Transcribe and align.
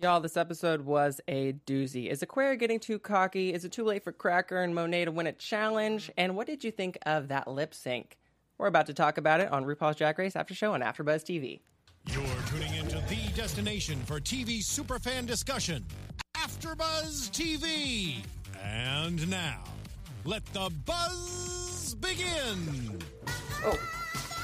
Y'all, 0.00 0.20
this 0.20 0.36
episode 0.36 0.80
was 0.80 1.20
a 1.28 1.52
doozy. 1.66 2.10
Is 2.10 2.20
Aquaria 2.20 2.56
getting 2.56 2.80
too 2.80 2.98
cocky? 2.98 3.54
Is 3.54 3.64
it 3.64 3.70
too 3.70 3.84
late 3.84 4.02
for 4.02 4.10
Cracker 4.10 4.60
and 4.60 4.74
Monet 4.74 5.04
to 5.04 5.12
win 5.12 5.28
a 5.28 5.32
challenge? 5.32 6.10
And 6.16 6.34
what 6.34 6.48
did 6.48 6.64
you 6.64 6.72
think 6.72 6.98
of 7.06 7.28
that 7.28 7.46
lip 7.46 7.72
sync? 7.72 8.18
We're 8.58 8.66
about 8.66 8.86
to 8.86 8.94
talk 8.94 9.18
about 9.18 9.40
it 9.40 9.52
on 9.52 9.64
RuPaul's 9.64 9.96
Drag 9.96 10.18
Race 10.18 10.34
After 10.34 10.52
Show 10.52 10.74
on 10.74 10.80
AfterBuzz 10.80 11.22
TV. 11.22 11.60
You're 12.10 12.24
tuning 12.48 12.74
into 12.74 12.96
the 13.08 13.32
destination 13.36 14.00
for 14.04 14.18
TV 14.18 14.58
superfan 14.58 15.26
discussion, 15.26 15.84
AfterBuzz 16.36 17.30
TV. 17.30 18.16
And 18.64 19.30
now, 19.30 19.62
let 20.24 20.44
the 20.46 20.70
buzz 20.84 21.94
begin. 22.00 23.00
Oh, 23.64 23.78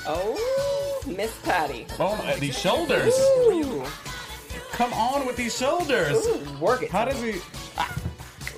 oh, 0.07 1.03
Miss 1.09 1.37
Patty. 1.43 1.87
Oh, 1.99 2.17
my, 2.17 2.37
these 2.37 2.59
shoulders. 2.59 3.15
Ooh, 3.19 3.85
Come 4.73 4.93
on 4.95 5.27
with 5.27 5.37
these 5.37 5.57
shoulders. 5.57 6.27
ooh, 6.27 6.41
work 6.61 6.83
it. 6.83 6.91
How 6.91 7.05
does 7.05 7.21
he? 7.23 7.41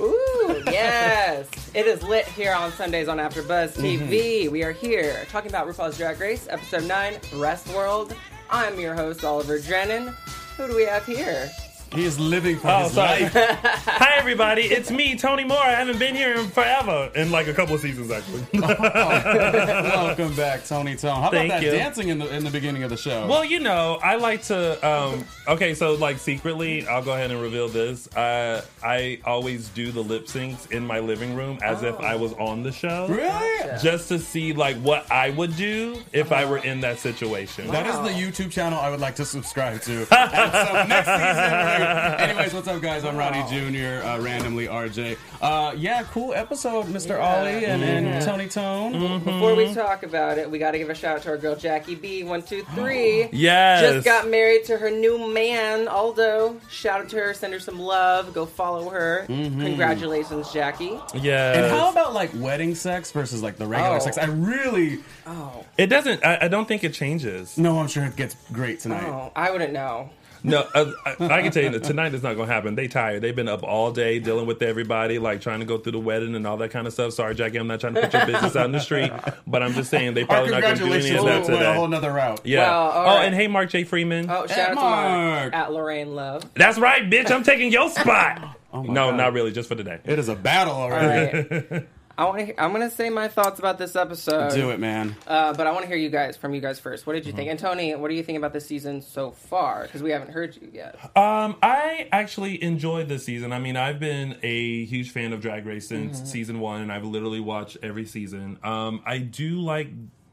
Ooh, 0.01 0.63
yes. 0.67 1.49
it 1.75 1.87
is 1.87 2.03
lit 2.03 2.27
here 2.27 2.55
on 2.55 2.71
Sundays 2.73 3.09
on 3.09 3.19
AfterBuzz 3.19 3.73
Mm-hmm. 3.77 4.05
TV. 4.11 4.49
We 4.51 4.63
are 4.63 4.73
here 4.73 5.25
talking 5.31 5.51
about 5.51 5.67
RuPaul's 5.67 5.97
Drag 5.99 6.19
Race, 6.21 6.47
Episode 6.51 6.85
9, 6.85 7.15
Breastworld. 7.33 8.15
I'm 8.51 8.79
your 8.79 8.95
host, 8.95 9.25
Oliver 9.25 9.59
Drennan. 9.59 10.09
Who 10.57 10.69
do 10.69 10.77
we 10.77 10.85
have 10.85 11.05
here? 11.07 11.51
He 11.95 12.05
is 12.05 12.19
living 12.19 12.57
for 12.59 12.69
Oh, 12.69 12.85
his 12.85 12.93
sorry. 12.93 13.23
life. 13.25 13.33
Hi, 13.35 14.15
everybody. 14.17 14.63
It's 14.63 14.91
me, 14.91 15.15
Tony 15.15 15.45
Moore. 15.45 15.59
I 15.59 15.73
haven't 15.73 15.99
been 15.99 16.15
here 16.15 16.35
in 16.37 16.47
forever, 16.49 17.11
in 17.15 17.31
like 17.31 17.49
a 17.49 17.53
couple 17.53 17.75
of 17.75 17.83
seasons, 17.83 18.11
actually. 18.11 18.47
Welcome 18.61 20.35
back, 20.35 20.65
Tony 20.65 20.97
Tone. 20.97 21.21
How 21.23 21.31
Thank 21.31 21.51
about 21.51 21.61
that 21.61 21.67
you. 21.67 21.71
dancing 21.73 22.09
in 22.09 22.19
the 22.19 22.35
in 22.35 22.45
the 22.45 22.51
beginning 22.51 22.83
of 22.83 22.89
the 22.91 22.97
show? 22.97 23.27
well, 23.27 23.45
you 23.45 23.61
know, 23.61 23.99
I 24.03 24.17
like 24.17 24.43
to. 24.45 24.89
Um, 24.89 25.25
okay, 25.47 25.75
so 25.75 25.93
like 25.95 26.19
secretly, 26.19 26.87
I'll 26.87 27.03
go 27.05 27.13
ahead 27.13 27.31
and 27.31 27.43
reveal 27.43 27.69
this. 27.69 28.07
Uh, 28.17 28.65
I 28.83 29.21
always 29.27 29.69
do 29.69 29.93
the 29.93 30.01
lip 30.03 30.27
syncs 30.27 30.71
in 30.73 30.87
my 30.87 30.99
living 31.01 31.35
room 31.37 31.59
as 31.63 31.83
if 31.83 31.95
I 32.01 32.17
was 32.17 32.33
on 32.35 32.63
the 32.63 32.73
show, 32.73 33.07
really? 33.09 33.79
just 33.83 34.09
to 34.09 34.19
see 34.19 34.55
like 34.55 34.77
what 34.79 35.11
I 35.13 35.29
would 35.31 35.57
do 35.57 35.99
if 36.15 36.33
I 36.33 36.47
were 36.47 36.59
in 36.59 36.81
that 36.81 36.99
situation. 37.01 37.69
That 37.69 37.87
is 37.87 37.97
the 37.97 38.19
YouTube 38.19 38.51
channel 38.51 38.79
I 38.79 38.89
would 38.89 39.01
like 39.01 39.17
to 39.17 39.25
subscribe 39.27 39.83
to. 39.83 40.07
So 40.63 40.87
next 40.87 41.09
season. 41.09 41.82
Anyways, 41.87 42.55
what's 42.55 42.69
up, 42.69 42.81
guys? 42.81 43.05
I'm 43.05 43.17
Ronnie 43.17 43.43
Jr. 43.49 44.05
Uh, 44.07 44.19
randomly 44.21 44.67
RJ. 44.69 45.17
Uh, 45.41 45.75
yeah, 45.77 46.05
cool 46.05 46.33
episode, 46.33 46.87
Mr. 46.87 47.21
Ollie 47.21 47.65
and, 47.65 47.83
and 47.83 48.25
Tony 48.25 48.49
Tone. 48.49 48.93
Before 48.93 49.51
Mm-hmm. 49.53 49.57
we 49.69 49.75
talk 49.75 50.03
about 50.05 50.39
it, 50.39 50.49
we 50.51 50.59
got 50.59 50.71
to 50.73 50.79
give 50.79 50.91
a 50.91 50.95
shout 50.95 51.17
out 51.17 51.23
to 51.23 51.31
our 51.31 51.37
girl 51.37 51.57
Jackie 51.57 51.95
B. 51.97 52.23
One, 52.23 52.43
two, 52.43 52.63
three. 52.75 53.29
Yes. 53.33 53.81
Just 53.81 54.05
got 54.05 54.29
married 54.29 54.65
to 54.67 54.77
her 54.79 54.91
new 54.91 55.29
man, 55.33 55.89
Aldo. 55.89 56.61
Shout 56.71 57.01
out 57.03 57.09
to 57.11 57.17
her, 57.17 57.35
send 57.35 57.53
her 57.53 57.61
some 57.61 57.79
love. 57.81 58.33
Go 58.33 58.47
follow 58.47 58.89
her. 58.91 59.25
Congratulations, 59.27 60.53
Jackie. 60.53 60.99
Yes. 61.15 61.57
And 61.57 61.67
how 61.67 61.91
about 61.91 62.13
like 62.15 62.31
wedding 62.37 62.75
sex 62.75 63.11
versus 63.11 63.43
like 63.43 63.57
the 63.57 63.67
regular 63.67 63.97
Oh. 63.97 63.99
sex? 63.99 64.17
I 64.19 64.27
really 64.27 65.01
Oh, 65.27 65.65
it 65.77 65.87
doesn't. 65.87 66.25
I, 66.25 66.39
I 66.43 66.49
don't 66.49 66.67
think 66.69 66.85
it 66.85 66.93
changes. 66.95 67.59
no. 67.59 67.79
I'm 67.79 67.89
sure 67.89 68.05
it 68.05 68.15
gets 68.17 68.37
great 68.53 68.79
tonight. 68.81 69.03
oh, 69.05 69.33
I 69.35 69.51
wouldn't 69.51 69.73
know. 69.73 70.11
No, 70.45 70.67
uh, 70.75 70.93
I, 71.07 71.11
I 71.21 71.43
can 71.43 71.53
tell 71.53 71.63
you 71.63 71.71
that 71.71 71.85
tonight 71.85 72.15
is 72.15 72.23
not 72.23 72.35
going 72.35 72.49
to 72.49 72.55
happen. 72.55 72.75
They 72.75 72.89
tired. 72.89 73.23
They've 73.23 73.35
been 73.35 73.49
up 73.49 73.63
all 73.63 73.93
day 73.93 74.19
dealing 74.19 74.47
with 74.47 74.61
everybody, 74.63 75.19
like 75.19 75.41
trying 75.41 75.61
to 75.61 75.67
go 75.67 75.79
through 75.79 75.93
the 75.93 76.01
wedding 76.01 76.35
and 76.35 76.47
all 76.47 76.57
that 76.59 76.71
kind 76.71 76.87
of 76.87 76.93
stuff. 76.93 77.13
Sorry, 77.13 77.35
Jackie, 77.35 77.59
I'm 77.59 77.67
not 77.67 77.81
trying 77.81 77.95
to 77.95 78.01
put 78.03 78.13
your 78.13 78.27
business 78.27 78.57
out 78.57 78.67
in 78.67 78.73
the 78.73 78.81
street, 78.81 79.13
but 79.47 79.63
I'm 79.63 79.73
just 79.73 79.91
saying 79.91 80.15
they 80.15 80.25
probably 80.25 80.51
not 80.51 80.63
going 80.63 80.77
to 80.79 80.85
do 80.85 80.93
any 80.93 81.11
of 81.11 81.25
that 81.25 81.43
went 81.43 81.45
a 81.45 81.53
today. 81.53 81.75
whole 81.75 81.89
nother 81.89 82.13
route. 82.13 82.41
Yeah. 82.45 82.61
Well, 82.61 82.81
all 82.91 83.03
oh, 83.03 83.17
right. 83.17 83.25
and 83.27 83.35
hey, 83.35 83.47
Mark 83.47 83.71
J. 83.71 83.85
Freeman. 83.85 84.29
Oh, 84.29 84.47
shout 84.47 84.59
At 84.59 84.69
out 84.71 84.75
to 84.75 84.75
Mark 84.75 85.43
Mark. 85.53 85.55
at 85.55 85.73
Lorraine 85.73 86.15
Love. 86.15 86.45
That's 86.55 86.79
right, 86.79 87.09
bitch. 87.09 87.31
I'm 87.31 87.45
taking 87.45 87.71
your 87.73 87.89
spot. 87.91 88.59
Oh 88.75 88.83
my 88.83 88.95
no, 88.95 89.11
God. 89.11 89.17
not 89.19 89.33
really. 89.35 89.53
Just 89.53 89.69
for 89.69 89.75
today. 89.75 89.99
It 90.03 90.19
is 90.19 90.31
a 90.31 90.35
battle 90.35 90.73
All 90.73 90.91
already. 90.91 91.87
I 92.19 92.25
want 92.27 92.47
to. 92.47 92.63
I'm 92.63 92.73
going 92.73 92.89
to 92.89 92.95
say 92.95 93.09
my 93.11 93.29
thoughts 93.29 93.59
about 93.59 93.79
this 93.79 93.97
episode. 93.97 94.53
Do 94.53 94.71
it, 94.71 94.79
man. 94.81 95.17
Uh, 95.27 95.55
but 95.55 95.67
I 95.67 95.73
want 95.73 95.83
to 95.83 95.89
hear 95.89 95.97
you 95.97 96.11
guys 96.11 96.37
from 96.37 96.55
you 96.55 96.61
guys 96.61 96.79
first. 96.79 97.07
What 97.07 97.15
did 97.15 97.27
you 97.27 97.33
think? 97.33 97.47
Uh-huh. 97.47 97.51
And 97.53 97.59
Tony, 97.59 97.95
what 97.95 98.09
do 98.09 98.15
you 98.15 98.23
think 98.23 98.39
about 98.39 98.53
this 98.53 98.67
season 98.67 99.01
so 99.03 99.31
far? 99.31 99.83
Because 99.85 100.03
we 100.03 100.11
haven't 100.11 100.31
heard 100.31 100.57
you 100.61 100.71
yet. 100.73 100.97
Um, 101.17 101.57
I 101.63 102.09
actually 102.13 102.63
enjoyed 102.63 103.09
this 103.09 103.25
season. 103.25 103.53
I 103.53 103.59
mean, 103.59 103.77
I've 103.77 103.99
been 104.01 104.37
a 104.43 104.85
huge 104.85 105.11
fan 105.11 105.33
of 105.33 105.41
Drag 105.41 105.65
Race 105.67 105.89
since 105.89 106.19
Mm-hmm. 106.19 106.27
season 106.27 106.61
one, 106.61 106.81
and 106.83 106.93
I've 106.93 107.05
literally 107.05 107.41
watched 107.41 107.79
every 107.83 108.05
season. 108.05 108.59
Um, 108.63 109.03
I 109.07 109.19
do 109.19 109.61
like 109.61 109.89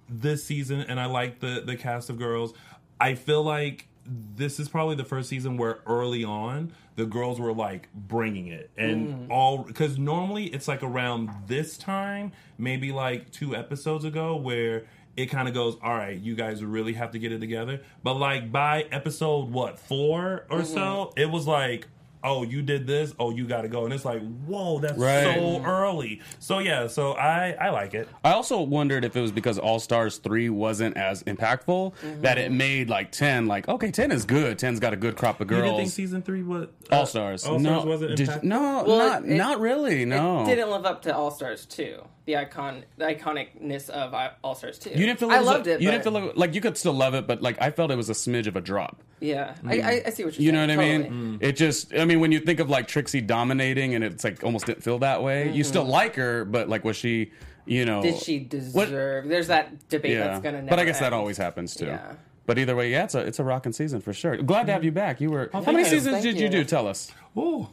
this 0.10 0.44
season, 0.44 0.82
and 0.82 1.00
I 1.00 1.06
like 1.06 1.40
the 1.40 1.64
the 1.66 1.76
cast 1.78 2.10
of 2.10 2.18
girls. 2.18 2.54
I 3.00 3.16
feel 3.16 3.44
like 3.44 3.88
this 4.36 4.60
is 4.60 4.68
probably 4.68 4.96
the 4.96 5.04
first 5.06 5.30
season 5.30 5.56
where 5.58 5.80
early 5.86 6.24
on 6.24 6.74
the 7.00 7.06
girls 7.06 7.40
were 7.40 7.54
like 7.54 7.88
bringing 7.94 8.48
it. 8.48 8.70
And 8.78 9.08
mm. 9.08 9.32
all 9.32 9.60
because 9.60 9.98
normally 9.98 10.48
it's 10.48 10.68
like 10.68 10.84
around 10.84 11.30
this 11.48 11.78
time 11.78 12.34
maybe 12.58 12.92
like 12.92 13.32
two 13.32 13.56
episodes 13.56 14.04
ago 14.04 14.36
where 14.36 14.86
it 15.16 15.28
kind 15.28 15.48
of 15.48 15.54
goes 15.54 15.78
all 15.82 15.96
right 15.96 16.20
you 16.20 16.36
guys 16.36 16.62
really 16.62 16.94
have 16.94 17.12
to 17.12 17.20
get 17.20 17.32
it 17.32 17.40
together. 17.40 17.80
But 18.04 18.16
like 18.16 18.52
by 18.52 18.86
episode 18.92 19.50
what 19.50 19.80
four 19.80 20.46
or 20.50 20.60
mm-hmm. 20.60 20.74
so 20.74 21.14
it 21.16 21.32
was 21.32 21.48
like 21.48 21.88
oh 22.24 22.44
you 22.44 22.62
did 22.62 22.86
this 22.86 23.14
oh 23.20 23.30
you 23.30 23.48
gotta 23.48 23.68
go 23.68 23.86
and 23.86 23.94
it's 23.94 24.04
like 24.06 24.22
whoa 24.46 24.80
that's 24.80 24.98
Right. 24.98 25.36
so 25.36 25.64
early 25.64 26.22
so 26.40 26.60
yeah 26.60 26.88
so 26.88 27.14
i 27.14 27.56
i 27.60 27.70
like 27.70 27.94
it 27.94 28.08
I 28.24 28.34
also 28.34 28.62
wondered 28.62 29.06
if 29.06 29.16
it 29.16 29.22
was 29.22 29.32
because 29.32 29.58
All 29.58 29.80
Stars 29.80 30.18
3 30.18 30.50
wasn't 30.50 30.98
as 30.98 31.24
impactful 31.24 31.94
mm-hmm. 31.94 32.22
that 32.22 32.38
it 32.38 32.52
made 32.52 32.90
like 32.90 33.12
10 33.12 33.48
like, 33.48 33.68
okay, 33.68 33.92
10 33.92 34.12
is 34.12 34.26
good. 34.26 34.60
10's 34.60 34.80
got 34.80 34.94
a 34.94 34.98
good 34.98 35.16
crop 35.16 35.40
of 35.42 35.48
girls. 35.48 35.60
you 35.60 35.66
didn't 35.66 35.78
think 35.78 35.92
season 35.92 36.22
three 36.22 36.44
was 36.44 36.68
uh, 36.92 36.96
All 36.98 37.06
Stars. 37.06 37.46
all 37.46 37.60
no, 37.60 37.80
stars 37.82 37.86
wasn't 37.86 38.16
did- 38.18 38.28
impactful? 38.30 38.44
no, 38.44 38.84
Well, 38.86 38.98
not, 38.98 39.24
it- 39.26 39.36
not 39.38 39.60
really. 39.60 40.06
No. 40.06 40.44
It 40.44 40.48
didn't 40.48 40.70
live 40.70 40.86
up 40.86 41.02
to 41.04 41.16
All 41.16 41.32
Stars 41.32 41.66
2. 41.66 42.02
The 42.30 42.38
icon, 42.38 42.86
the 42.98 43.06
iconicness 43.06 43.90
of 43.90 44.14
All 44.44 44.54
Stars 44.54 44.78
too. 44.78 44.92
You 44.92 45.08
didn't 45.08 45.18
feel 45.18 45.32
it 45.32 45.34
I 45.34 45.40
was 45.40 45.48
a- 45.48 45.52
loved 45.52 45.66
it. 45.66 45.82
You 45.82 45.88
but- 45.88 45.92
didn't 45.94 46.04
feel 46.04 46.12
like, 46.14 46.38
like 46.38 46.54
you 46.54 46.62
could 46.62 46.78
still 46.78 46.94
love 46.94 47.16
it, 47.16 47.26
but 47.26 47.42
like 47.42 47.60
I 47.60 47.72
felt 47.72 47.90
it 47.90 47.96
was 47.96 48.08
a 48.08 48.14
smidge 48.14 48.46
of 48.46 48.56
a 48.56 48.62
drop. 48.62 49.02
Yeah, 49.20 49.56
I, 49.66 49.74
I, 49.74 49.78
mm. 49.78 50.08
I 50.08 50.10
see 50.12 50.26
what 50.26 50.36
you're 50.38 50.44
You 50.44 50.52
know 50.52 50.68
saying. 50.68 50.78
what 50.78 50.86
I 50.86 50.98
totally. 50.98 51.10
mean? 51.10 51.38
It 51.42 51.54
just, 51.54 51.92
I 51.92 52.06
mean, 52.06 52.20
when 52.20 52.32
you 52.32 52.40
think 52.40 52.60
of 52.60 52.70
like 52.70 52.88
Trixie 52.88 53.22
dominating 53.22 53.96
and 53.96 54.04
it's 54.04 54.24
like 54.24 54.44
almost 54.44 54.68
didn't 54.68 54.84
feel 54.84 55.00
that 55.00 55.24
way, 55.24 55.46
you 55.46 55.64
mm-hmm. 55.64 55.70
still 55.70 55.86
like 55.86 56.18
her, 56.18 56.46
but 56.46 56.70
like 56.70 56.84
was 56.84 56.98
she, 56.98 57.32
you 57.66 57.84
know. 57.84 58.04
Did 58.04 58.20
she 58.20 58.38
deserve? 58.38 59.28
There's 59.28 59.48
that 59.48 59.90
debate 59.90 60.12
Yeah. 60.12 60.28
that's 60.28 60.44
gonna. 60.44 60.58
Never 60.58 60.70
but 60.70 60.78
I 60.78 60.86
guess 60.86 61.00
that 61.00 61.14
always 61.14 61.38
happens 61.38 61.74
too. 61.74 61.88
Yeah. 61.88 62.14
But 62.46 62.60
either 62.60 62.76
way, 62.76 62.92
yeah, 62.92 63.06
it's 63.06 63.16
a 63.16 63.22
it's 63.22 63.40
a 63.40 63.44
rocking 63.44 63.74
season 63.74 64.02
for 64.02 64.14
sure. 64.14 64.38
Glad 64.38 64.68
to 64.68 64.74
have 64.74 64.82
mm-hmm. 64.82 64.86
you 64.86 64.92
back. 64.92 65.20
You 65.20 65.32
were 65.32 65.50
how 65.52 65.62
many 65.62 65.80
you. 65.80 65.86
seasons 65.86 66.14
Thank 66.14 66.24
did 66.26 66.38
you. 66.38 66.44
you. 66.44 66.50
do? 66.50 66.64
Tell 66.64 66.86
us. 66.88 67.12
oh 67.36 67.70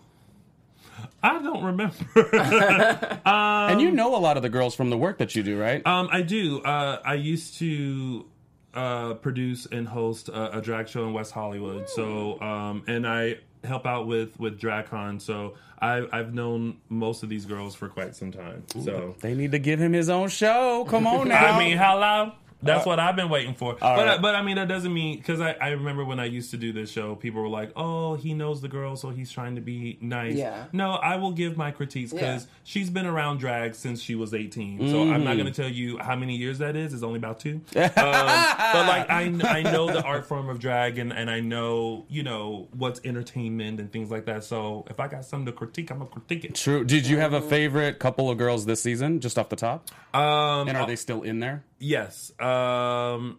i 1.23 1.43
don't 1.43 1.65
remember 1.65 1.95
and 3.25 3.81
you 3.81 3.91
know 3.91 4.17
a 4.17 4.19
lot 4.19 4.37
of 4.37 4.43
the 4.43 4.49
girls 4.49 4.75
from 4.75 4.91
the 4.91 4.99
work 4.99 5.19
that 5.19 5.35
you 5.35 5.43
do, 5.43 5.59
right? 5.61 5.85
Um, 5.87 6.09
I 6.11 6.23
do. 6.23 6.61
Uh, 6.63 7.01
I 7.05 7.15
used 7.15 7.59
to 7.59 8.27
uh, 8.75 9.15
produce 9.15 9.67
and 9.67 9.89
host 9.89 10.29
a, 10.29 10.59
a 10.59 10.61
drag 10.61 10.89
show 10.89 11.07
in 11.07 11.13
West 11.13 11.33
Hollywood. 11.33 11.89
So, 11.89 12.41
um, 12.41 12.85
and 12.87 13.07
I 13.07 13.39
help 13.65 13.87
out 13.87 14.07
with 14.07 14.39
with 14.39 14.61
DragCon. 14.61 15.21
So, 15.21 15.55
I, 15.81 16.07
I've 16.13 16.35
known 16.35 16.79
most 16.89 17.23
of 17.23 17.29
these 17.29 17.45
girls 17.47 17.75
for 17.75 17.89
quite 17.89 18.15
some 18.15 18.33
time. 18.33 18.65
So, 18.83 19.15
they 19.21 19.35
need 19.35 19.53
to 19.53 19.59
give 19.59 19.81
him 19.81 19.93
his 19.93 20.09
own 20.09 20.29
show. 20.29 20.87
Come 20.89 21.07
on 21.07 21.29
now. 21.37 21.45
I 21.45 21.59
mean, 21.59 21.77
hello. 21.77 22.33
That's 22.67 22.87
what 22.87 22.99
I've 23.01 23.17
been 23.17 23.29
waiting 23.29 23.55
for. 23.55 23.75
But 23.75 24.07
right. 24.07 24.21
but 24.23 24.35
I 24.35 24.43
mean 24.43 24.57
that 24.57 24.69
doesn't 24.69 24.93
mean 24.93 25.17
because 25.19 25.41
I, 25.41 25.53
I 25.61 25.69
remember 25.71 26.05
when 26.05 26.21
I 26.21 26.25
used 26.27 26.51
to 26.53 26.57
do 26.57 26.73
this 26.73 26.91
show, 26.91 27.15
people 27.15 27.41
were 27.43 27.49
like, 27.49 27.71
"Oh, 27.77 28.15
he 28.15 28.35
knows 28.35 28.61
the 28.61 28.69
girl, 28.69 28.97
so 28.97 29.11
he's 29.11 29.31
trying 29.31 29.55
to 29.57 29.61
be 29.61 29.99
nice." 30.01 30.35
Yeah. 30.35 30.65
No, 30.73 30.93
I 30.93 31.17
will 31.17 31.33
give 31.33 31.57
my 31.57 31.71
critiques 31.71 32.13
because 32.13 32.45
Yeah. 32.45 32.51
she's 32.65 32.91
been 32.91 33.07
around 33.07 33.39
drag 33.39 33.75
since 33.75 34.01
she 34.03 34.15
was 34.15 34.35
eighteen. 34.35 34.91
So 34.91 35.03
I'm 35.11 35.25
not 35.25 35.35
going 35.35 35.47
to 35.47 35.53
tell 35.53 35.71
you 35.71 35.99
how 35.99 36.17
many 36.17 36.37
years 36.37 36.59
that 36.59 36.77
is. 36.77 36.93
It's 36.95 37.03
only 37.03 37.19
about 37.19 37.41
two. 37.41 37.61
um, 37.77 37.91
but 37.95 38.87
like 38.87 39.11
I 39.11 39.33
I 39.45 39.63
know 39.63 39.87
the 39.87 40.03
art 40.03 40.27
form 40.27 40.49
of 40.49 40.59
drag 40.59 40.99
and 40.99 41.13
and 41.13 41.31
I 41.31 41.41
know 41.41 42.05
you 42.09 42.23
know 42.23 42.69
what's 42.77 43.01
entertainment 43.05 43.81
and 43.81 43.91
things 43.93 44.11
like 44.11 44.27
that. 44.27 44.45
So 44.45 44.85
if 44.91 45.01
I 45.01 45.09
got 45.09 45.25
something 45.25 45.47
to 45.47 45.53
critique, 45.53 45.91
I'm 45.91 45.99
gonna 45.99 46.11
critique 46.11 46.45
it. 46.45 46.55
True. 46.55 46.85
Did 46.85 47.07
you 47.07 47.19
have 47.19 47.33
a 47.33 47.41
favorite 47.41 47.99
couple 47.99 48.31
of 48.31 48.39
girls 48.39 48.67
this 48.67 48.83
season, 48.83 49.21
just 49.21 49.39
off 49.39 49.49
the 49.49 49.57
top? 49.57 49.89
Um, 50.15 50.69
And 50.69 50.77
are 50.77 50.87
they 50.87 50.97
still 50.97 51.23
in 51.23 51.41
there? 51.41 51.63
Yes. 51.79 52.33
Um, 52.41 53.39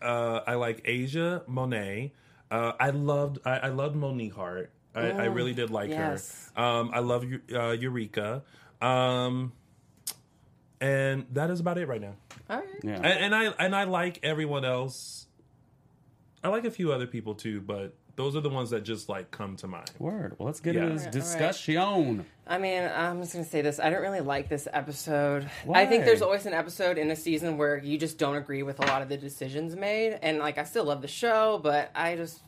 uh, 0.00 0.40
I 0.46 0.54
like 0.54 0.82
Asia 0.84 1.42
Monet. 1.46 2.12
Uh, 2.50 2.72
I 2.78 2.90
loved 2.90 3.38
I, 3.44 3.58
I 3.58 3.68
loved 3.68 3.96
Monique 3.96 4.34
Heart. 4.34 4.70
I, 4.94 5.10
I 5.10 5.24
really 5.24 5.54
did 5.54 5.70
like 5.70 5.90
yes. 5.90 6.50
her. 6.54 6.62
Um, 6.62 6.90
I 6.92 7.00
love 7.00 7.24
Eu- 7.24 7.40
uh, 7.52 7.72
Eureka. 7.72 8.44
Um, 8.80 9.52
and 10.80 11.26
that 11.32 11.50
is 11.50 11.60
about 11.60 11.78
it 11.78 11.88
right 11.88 12.00
now. 12.00 12.14
All 12.48 12.58
right. 12.58 12.66
Yeah. 12.82 12.94
And, 12.96 13.06
and 13.06 13.34
I 13.34 13.44
and 13.58 13.74
I 13.74 13.84
like 13.84 14.20
everyone 14.22 14.64
else. 14.64 15.26
I 16.42 16.48
like 16.48 16.64
a 16.64 16.70
few 16.70 16.92
other 16.92 17.06
people 17.06 17.34
too, 17.34 17.60
but 17.60 17.94
those 18.16 18.36
are 18.36 18.40
the 18.40 18.48
ones 18.50 18.70
that 18.70 18.82
just 18.84 19.08
like 19.08 19.30
come 19.30 19.56
to 19.56 19.66
mind. 19.66 19.90
Word. 19.98 20.36
Well, 20.38 20.46
let's 20.46 20.60
get 20.60 20.74
Yeah. 20.74 20.84
into 20.86 21.10
this 21.10 21.34
All 21.34 21.40
right. 21.40 21.48
discussion. 21.52 22.26
I 22.46 22.58
mean, 22.58 22.82
I'm 22.82 23.20
just 23.20 23.32
gonna 23.32 23.44
say 23.44 23.62
this. 23.62 23.80
I 23.80 23.90
don't 23.90 24.02
really 24.02 24.20
like 24.20 24.48
this 24.48 24.68
episode. 24.72 25.48
I 25.72 25.86
think 25.86 26.04
there's 26.04 26.22
always 26.22 26.46
an 26.46 26.52
episode 26.52 26.98
in 26.98 27.10
a 27.10 27.16
season 27.16 27.56
where 27.58 27.78
you 27.78 27.96
just 27.98 28.18
don't 28.18 28.36
agree 28.36 28.62
with 28.62 28.78
a 28.80 28.86
lot 28.86 29.02
of 29.02 29.08
the 29.08 29.16
decisions 29.16 29.74
made, 29.76 30.18
and 30.22 30.38
like 30.38 30.58
I 30.58 30.64
still 30.64 30.84
love 30.84 31.02
the 31.02 31.08
show, 31.08 31.58
but 31.62 31.90
I 31.94 32.16
just 32.16 32.40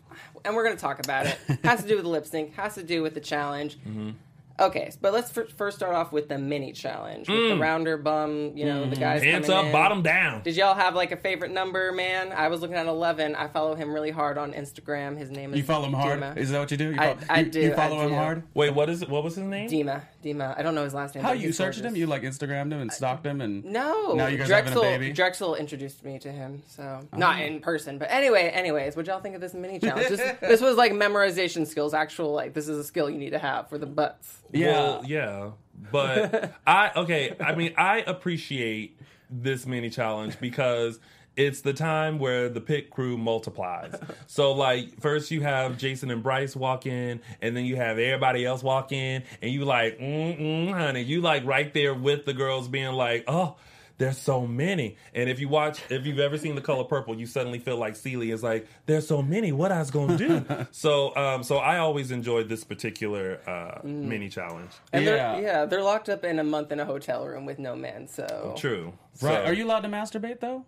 and 0.45 0.55
we're 0.55 0.65
gonna 0.65 0.77
talk 0.77 0.99
about 1.01 1.27
it. 1.27 1.39
has 1.65 1.83
to 1.83 1.89
do 1.89 1.95
with 1.97 2.05
the 2.05 2.11
lip 2.11 2.27
sync. 2.27 2.55
Has 2.55 2.75
to 2.75 2.83
do 2.83 3.03
with 3.03 3.15
the 3.15 3.21
challenge. 3.21 3.79
Mm-hmm. 3.81 4.11
Okay, 4.59 4.91
but 5.03 5.13
let's 5.13 5.31
fir- 5.31 5.47
first 5.57 5.77
start 5.77 5.95
off 5.95 6.13
with 6.13 6.29
the 6.29 6.39
mini 6.39 6.73
challenge 6.73 7.29
with 7.29 7.49
the 7.51 7.57
Roundabum. 7.57 8.57
You 8.57 8.65
know, 8.65 8.89
the 8.89 8.97
guys 8.97 9.21
Mm. 9.23 9.25
Hands 9.33 9.49
up, 9.51 9.67
in. 9.67 9.73
bottom 9.73 10.03
down. 10.03 10.43
Did 10.43 10.57
y'all 10.57 10.75
have 10.75 10.95
like 10.95 11.13
a 11.13 11.17
favorite 11.17 11.51
number, 11.51 11.93
man? 11.93 12.33
I 12.33 12.49
was 12.49 12.61
looking 12.61 12.77
at 12.77 12.87
11. 12.87 13.35
I 13.35 13.49
follow 13.49 13.75
him 13.75 13.93
really 13.93 14.11
hard 14.11 14.39
on 14.39 14.53
Instagram. 14.53 15.19
His 15.19 15.31
name 15.31 15.53
is 15.53 15.59
You 15.59 15.65
follow 15.65 15.87
him 15.87 15.93
hard? 15.95 16.21
Dima. 16.21 16.37
Is 16.37 16.51
that 16.51 16.59
what 16.61 16.71
you 16.71 16.77
do? 16.77 16.91
You 16.93 16.97
I- 16.99 17.15
follow, 17.15 17.19
I 17.29 17.41
you, 17.41 17.51
do, 17.51 17.61
You 17.61 17.75
follow 17.75 17.99
I 17.99 18.05
him 18.05 18.09
do. 18.11 18.15
hard? 18.15 18.43
Wait, 18.55 18.75
what 18.75 18.89
is? 18.89 19.07
What 19.07 19.25
was 19.25 19.35
his 19.37 19.45
name? 19.45 19.69
Dima. 19.69 20.03
Dima. 20.25 20.59
I 20.59 20.63
don't 20.63 20.75
know 20.75 20.85
his 20.85 20.95
last 20.95 21.15
name. 21.15 21.23
How 21.25 21.33
you 21.33 21.49
he's 21.49 21.57
searched 21.57 21.81
him? 21.81 21.95
You 21.95 22.07
like 22.07 22.23
Instagrammed 22.23 22.73
him 22.73 22.81
and 22.81 22.93
stalked 22.93 23.25
him 23.27 23.41
and 23.41 23.65
No. 23.65 24.15
Now 24.15 24.27
you 24.27 24.39
guys 24.39 24.49
Drexel, 24.49 24.83
having 24.83 24.97
a 24.97 24.99
baby? 25.01 25.13
Drexel 25.13 25.55
introduced 25.55 26.03
me 26.05 26.19
to 26.21 26.33
him, 26.33 26.63
so 26.67 27.01
Oh. 27.13 27.17
not 27.17 27.41
in 27.41 27.61
person, 27.61 27.99
but 27.99 28.11
anyway. 28.11 28.49
Anyways, 28.49 28.97
what 28.97 29.07
y'all 29.07 29.21
think 29.21 29.35
of 29.35 29.41
this 29.41 29.55
mini 29.55 29.79
challenge? 29.79 30.09
this, 30.09 30.37
this 30.41 30.61
was 30.61 30.77
like 30.77 30.93
memorization 30.93 31.67
skills. 31.67 31.95
Actual 31.95 32.33
like 32.33 32.55
this 32.55 32.69
is 32.69 32.79
a 32.79 32.85
skill 32.85 33.09
you 33.11 33.19
need 33.19 33.31
to 33.31 33.39
have 33.39 33.69
for 33.69 33.79
the 33.79 33.87
butts. 33.87 34.39
Yeah. 34.53 34.73
Well, 34.73 35.03
yeah. 35.07 35.51
But 35.93 36.53
I 36.67 36.91
okay, 36.97 37.37
I 37.41 37.55
mean 37.55 37.75
I 37.77 37.99
appreciate 37.99 38.99
this 39.31 39.67
mini 39.67 39.91
challenge 39.91 40.39
because 40.41 41.01
it's 41.37 41.61
the 41.61 41.75
time 41.75 42.19
where 42.19 42.49
the 42.49 42.61
pit 42.61 42.91
crew 42.91 43.19
multiplies. 43.19 43.95
So 44.27 44.53
like 44.53 45.01
first 45.01 45.31
you 45.31 45.43
have 45.43 45.77
Jason 45.77 46.11
and 46.11 46.23
Bryce 46.23 46.57
walk 46.57 46.87
in 46.87 47.21
and 47.43 47.57
then 47.57 47.67
you 47.67 47.77
have 47.77 47.99
everybody 47.99 48.45
else 48.47 48.63
walk 48.63 48.91
in 48.93 49.23
and 49.43 49.51
you 49.53 49.65
like 49.65 49.99
mm 49.99 50.73
honey, 50.73 51.03
you 51.03 51.21
like 51.21 51.45
right 51.45 51.73
there 51.75 51.95
with 51.95 52.25
the 52.25 52.33
girls 52.33 52.69
being 52.69 52.93
like, 52.93 53.25
"Oh, 53.29 53.57
there's 53.99 54.19
so 54.19 54.47
many. 54.47 54.97
And 55.15 55.29
if 55.31 55.41
you 55.41 55.49
watch, 55.49 55.81
if 55.91 56.05
you've 56.07 56.19
ever 56.19 56.37
seen 56.39 56.55
The 56.55 56.61
Color 56.61 56.85
Purple, 56.85 57.17
you 57.19 57.27
suddenly 57.27 57.59
feel 57.59 57.77
like 57.79 57.97
Celie 57.97 58.31
is 58.31 58.43
like, 58.43 58.67
there's 58.87 59.07
so 59.07 59.23
many. 59.23 59.53
What 59.53 59.73
I 59.73 59.79
was 59.79 59.91
gonna 59.91 60.17
do? 60.19 60.45
so, 60.71 61.17
um, 61.17 61.43
so 61.43 61.57
I 61.59 61.79
always 61.79 62.11
enjoyed 62.11 62.49
this 62.49 62.65
particular 62.65 63.41
uh, 63.49 63.81
mini 63.87 64.29
challenge. 64.29 64.71
And 64.93 65.05
Yeah. 65.05 65.11
they're, 65.33 65.43
yeah, 65.43 65.65
they're 65.67 65.83
locked 65.83 66.09
up 66.09 66.25
in 66.25 66.39
a 66.39 66.45
month 66.45 66.73
in 66.73 66.81
a 66.81 66.85
hotel 66.85 67.27
room 67.27 67.47
with 67.47 67.59
no 67.59 67.75
men. 67.75 68.07
So 68.09 68.55
True. 68.57 68.93
Right. 69.23 69.35
So- 69.39 69.45
Are 69.45 69.53
you 69.53 69.65
allowed 69.67 69.81
to 69.81 69.89
masturbate 69.89 70.41
though? 70.41 70.65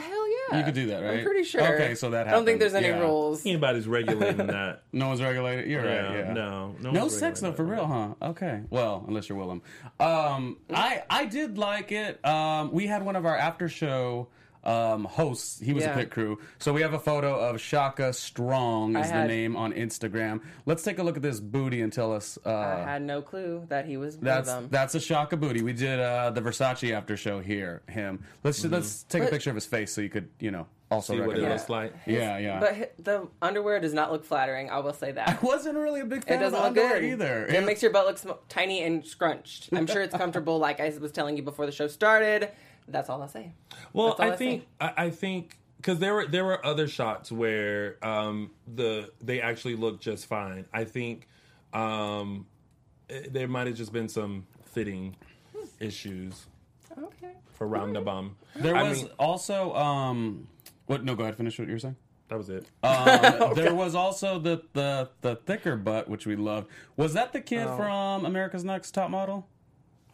Hell 0.00 0.28
yeah, 0.52 0.58
You 0.58 0.64
could 0.64 0.74
do 0.74 0.86
that, 0.86 1.02
right? 1.02 1.18
I'm 1.18 1.24
pretty 1.24 1.44
sure. 1.44 1.62
Okay, 1.74 1.94
so 1.94 2.10
that 2.10 2.28
I 2.28 2.30
don't 2.30 2.44
think 2.44 2.58
there's 2.60 2.74
any 2.74 2.88
Yeah. 2.88 3.00
rules. 3.00 3.44
Anybody's 3.44 3.86
regulating 3.86 4.46
that? 4.48 4.82
No 4.92 5.08
one's 5.08 5.22
regulated. 5.22 5.66
You're 5.68 5.82
right. 5.84 5.94
Yeah, 5.94 6.12
Yeah. 6.18 6.32
no, 6.32 6.74
no 6.80 6.90
no 6.90 7.00
one's 7.02 7.18
sex 7.18 7.40
though, 7.40 7.52
for 7.52 7.64
regulating 7.64 7.64
real, 7.64 7.86
huh? 7.86 8.30
Okay. 8.30 8.60
Well, 8.70 9.04
unless 9.06 9.28
you're 9.28 9.38
Willam. 9.38 9.60
Um, 10.00 10.58
I 10.72 11.02
I 11.10 11.26
did 11.26 11.58
like 11.58 11.92
it. 11.92 12.24
Um, 12.24 12.72
we 12.72 12.86
had 12.86 13.04
one 13.04 13.16
of 13.16 13.26
our 13.26 13.36
after 13.36 13.68
show 13.68 14.28
um 14.68 15.04
hosts. 15.04 15.58
He 15.60 15.72
was 15.72 15.84
Yeah. 15.84 15.94
a 15.94 15.96
pit 15.96 16.10
crew. 16.10 16.38
So 16.58 16.72
we 16.72 16.82
have 16.82 16.92
a 16.92 16.98
photo 16.98 17.34
of 17.38 17.60
Shaka 17.60 18.12
Strong 18.12 18.96
is 18.96 19.10
I 19.10 19.22
the 19.22 19.28
name 19.28 19.56
on 19.56 19.72
Instagram. 19.72 20.42
Let's 20.66 20.82
take 20.82 20.98
a 20.98 21.02
look 21.02 21.16
at 21.16 21.22
this 21.22 21.40
booty 21.40 21.80
and 21.80 21.92
tell 21.92 22.12
us. 22.12 22.38
Uh, 22.44 22.50
I 22.54 22.82
had 22.84 23.02
no 23.02 23.22
clue 23.22 23.64
that 23.68 23.86
he 23.86 23.96
was 23.96 24.16
one 24.16 24.24
that's 24.24 24.48
of 24.50 24.54
them. 24.62 24.68
that's 24.70 24.94
a 24.94 25.00
Shaka 25.00 25.36
booty. 25.36 25.62
We 25.62 25.72
did 25.72 25.98
uh, 26.00 26.30
the 26.30 26.42
Versace 26.42 26.92
after 26.92 27.16
show 27.16 27.40
here. 27.40 27.82
Him. 27.88 28.24
Let's 28.44 28.62
let's 28.64 29.04
take 29.04 29.22
a 29.22 29.26
picture 29.26 29.50
of 29.50 29.56
his 29.56 29.66
face 29.66 29.92
so 29.92 30.00
you 30.00 30.10
could 30.10 30.28
you 30.38 30.50
know 30.50 30.66
also 30.90 31.14
See 31.14 31.20
what 31.20 31.38
it 31.38 31.42
looks 31.48 31.68
like. 31.68 31.94
Yeah, 32.06 32.38
yeah. 32.38 32.60
But 32.60 32.94
the 33.04 33.28
underwear 33.42 33.78
does 33.80 33.92
not 33.92 34.10
look 34.10 34.24
flattering. 34.24 34.70
I 34.70 34.78
will 34.78 34.94
say 34.94 35.12
that. 35.12 35.28
I 35.42 35.46
wasn't 35.46 35.76
really 35.76 36.00
a 36.00 36.04
big 36.06 36.24
fan 36.24 36.38
It 36.38 36.40
doesn't 36.40 36.58
the 36.58 36.68
look 36.68 36.76
underwear 36.78 37.00
good 37.00 37.10
either. 37.12 37.46
It 37.46 37.64
makes 37.64 37.82
your 37.82 37.90
butt 37.92 38.06
look 38.06 38.16
sm- 38.18 38.30
tiny 38.48 38.82
and 38.82 39.04
scrunched. 39.04 39.68
I'm 39.72 39.86
sure 39.86 40.00
it's 40.02 40.16
comfortable, 40.24 40.58
like 40.58 40.80
I 40.80 40.92
was 41.00 41.12
telling 41.12 41.36
you 41.36 41.42
before 41.42 41.66
the 41.66 41.72
show 41.72 41.88
started. 41.88 42.50
That's 42.88 43.08
all 43.10 43.20
I'll 43.22 43.28
say. 43.28 43.52
Well, 43.92 44.16
I 44.18 44.30
I 44.30 44.36
think 44.36 44.66
I, 44.80 44.92
I 44.96 45.10
think 45.10 45.58
because 45.76 45.98
there 45.98 46.14
were 46.14 46.26
there 46.26 46.44
were 46.44 46.64
other 46.64 46.88
shots 46.88 47.30
where 47.30 47.96
um, 48.04 48.50
the 48.66 49.10
they 49.22 49.40
actually 49.40 49.76
looked 49.76 50.02
just 50.02 50.26
fine. 50.26 50.64
I 50.72 50.84
think 50.84 51.26
um, 51.72 52.46
eh, 53.10 53.26
there 53.30 53.46
might 53.48 53.66
have 53.66 53.76
just 53.76 53.92
been 53.92 54.08
some 54.08 54.46
fitting 54.64 55.16
issues 55.80 56.46
Okay. 57.00 57.32
for 57.54 57.68
Roundabum. 57.68 58.30
There 58.56 58.74
I 58.76 58.88
was 58.88 59.02
mean, 59.04 59.12
also 59.18 59.72
um 59.74 60.48
what 60.86 61.04
no 61.04 61.14
go 61.14 61.22
ahead 61.22 61.36
finish 61.36 61.58
what 61.58 61.68
you 61.68 61.74
were 61.74 61.78
saying. 61.78 61.96
that 62.28 62.36
was 62.38 62.48
it. 62.48 62.66
Um, 62.82 63.54
There 63.54 63.74
was 63.74 63.94
also 63.94 64.38
the, 64.38 64.62
the 64.72 65.10
the 65.20 65.36
thicker 65.36 65.76
butt 65.76 66.08
which 66.08 66.26
we 66.26 66.34
loved. 66.36 66.68
Was 66.96 67.14
that 67.14 67.32
the 67.32 67.40
kid 67.40 67.66
Oh. 67.68 67.76
from 67.76 68.24
America's 68.26 68.64
Next 68.64 68.90
Top 68.92 69.10
Model? 69.10 69.46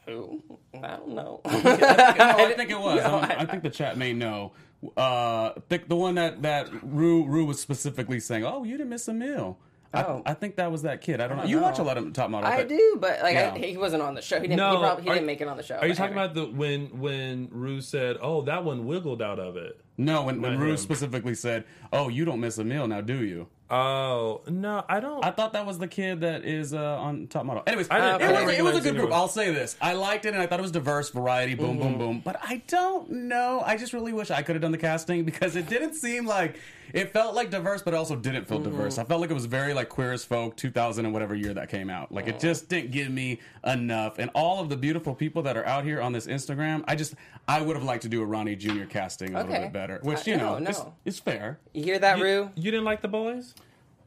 Who? 0.07 0.43
I 0.83 0.89
don't 0.97 1.09
know. 1.11 1.41
No, 1.47 1.51
I 1.55 2.55
think 2.57 2.71
it 2.71 2.79
was. 2.79 3.01
No, 3.03 3.17
I'm- 3.19 3.31
I, 3.31 3.43
I- 3.43 3.47
think 3.47 3.63
the 3.63 3.71
chat 3.71 3.97
may 3.97 4.13
know. 4.13 4.53
Uh, 4.99 5.53
thick, 5.71 5.89
the 5.89 5.97
one 5.97 6.17
that 6.17 6.43
that 6.43 6.69
Ru 6.83 7.25
Ru 7.25 7.47
was 7.47 7.59
specifically 7.61 8.21
saying, 8.21 8.45
"Oh, 8.45 8.65
you 8.65 8.77
didn't 8.77 8.91
miss 8.91 9.09
a 9.09 9.15
meal." 9.15 9.59
Oh. 9.95 10.23
I, 10.27 10.33
I 10.33 10.35
think 10.35 10.57
that 10.57 10.71
was 10.73 10.83
that 10.83 11.01
kid. 11.01 11.21
I 11.21 11.29
don't 11.29 11.37
know. 11.37 11.43
don't 11.45 11.51
You 11.53 11.61
watch 11.61 11.79
a 11.79 11.83
lot 11.85 11.97
of 11.97 12.13
Top 12.13 12.29
Model. 12.29 12.51
I 12.51 12.59
but- 12.59 12.69
do, 12.69 12.99
but 13.01 13.23
like 13.23 13.35
Yeah. 13.35 13.53
I, 13.55 13.59
he 13.59 13.77
wasn't 13.79 14.03
on 14.03 14.15
the 14.15 14.21
show. 14.21 14.37
He 14.41 14.49
didn't. 14.49 14.57
No, 14.59 14.73
he 14.73 14.77
probably 14.79 15.05
he 15.05 15.11
are- 15.11 15.15
didn't 15.15 15.27
make 15.27 15.41
it 15.41 15.49
on 15.49 15.57
the 15.57 15.63
show. 15.63 15.77
Are 15.77 15.87
you 15.87 15.95
talking 15.95 16.19
anyway. 16.19 16.25
about 16.33 16.35
the 16.35 16.47
when 16.59 17.01
when 17.01 17.49
Ru 17.51 17.81
said, 17.81 18.19
"Oh, 18.21 18.43
that 18.43 18.65
one 18.65 18.85
wiggled 18.87 19.23
out 19.23 19.39
of 19.39 19.57
it"? 19.57 19.81
No, 19.97 20.25
when, 20.25 20.43
when 20.43 20.55
Not 20.55 20.61
Ru 20.61 20.77
specifically 20.77 21.35
said, 21.37 21.65
"Oh, 21.93 22.09
you 22.09 22.25
don't 22.27 22.41
miss 22.41 22.59
a 22.59 22.65
meal 22.65 22.87
now, 22.89 23.01
do 23.01 23.25
you?" 23.25 23.47
Oh 23.77 24.41
no, 24.49 24.85
I 24.89 25.01
don't. 25.01 25.25
I 25.25 25.31
thought 25.33 25.53
that 25.55 25.67
was 25.67 25.79
the 25.79 25.89
kid 25.89 26.21
that 26.21 26.45
is 26.45 26.73
uh, 26.73 26.79
on 27.01 27.27
Top 27.27 27.45
Model. 27.45 27.65
Anyways, 27.67 27.89
I 27.91 28.19
didn't- 28.19 28.31
it, 28.31 28.35
I 28.37 28.45
was, 28.45 28.55
it 28.55 28.63
was 28.63 28.73
a 28.73 28.77
recognize 28.77 28.83
good 28.85 28.91
group. 28.93 28.97
anyone. 29.07 29.13
I'll 29.13 29.29
say 29.29 29.53
this: 29.53 29.77
I 29.81 29.95
liked 29.95 30.27
it, 30.27 30.35
and 30.35 30.41
I 30.43 30.47
thought 30.47 30.61
it 30.61 30.63
was 30.63 30.71
diverse, 30.71 31.11
variety, 31.11 31.55
boom, 31.55 31.79
boom, 31.79 31.99
boom. 31.99 32.23
But 32.25 32.37
I 32.43 32.63
don't 32.69 33.11
know. 33.11 33.63
I 33.67 33.77
just 33.77 33.93
really 33.93 34.13
wish 34.13 34.31
I 34.31 34.43
could 34.43 34.55
have 34.55 34.63
done 34.63 34.73
the 34.73 34.79
casting 34.79 35.25
because 35.25 35.57
it 35.57 35.69
didn't 35.69 35.95
seem 35.95 36.25
like 36.27 36.57
it 36.93 37.13
felt 37.13 37.35
like 37.35 37.51
diverse, 37.51 37.83
but 37.83 37.95
it 37.95 37.97
also 37.97 38.17
didn't 38.17 38.47
feel 38.47 38.61
diverse. 38.61 38.99
I 38.99 39.05
felt 39.05 39.21
like 39.21 39.31
it 39.31 39.35
was 39.35 39.47
very 39.47 39.75
like 39.75 39.89
Queer 39.89 40.13
as 40.13 40.25
Folk, 40.25 40.57
2000 40.57 41.05
and 41.05 41.15
whatever 41.15 41.35
year 41.35 41.55
that 41.55 41.69
came 41.69 41.91
out. 41.91 42.13
Like 42.13 42.27
it 42.27 42.39
just 42.41 42.69
didn't 42.69 42.91
give 42.91 43.11
me 43.11 43.41
enough. 43.65 44.19
And 44.19 44.31
all 44.35 44.61
of 44.61 44.69
the 44.69 44.77
beautiful 44.77 45.15
people 45.15 45.43
that 45.43 45.57
are 45.57 45.67
out 45.67 45.85
here 45.85 46.01
on 46.01 46.13
this 46.13 46.27
Instagram, 46.27 46.85
I 46.87 46.97
just 46.97 47.15
I 47.49 47.61
would 47.63 47.77
have 47.77 47.85
liked 47.85 48.03
to 48.03 48.09
do 48.09 48.23
a 48.23 48.27
Ronnie 48.27 48.57
Jr. 48.57 48.85
casting 48.85 49.35
a 49.35 49.43
little 49.45 49.63
bit 49.63 49.73
better, 49.73 50.01
which 50.03 50.27
I- 50.29 50.33
you 50.33 50.37
no, 50.37 50.53
know, 50.55 50.59
no. 50.59 50.71
It's, 50.71 50.83
it's 51.05 51.19
fair. 51.19 51.59
You 51.73 51.85
hear 51.85 51.99
that, 51.99 52.19
you, 52.19 52.25
Ru? 52.25 52.51
you 52.55 52.71
didn't 52.71 52.85
like 52.85 53.01
the 53.03 53.09
boys? 53.09 53.55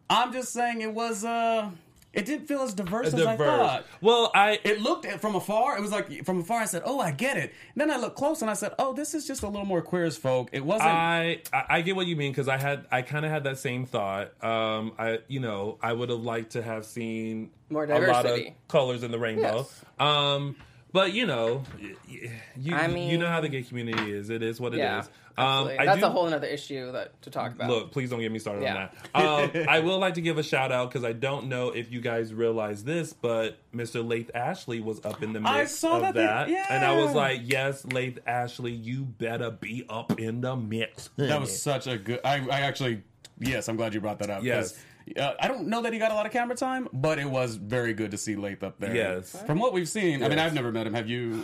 I'm 0.09 0.31
just 0.31 0.53
saying 0.53 0.81
it 0.81 0.93
was 0.93 1.23
uh 1.25 1.69
it 2.17 2.25
didn't 2.25 2.47
feel 2.47 2.61
as 2.61 2.73
diverse 2.73 3.13
as 3.13 3.25
I 3.25 3.37
thought. 3.37 3.85
Well, 4.01 4.31
I 4.33 4.59
It 4.63 4.81
looked 4.81 5.05
at 5.05 5.21
from 5.21 5.35
afar, 5.35 5.77
it 5.77 5.81
was 5.81 5.91
like 5.91 6.25
from 6.25 6.39
afar 6.39 6.61
I 6.61 6.65
said, 6.65 6.81
"Oh, 6.83 6.99
I 6.99 7.11
get 7.11 7.37
it." 7.37 7.53
And 7.73 7.81
then 7.81 7.91
I 7.91 7.97
looked 7.97 8.17
close 8.17 8.41
and 8.41 8.49
I 8.49 8.55
said, 8.55 8.73
"Oh, 8.79 8.93
this 8.93 9.13
is 9.13 9.27
just 9.27 9.43
a 9.43 9.47
little 9.47 9.65
more 9.65 9.81
queer 9.81 10.05
as 10.05 10.17
folk." 10.17 10.49
It 10.51 10.65
wasn't 10.65 10.89
I 10.89 11.41
I 11.53 11.65
I 11.69 11.81
get 11.81 11.95
what 11.95 12.07
you 12.07 12.15
mean 12.15 12.31
because 12.31 12.47
I 12.47 12.57
had 12.57 12.87
I 12.91 13.03
kind 13.03 13.23
of 13.25 13.31
had 13.31 13.43
that 13.43 13.59
same 13.59 13.85
thought. 13.85 14.31
Um, 14.43 14.93
I 14.97 15.19
you 15.27 15.39
know 15.39 15.77
I 15.81 15.93
would 15.93 16.09
have 16.09 16.21
liked 16.21 16.53
to 16.53 16.61
have 16.63 16.85
seen 16.85 17.51
More 17.69 17.83
a 17.85 18.11
lot 18.11 18.25
of 18.25 18.39
colors 18.67 19.03
in 19.03 19.11
the 19.11 19.19
rainbow. 19.19 19.67
Yes. 19.67 19.85
Um, 19.99 20.55
but 20.91 21.13
you 21.13 21.25
know, 21.25 21.63
y- 21.81 21.95
y- 22.09 22.31
you 22.57 22.75
I 22.75 22.87
you 22.87 23.17
know 23.17 23.27
how 23.27 23.41
the 23.41 23.49
gay 23.49 23.63
community 23.63 24.11
is. 24.11 24.29
It 24.29 24.41
is 24.43 24.59
what 24.59 24.73
it 24.73 24.77
is. 24.77 24.81
Yeah. 24.81 25.03
Um. 25.39 25.67
I 25.67 25.85
That's 25.85 25.99
do- 25.99 26.05
a 26.07 26.09
whole 26.09 26.33
other 26.33 26.47
issue 26.47 26.91
that 26.93 27.21
to 27.21 27.29
talk 27.29 27.51
about. 27.53 27.69
Look, 27.69 27.91
please 27.91 28.09
don't 28.09 28.19
get 28.21 28.31
me 28.31 28.39
started 28.39 28.63
Yeah. 28.63 28.89
on 29.13 29.49
that. 29.51 29.61
Um, 29.61 29.67
I 29.69 29.79
will 29.81 29.99
like 29.99 30.15
to 30.15 30.21
give 30.21 30.39
a 30.39 30.43
shout 30.43 30.71
out 30.71 30.89
because 30.89 31.03
I 31.03 31.13
don't 31.13 31.47
know 31.47 31.69
if 31.69 31.91
you 31.91 32.01
guys 32.01 32.33
realize 32.33 32.83
this, 32.83 33.13
but 33.13 33.57
Mr. 33.75 34.03
Lath 34.07 34.31
Ashley 34.33 34.79
was 34.79 35.03
up 35.05 35.21
in 35.21 35.33
the 35.33 35.39
mix 35.39 35.51
I 35.51 35.65
saw 35.65 35.95
of 35.97 36.01
that 36.01 36.13
that, 36.15 36.47
the- 36.47 36.53
yeah. 36.53 36.65
and 36.71 36.83
I 36.83 36.95
was 36.97 37.13
like, 37.13 37.41
"Yes, 37.43 37.85
Lath 37.85 38.17
Ashley, 38.25 38.71
you 38.71 39.03
better 39.05 39.51
be 39.51 39.85
up 39.89 40.19
in 40.19 40.41
the 40.41 40.55
mix." 40.55 41.09
that 41.17 41.39
was 41.39 41.61
such 41.61 41.85
a 41.85 41.97
good 41.99 42.19
I, 42.25 42.37
I 42.49 42.61
actually 42.61 43.03
yes, 43.39 43.69
I'm 43.69 43.75
glad 43.75 43.93
you 43.93 44.01
brought 44.01 44.17
that 44.19 44.31
up. 44.31 44.43
Yes. 44.43 44.73
Uh, 45.15 45.33
I 45.39 45.47
don't 45.47 45.67
know 45.67 45.81
that 45.83 45.93
he 45.93 45.99
got 45.99 46.11
a 46.11 46.15
lot 46.15 46.25
of 46.25 46.31
camera 46.31 46.55
time, 46.55 46.87
but 46.91 47.19
it 47.19 47.29
was 47.29 47.55
very 47.55 47.93
good 47.93 48.11
to 48.11 48.17
see 48.17 48.35
Lath 48.35 48.63
up 48.63 48.79
there. 48.79 48.95
Yes. 48.95 49.41
From 49.45 49.59
what 49.59 49.73
we've 49.73 49.87
seen, 49.87 50.23
I 50.23 50.29
mean, 50.29 50.39
I've 50.39 50.53
never 50.53 50.71
met 50.71 50.87
him. 50.87 50.93
Have 50.93 51.09
you? 51.09 51.43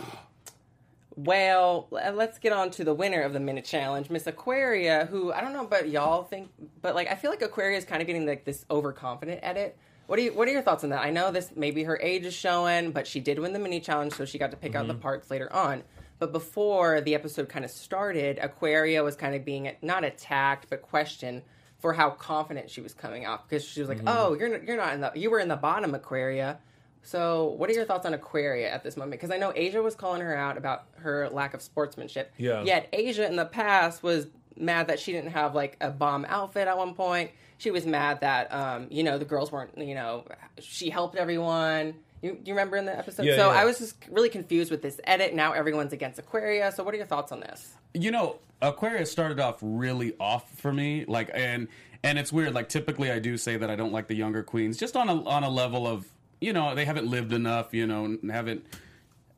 Well, 1.15 1.87
let's 1.91 2.39
get 2.39 2.53
on 2.53 2.71
to 2.71 2.83
the 2.83 2.93
winner 2.93 3.21
of 3.21 3.33
the 3.33 3.39
minute 3.39 3.65
challenge, 3.65 4.09
Miss 4.09 4.25
Aquaria, 4.25 5.05
who 5.05 5.31
I 5.31 5.41
don't 5.41 5.53
know 5.53 5.63
about 5.63 5.87
y'all 5.89 6.23
think, 6.23 6.49
but 6.81 6.95
like 6.95 7.07
I 7.11 7.15
feel 7.15 7.29
like 7.29 7.41
Aquaria 7.43 7.77
is 7.77 7.85
kind 7.85 8.01
of 8.01 8.07
getting 8.07 8.25
like 8.25 8.45
this 8.45 8.65
overconfident 8.71 9.39
edit. 9.43 9.77
What 10.07 10.17
are 10.19 10.23
you 10.23 10.33
What 10.33 10.47
are 10.47 10.51
your 10.51 10.63
thoughts 10.63 10.83
on 10.83 10.89
that? 10.89 11.03
I 11.03 11.11
know 11.11 11.31
this 11.31 11.51
maybe 11.55 11.83
her 11.83 11.99
age 12.01 12.25
is 12.25 12.33
showing, 12.33 12.91
but 12.91 13.05
she 13.05 13.19
did 13.19 13.37
win 13.37 13.53
the 13.53 13.59
mini 13.59 13.79
challenge, 13.79 14.13
so 14.13 14.25
she 14.25 14.39
got 14.39 14.51
to 14.51 14.57
pick 14.57 14.75
out 14.75 14.87
the 14.87 14.95
parts 14.95 15.29
later 15.29 15.51
on. 15.53 15.83
But 16.17 16.31
before 16.31 17.01
the 17.01 17.15
episode 17.15 17.47
kind 17.47 17.63
of 17.65 17.71
started, 17.71 18.39
Aquaria 18.39 19.03
was 19.03 19.15
kind 19.15 19.35
of 19.35 19.45
being 19.45 19.71
not 19.81 20.03
attacked 20.03 20.67
but 20.69 20.81
questioned 20.81 21.43
for 21.83 21.91
how 21.91 22.11
confident 22.11 22.71
she 22.71 22.79
was 22.79 22.93
coming 22.93 23.25
off 23.25 23.45
because 23.45 23.61
she 23.61 23.81
was 23.81 23.89
like, 23.89 23.99
"Oh, 24.07 24.35
you're 24.35 24.47
not, 24.47 24.63
you're 24.63 24.77
not 24.77 24.93
in 24.93 25.01
the 25.01 25.11
you 25.15 25.29
were 25.29 25.39
in 25.39 25.49
the 25.49 25.57
bottom, 25.57 25.93
Aquaria." 25.93 26.57
So, 27.01 27.55
what 27.57 27.69
are 27.69 27.73
your 27.73 27.83
thoughts 27.83 28.05
on 28.05 28.13
Aquaria 28.13 28.71
at 28.71 28.85
this 28.85 28.95
moment? 28.95 29.19
Because 29.19 29.31
I 29.31 29.37
know 29.37 29.51
Asia 29.53 29.81
was 29.81 29.93
calling 29.93 30.21
her 30.21 30.33
out 30.33 30.57
about 30.57 30.85
her 30.99 31.27
lack 31.27 31.53
of 31.53 31.61
sportsmanship. 31.61 32.31
Yeah. 32.37 32.63
Yet 32.63 32.87
Asia 32.93 33.27
in 33.27 33.35
the 33.35 33.43
past 33.43 34.01
was 34.01 34.27
mad 34.55 34.87
that 34.87 34.97
she 34.97 35.11
didn't 35.11 35.31
have 35.31 35.55
like 35.55 35.75
a 35.81 35.89
bomb 35.89 36.23
outfit 36.29 36.69
at 36.69 36.77
one 36.77 36.93
point. 36.93 37.31
She 37.57 37.69
was 37.69 37.85
mad 37.85 38.21
that 38.21 38.53
um, 38.53 38.87
you 38.89 39.03
know 39.03 39.17
the 39.17 39.25
girls 39.25 39.51
weren't 39.51 39.77
you 39.77 39.93
know 39.93 40.23
she 40.59 40.89
helped 40.89 41.17
everyone. 41.17 41.95
You, 42.23 42.39
you 42.45 42.53
remember 42.53 42.77
in 42.77 42.85
the 42.85 42.97
episode? 42.97 43.25
Yeah, 43.25 43.35
so 43.35 43.51
yeah. 43.51 43.59
I 43.59 43.65
was 43.65 43.79
just 43.79 43.97
really 44.09 44.29
confused 44.29 44.71
with 44.71 44.81
this 44.81 44.99
edit. 45.03 45.35
Now 45.35 45.51
everyone's 45.51 45.91
against 45.91 46.17
Aquaria. 46.17 46.71
So 46.71 46.81
what 46.81 46.93
are 46.93 46.97
your 46.97 47.05
thoughts 47.05 47.33
on 47.33 47.41
this? 47.41 47.73
You 47.93 48.11
know, 48.11 48.37
Aquarius 48.61 49.11
started 49.11 49.41
off 49.41 49.57
really 49.61 50.15
off 50.21 50.49
for 50.57 50.71
me, 50.71 51.03
like, 51.05 51.29
and 51.33 51.67
and 52.01 52.17
it's 52.17 52.31
weird. 52.31 52.53
Like, 52.53 52.69
typically, 52.69 53.11
I 53.11 53.19
do 53.19 53.35
say 53.35 53.57
that 53.57 53.69
I 53.69 53.75
don't 53.75 53.91
like 53.91 54.07
the 54.07 54.15
younger 54.15 54.41
queens, 54.41 54.77
just 54.77 54.95
on 54.95 55.09
a 55.09 55.21
on 55.25 55.43
a 55.43 55.49
level 55.49 55.85
of, 55.85 56.07
you 56.39 56.53
know, 56.53 56.73
they 56.73 56.85
haven't 56.85 57.07
lived 57.07 57.33
enough, 57.33 57.73
you 57.73 57.85
know, 57.85 58.05
and 58.05 58.31
haven't. 58.31 58.65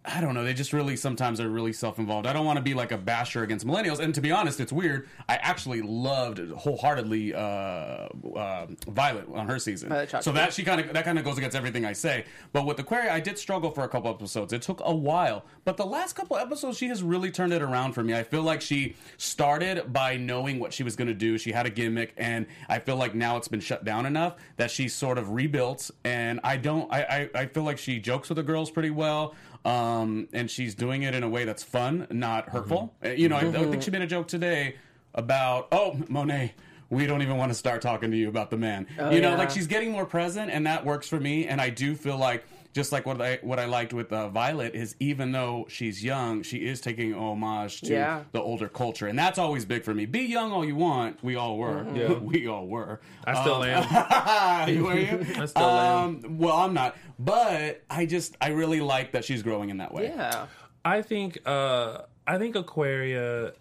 I 0.08 0.22
don't 0.22 0.34
know. 0.34 0.44
They 0.44 0.54
just 0.54 0.74
really 0.74 0.96
sometimes 0.96 1.40
are 1.40 1.50
really 1.50 1.74
self 1.74 2.00
involved. 2.00 2.28
I 2.28 2.34
don't 2.34 2.46
want 2.46 2.58
to 2.58 2.64
be 2.64 2.74
like 2.74 2.92
a 2.92 2.98
basher 2.98 3.44
against 3.44 3.66
millennials. 3.66 4.00
And 4.00 4.14
to 4.16 4.22
be 4.22 4.32
honest, 4.32 4.60
it's 4.60 4.72
weird. 4.72 5.08
I 5.28 5.36
actually 5.36 5.82
loved 5.82 6.40
wholeheartedly 6.52 7.34
uh, 7.34 7.38
uh, 7.38 8.68
Violet 8.88 9.28
on 9.34 9.48
her 9.48 9.60
season. 9.60 9.90
Violet 9.90 10.24
so 10.24 10.32
that 10.32 10.54
she 10.54 10.64
kind 10.64 10.82
of 10.82 10.94
that 10.94 11.06
kind 11.06 11.18
of 11.18 11.26
goes 11.26 11.38
against 11.38 11.56
everything 11.56 11.86
I 11.86 11.94
say. 11.94 12.26
But 12.54 12.66
with 12.66 12.80
Aquaria, 12.80 13.12
I 13.12 13.20
did 13.20 13.38
struggle 13.38 13.72
for 13.72 13.84
a 13.84 13.88
couple 13.88 14.10
episodes. 14.10 14.54
It 14.54 14.62
took 14.62 14.82
a 14.84 14.94
while, 14.94 15.46
but 15.64 15.78
the 15.78 15.86
last 15.86 16.14
couple 16.14 16.38
episodes, 16.38 16.78
she 16.78 16.88
has 16.90 17.02
really 17.02 17.32
turned 17.32 17.54
it 17.54 17.62
around 17.62 17.94
for 17.94 18.04
me. 18.04 18.16
I 18.16 18.24
feel 18.24 18.44
like 18.44 18.62
she 18.62 18.96
started 19.18 19.92
by 19.92 20.18
knowing 20.18 20.60
what 20.60 20.74
she 20.74 20.84
was 20.84 20.96
going 20.96 21.08
to 21.08 21.14
do. 21.14 21.38
She 21.38 21.52
had 21.52 21.66
a 21.66 21.70
gimmick, 21.70 22.14
and 22.18 22.46
I 22.70 22.80
feel 22.80 22.96
like 22.98 23.16
now 23.16 23.38
it's 23.38 23.48
been 23.48 23.60
shut 23.60 23.84
down 23.84 24.06
enough 24.06 24.36
that 24.58 24.72
she's 24.72 24.94
sort 24.94 25.18
of 25.18 25.32
rebuilt. 25.32 25.90
And 26.04 26.40
I 26.44 26.58
don't. 26.58 26.92
I 26.94 27.02
I, 27.06 27.30
I 27.42 27.46
feel 27.48 27.64
like 27.64 27.78
she 27.78 28.00
jokes 28.00 28.30
with 28.30 28.36
the 28.38 28.44
girls 28.44 28.70
pretty 28.70 28.92
well. 28.92 29.36
Um, 29.66 30.28
and 30.32 30.50
she's 30.50 30.76
doing 30.76 31.02
it 31.04 31.16
in 31.16 31.24
a 31.24 31.30
way 31.30 31.44
that's 31.44 31.64
fun, 31.64 32.06
not 32.12 32.50
hurtful. 32.50 32.94
Uh, 33.04 33.10
You 33.10 33.30
know, 33.30 33.36
I, 33.38 33.40
I 33.40 33.66
think 33.66 33.82
she 33.82 33.90
made 33.92 34.04
a 34.04 34.08
joke 34.08 34.28
today 34.28 34.76
about, 35.16 35.70
oh, 35.72 36.00
Monet, 36.08 36.54
we 36.92 37.08
don't 37.08 37.24
even 37.24 37.38
want 37.38 37.50
to 37.52 37.56
start 37.56 37.82
talking 37.82 38.12
to 38.12 38.18
you 38.18 38.30
about 38.30 38.52
the 38.52 38.58
man. 38.58 38.86
you 38.98 39.22
know, 39.22 39.32
yeah. 39.32 39.38
like 39.38 39.50
she's 39.50 39.66
getting 39.66 39.92
more 39.92 40.06
present, 40.06 40.52
and 40.52 40.68
that 40.68 40.86
works 40.86 41.08
for 41.08 41.20
me. 41.20 41.48
And 41.48 41.60
I 41.60 41.72
do 41.72 41.96
feel 41.96 42.18
like, 42.18 42.46
just 42.76 42.92
like 42.92 43.06
what 43.06 43.22
I 43.22 43.40
what 43.42 43.58
I 43.58 43.66
liked 43.66 43.94
with 43.94 44.12
uh, 44.12 44.28
Violet 44.28 44.76
is, 44.76 44.96
even 45.00 45.32
though 45.32 45.66
she's 45.70 46.04
young, 46.04 46.44
she 46.44 46.58
is 46.58 46.82
taking 46.82 47.14
homage 47.14 47.80
to 47.82 47.94
Yeah. 47.94 48.24
the 48.34 48.42
older 48.42 48.68
culture, 48.68 49.08
and 49.08 49.18
that's 49.18 49.40
always 49.40 49.64
big 49.64 49.84
for 49.86 49.94
me. 49.94 50.06
Be 50.06 50.24
young 50.24 50.52
all 50.52 50.66
you 50.66 50.76
want, 50.76 51.24
we 51.24 51.38
all 51.38 51.58
were. 51.58 51.88
Yeah. 51.96 52.14
we 52.32 52.48
all 52.48 52.68
were. 52.68 53.00
I 53.26 53.42
still 53.42 53.62
Um, 53.64 53.64
am. 53.64 54.70
you 54.76 54.84
were 54.84 54.98
you? 55.00 55.26
I 55.42 55.46
still 55.46 55.64
am. 55.64 56.04
um, 56.26 56.38
Well, 56.38 56.58
I'm 56.58 56.74
not, 56.74 56.98
but 57.18 57.82
I 57.90 58.06
just 58.06 58.36
I 58.42 58.50
really 58.50 58.82
like 58.82 59.14
that 59.14 59.24
she's 59.24 59.42
growing 59.42 59.70
in 59.70 59.78
that 59.78 59.94
way. 59.94 60.08
Yeah. 60.14 60.48
I 60.84 61.02
think 61.02 61.40
uh 61.46 62.00
I 62.28 62.38
think 62.38 62.56
Aquaria 62.58 63.54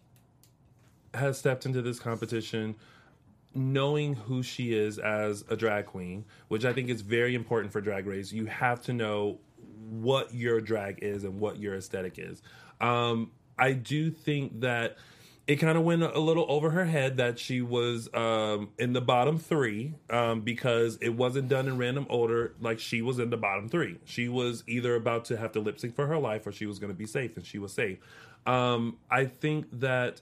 has 1.15 1.39
stepped 1.39 1.65
into 1.67 1.83
this 1.83 2.01
competition 2.01 2.75
knowing 3.55 4.15
who 4.15 4.43
she 4.43 4.75
is 4.75 4.99
as 4.99 5.45
a 5.49 5.57
drag 5.57 5.87
queen, 5.87 6.25
which 6.49 6.65
I 6.65 6.73
think 6.73 6.89
is 6.89 7.01
very 7.01 7.35
important 7.35 7.73
for 7.73 7.81
drag 7.81 8.07
race. 8.07 8.33
You 8.33 8.47
have 8.47 8.83
to 8.85 8.93
know 8.93 9.39
what 9.91 10.35
your 10.35 10.61
drag 10.61 11.03
is 11.03 11.25
and 11.25 11.39
what 11.39 11.59
your 11.59 11.75
aesthetic 11.77 12.19
is. 12.19 12.43
Um 12.81 13.31
I 13.59 13.73
do 13.73 14.11
think 14.11 14.61
that 14.61 14.97
it 15.47 15.57
kind 15.57 15.77
of 15.77 15.85
went 15.85 16.03
a 16.03 16.19
little 16.19 16.47
over 16.49 16.71
her 16.71 16.87
head 16.87 17.19
that 17.19 17.39
she 17.39 17.61
was 17.61 18.09
um, 18.15 18.71
in 18.79 18.95
the 18.95 19.01
bottom 19.03 19.39
three 19.39 19.95
um, 20.09 20.41
because 20.41 20.97
it 21.03 21.11
wasn't 21.11 21.49
done 21.49 21.69
in 21.69 21.77
random 21.77 22.07
order. 22.09 22.55
Like 22.61 22.81
she 22.81 23.03
was 23.03 23.19
in 23.19 23.29
the 23.29 23.37
bottom 23.37 23.69
three. 23.69 23.99
She 24.05 24.29
was 24.29 24.65
either 24.67 24.95
about 24.95 25.27
to 25.27 25.37
have 25.37 25.53
to 25.53 25.61
lip 25.61 25.79
sync 25.79 25.95
for 25.95 26.07
her 26.07 26.19
life 26.19 26.47
or 26.47 26.53
she 26.53 26.65
was 26.65 26.79
going 26.79 26.93
to 26.93 26.97
be 26.97 27.07
safe, 27.07 27.37
and 27.37 27.45
she 27.45 27.59
was 27.59 27.75
safe. 27.75 27.99
Um, 28.47 28.97
I 29.11 29.27
think 29.27 29.67
that 29.81 30.21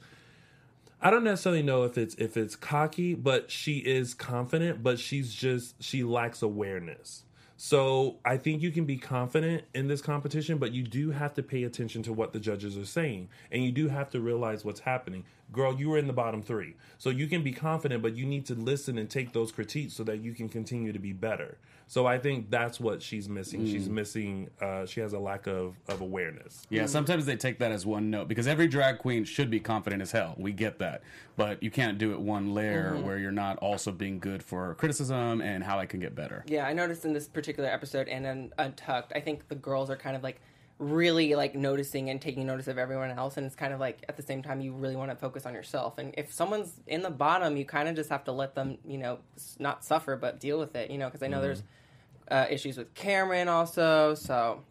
I 1.04 1.11
don't 1.11 1.25
necessarily 1.25 1.64
know 1.64 1.82
if 1.82 1.99
it's 1.99 2.14
if 2.14 2.37
it's 2.37 2.54
cocky, 2.54 3.14
but 3.14 3.50
she 3.50 3.78
is 3.78 4.14
confident, 4.14 4.85
but 4.85 5.00
she's 5.00 5.35
just 5.35 5.82
she 5.82 6.04
lacks 6.04 6.42
awareness. 6.42 7.25
So 7.56 8.18
I 8.25 8.37
think 8.37 8.62
you 8.62 8.71
can 8.71 8.85
be 8.85 8.97
confident 8.97 9.64
in 9.75 9.88
this 9.88 10.00
competition, 10.00 10.59
but 10.59 10.73
you 10.73 10.85
do 10.85 11.11
have 11.11 11.35
to 11.35 11.42
pay 11.42 11.64
attention 11.64 12.04
to 12.04 12.12
what 12.12 12.32
the 12.32 12.38
judges 12.38 12.78
are 12.78 12.85
saying, 12.85 13.28
and 13.50 13.64
you 13.64 13.73
do 13.73 13.88
have 13.88 14.11
to 14.11 14.21
realize 14.21 14.64
what's 14.64 14.80
happening. 14.80 15.25
Girl, 15.52 15.78
you 15.78 15.90
were 15.90 15.99
in 15.99 16.06
the 16.06 16.12
bottom 16.12 16.42
three, 16.42 16.75
so 16.99 17.11
you 17.11 17.26
can 17.26 17.42
be 17.42 17.52
confident, 17.52 18.02
but 18.02 18.16
you 18.16 18.25
need 18.25 18.47
to 18.47 18.54
listen 18.54 18.99
and 18.99 19.09
take 19.09 19.32
those 19.32 19.52
critiques 19.52 19.94
so 19.94 20.02
that 20.04 20.21
you 20.21 20.32
can 20.32 20.49
continue 20.49 20.92
to 20.92 20.99
be 20.99 21.12
better. 21.12 21.59
So 21.87 22.06
I 22.06 22.18
think 22.18 22.50
that's 22.50 22.80
what 22.80 23.02
she's 23.02 23.28
missing. 23.28 23.66
She's 23.66 23.87
mm. 23.87 23.92
missing. 23.92 24.50
Uh, 24.61 24.87
she 24.87 25.00
has 25.00 25.12
a 25.12 25.18
lack 25.18 25.47
of 25.47 25.76
of 25.88 26.00
awareness. 26.00 26.66
Yeah, 26.71 26.85
mm. 26.85 26.88
sometimes 26.88 27.26
they 27.26 27.37
take 27.37 27.59
that 27.59 27.71
as 27.71 27.85
one 27.85 28.11
note 28.11 28.28
because 28.28 28.47
every 28.47 28.66
drag 28.66 28.99
queen 28.99 29.25
should 29.25 29.50
be 29.50 29.61
confident 29.61 30.00
as 30.00 30.11
hell. 30.11 30.35
We 30.38 30.52
get 30.52 30.78
that. 30.78 31.02
But 31.37 31.62
you 31.62 31.71
can't 31.71 31.99
do 31.99 32.12
it 32.12 32.21
one 32.21 32.54
layer 32.54 32.92
mm-hmm. 32.92 33.04
where 33.04 33.18
you're 33.18 33.30
not 33.30 33.59
also 33.59 33.92
being 33.92 34.18
good 34.18 34.42
for 34.42 34.75
criticism 34.76 35.42
and 35.42 35.62
how 35.62 35.78
I 35.78 35.87
can 35.87 36.00
get 36.00 36.14
better. 36.14 36.44
Yeah, 36.47 36.66
I 36.66 36.73
noticed 36.73 37.04
in 37.04 37.12
this 37.12 37.28
particular 37.28 37.68
episode 37.68 38.09
and 38.09 38.26
in 38.26 38.52
Untucked, 38.59 39.12
I 39.14 39.21
think 39.21 39.49
the 39.49 39.54
girls 39.54 39.90
are 39.90 39.97
kind 39.97 40.16
of 40.16 40.23
like 40.23 40.40
really 40.83 41.35
like 41.35 41.55
noticing 41.55 42.11
and 42.11 42.21
taking 42.21 42.47
notice 42.47 42.69
of 42.69 42.79
everyone 42.79 43.11
else 43.11 43.37
and 43.37 43.47
it's 43.47 43.57
kind 43.57 43.73
of 43.73 43.81
like 43.81 44.05
at 44.09 44.17
the 44.17 44.23
same 44.23 44.43
time 44.43 44.61
you 44.61 44.73
really 44.73 44.97
want 44.97 45.11
to 45.11 45.17
focus 45.17 45.47
on 45.47 45.55
yourself. 45.55 45.99
And 45.99 46.15
if 46.19 46.33
someone's 46.33 46.73
in 46.87 47.03
the 47.03 47.11
bottom 47.11 47.57
you 47.57 47.65
kind 47.65 47.89
of 47.89 47.97
just 47.97 48.11
have 48.11 48.25
to 48.25 48.33
let 48.33 48.55
them 48.55 48.79
you 48.87 48.99
know 48.99 49.19
not 49.59 49.85
suffer 49.85 50.17
but 50.17 50.41
deal 50.41 50.59
with 50.59 50.75
it 50.77 50.91
you 50.91 50.99
know 50.99 51.07
because 51.07 51.23
i 51.23 51.27
know 51.27 51.41
there's 51.41 51.62
uh, 52.31 52.47
issues 52.51 52.77
with 52.77 52.95
kameron 52.95 53.49
also 53.49 54.15
so 54.15 54.62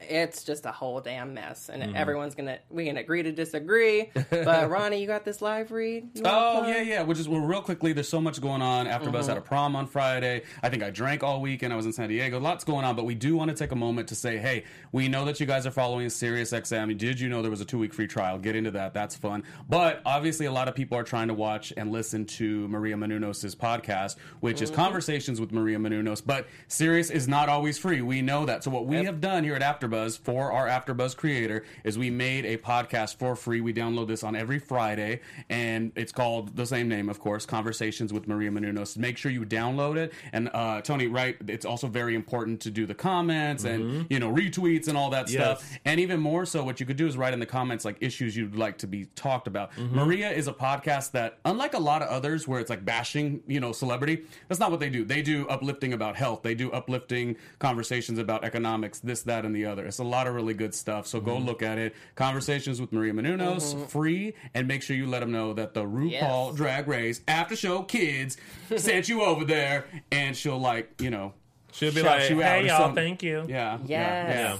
it's 0.00 0.44
just 0.44 0.64
a 0.66 0.72
whole 0.72 1.00
damn 1.00 1.34
mess 1.34 1.68
and 1.68 1.82
mm-hmm. 1.82 1.96
everyone's 1.96 2.34
gonna 2.34 2.58
we 2.70 2.84
can 2.84 2.96
agree 2.96 3.22
to 3.22 3.32
disagree 3.32 4.10
but 4.30 4.70
ronnie 4.70 5.00
you 5.00 5.06
got 5.06 5.24
this 5.24 5.42
live 5.42 5.72
read 5.72 6.08
Oh 6.24 6.66
yeah, 6.66 6.82
yeah. 6.82 7.02
Which 7.02 7.18
is 7.18 7.28
well, 7.28 7.40
real 7.40 7.62
quickly. 7.62 7.92
There's 7.92 8.08
so 8.08 8.20
much 8.20 8.40
going 8.40 8.62
on. 8.62 8.86
AfterBuzz 8.86 9.02
mm-hmm. 9.02 9.28
had 9.28 9.38
a 9.38 9.42
prom 9.42 9.76
on 9.76 9.86
Friday. 9.86 10.42
I 10.62 10.68
think 10.68 10.82
I 10.82 10.90
drank 10.90 11.22
all 11.22 11.40
weekend. 11.40 11.72
I 11.72 11.76
was 11.76 11.86
in 11.86 11.92
San 11.92 12.08
Diego. 12.08 12.38
Lots 12.40 12.64
going 12.64 12.84
on, 12.84 12.96
but 12.96 13.04
we 13.04 13.14
do 13.14 13.36
want 13.36 13.50
to 13.50 13.56
take 13.56 13.72
a 13.72 13.76
moment 13.76 14.08
to 14.08 14.14
say, 14.14 14.38
hey, 14.38 14.64
we 14.92 15.08
know 15.08 15.24
that 15.24 15.40
you 15.40 15.46
guys 15.46 15.66
are 15.66 15.70
following 15.70 16.08
Sirius 16.10 16.52
XM. 16.52 16.96
Did 16.96 17.20
you 17.20 17.28
know 17.28 17.42
there 17.42 17.50
was 17.50 17.60
a 17.60 17.64
two 17.64 17.78
week 17.78 17.94
free 17.94 18.06
trial? 18.06 18.38
Get 18.38 18.56
into 18.56 18.70
that. 18.72 18.94
That's 18.94 19.16
fun. 19.16 19.44
But 19.68 20.02
obviously, 20.04 20.46
a 20.46 20.52
lot 20.52 20.68
of 20.68 20.74
people 20.74 20.98
are 20.98 21.04
trying 21.04 21.28
to 21.28 21.34
watch 21.34 21.72
and 21.76 21.92
listen 21.92 22.24
to 22.26 22.68
Maria 22.68 22.96
Menounos' 22.96 23.56
podcast, 23.56 24.16
which 24.40 24.62
is 24.62 24.70
mm-hmm. 24.70 24.78
Conversations 24.78 25.40
with 25.40 25.52
Maria 25.52 25.78
Menounos. 25.78 26.22
But 26.24 26.46
Sirius 26.68 27.10
is 27.10 27.28
not 27.28 27.48
always 27.48 27.78
free. 27.78 28.00
We 28.00 28.22
know 28.22 28.46
that. 28.46 28.64
So 28.64 28.70
what 28.70 28.86
we 28.86 29.04
have 29.04 29.20
done 29.20 29.44
here 29.44 29.54
at 29.54 29.62
AfterBuzz 29.88 30.18
for 30.18 30.52
our 30.52 30.66
AfterBuzz 30.68 31.16
creator 31.16 31.64
is 31.84 31.98
we 31.98 32.10
made 32.10 32.44
a 32.44 32.56
podcast 32.58 33.16
for 33.16 33.36
free. 33.36 33.60
We 33.60 33.72
download 33.72 34.08
this 34.08 34.22
on 34.22 34.36
every 34.36 34.58
Friday, 34.58 35.20
and 35.48 35.92
it's 35.96 36.12
called 36.12 36.56
the 36.56 36.66
same 36.66 36.88
name, 36.88 37.08
of 37.08 37.20
course, 37.20 37.46
Conversations 37.46 38.12
with 38.12 38.28
Maria 38.28 38.50
Menounos. 38.50 38.96
Make 38.96 39.16
sure 39.16 39.30
you 39.30 39.44
download 39.44 39.96
it. 39.96 40.12
And 40.32 40.50
uh, 40.52 40.80
Tony, 40.82 41.06
right? 41.06 41.36
It's 41.48 41.64
also 41.64 41.86
very 41.86 42.14
important 42.14 42.60
to 42.62 42.70
do 42.70 42.86
the 42.86 42.94
comments 42.94 43.64
and 43.64 44.06
you 44.10 44.18
know 44.18 44.32
retweets 44.32 44.88
and 44.88 44.96
all 44.96 45.10
that 45.10 45.28
Yes. 45.30 45.32
stuff. 45.60 45.78
And 45.84 46.00
even 46.00 46.20
more 46.20 46.46
so, 46.46 46.64
what 46.64 46.80
you 46.80 46.86
could 46.86 46.96
do 46.96 47.06
is 47.06 47.16
write 47.16 47.32
in 47.34 47.40
the 47.40 47.46
comments 47.46 47.84
like 47.84 47.96
issues 48.00 48.36
you'd 48.36 48.54
like 48.56 48.78
to 48.78 48.86
be 48.86 49.06
talked 49.16 49.46
about. 49.46 49.70
Maria 49.78 50.30
is 50.30 50.48
a 50.48 50.52
podcast 50.52 51.12
that, 51.12 51.38
unlike 51.44 51.74
a 51.74 51.78
lot 51.78 52.02
of 52.02 52.08
others 52.08 52.46
where 52.46 52.60
it's 52.60 52.70
like 52.70 52.84
bashing, 52.84 53.42
you 53.46 53.60
know, 53.60 53.72
celebrity, 53.72 54.24
that's 54.48 54.60
not 54.60 54.70
what 54.70 54.80
they 54.80 54.90
do. 54.90 55.04
They 55.04 55.22
do 55.22 55.46
uplifting 55.48 55.92
about 55.92 56.16
health. 56.16 56.42
They 56.42 56.54
do 56.54 56.70
uplifting 56.72 57.36
conversations 57.58 58.18
about 58.18 58.44
economics, 58.44 59.00
this, 59.00 59.22
that, 59.22 59.44
and 59.44 59.54
the 59.54 59.64
other. 59.66 59.77
It's 59.86 59.98
a 59.98 60.04
lot 60.04 60.26
of 60.26 60.34
really 60.34 60.54
good 60.54 60.74
stuff. 60.74 61.06
So 61.06 61.20
go 61.20 61.36
look 61.38 61.62
at 61.62 61.78
it. 61.78 61.94
Conversations 62.14 62.80
with 62.80 62.92
Maria 62.92 63.12
Menounos, 63.12 63.88
free, 63.88 64.34
and 64.54 64.66
make 64.68 64.82
sure 64.82 64.96
you 64.96 65.06
let 65.06 65.20
them 65.20 65.32
know 65.32 65.52
that 65.54 65.74
the 65.74 65.84
RuPaul 65.84 66.10
Yes. 66.48 66.54
Drag 66.56 66.88
Race 66.88 67.20
after 67.28 67.56
show 67.56 67.82
kids 67.82 68.36
sent 68.76 69.08
you 69.08 69.22
over 69.22 69.44
there, 69.44 69.86
and 70.10 70.36
she'll 70.36 70.58
like, 70.58 71.00
you 71.00 71.10
know. 71.10 71.34
She'll 71.72 71.92
be 71.94 72.02
like, 72.02 72.30
you 72.30 72.40
"Hey 72.40 72.66
y'all, 72.66 72.94
thank 72.94 73.22
you." 73.22 73.44
Yeah. 73.46 73.78
Yes. 73.84 73.88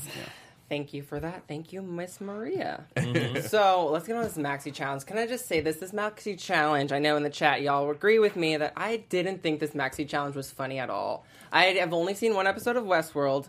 Yeah. 0.07 0.21
yeah. 0.21 0.29
Thank 0.69 0.93
you 0.93 1.03
for 1.03 1.19
that. 1.19 1.45
Thank 1.49 1.73
you, 1.73 1.81
Miss 1.81 2.21
Maria. 2.21 2.85
Mm-hmm. 2.95 3.47
so 3.47 3.89
let's 3.91 4.07
get 4.07 4.17
on 4.17 4.23
this 4.25 4.37
maxi 4.37 4.73
challenge. 4.73 5.07
Can 5.07 5.17
I 5.17 5.27
just 5.27 5.47
say 5.47 5.61
this? 5.61 5.77
This 5.77 5.93
maxi 5.93 6.39
challenge, 6.39 6.93
I 6.93 6.99
know 6.99 7.17
in 7.17 7.23
the 7.23 7.31
chat 7.31 7.63
y'all 7.63 7.89
agree 7.91 8.19
with 8.19 8.37
me 8.37 8.57
that 8.59 8.75
I 8.77 8.99
didn't 9.09 9.43
think 9.43 9.61
this 9.61 9.71
maxi 9.71 10.07
challenge 10.07 10.37
was 10.37 10.51
funny 10.51 10.79
at 10.79 10.91
all. 10.91 11.25
I 11.51 11.65
have 11.65 11.95
only 11.95 12.13
seen 12.15 12.35
one 12.35 12.47
episode 12.47 12.77
of 12.77 12.85
Westworld, 12.85 13.49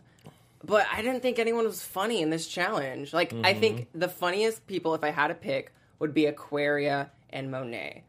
but 0.63 0.85
I 0.91 1.01
didn't 1.01 1.21
think 1.21 1.39
anyone 1.39 1.65
was 1.65 1.81
funny 1.83 2.21
in 2.21 2.29
this 2.29 2.47
challenge. 2.47 3.13
Like, 3.13 3.33
I 3.33 3.35
Mm-hmm. 3.53 3.59
think 3.59 3.87
the 3.93 4.09
funniest 4.09 4.65
people, 4.67 4.93
if 4.95 5.03
I 5.03 5.09
had 5.11 5.27
to 5.29 5.35
pick, 5.35 5.71
would 5.99 6.13
be 6.13 6.25
Aquaria 6.25 7.11
and 7.31 7.49
Monet. 7.51 8.03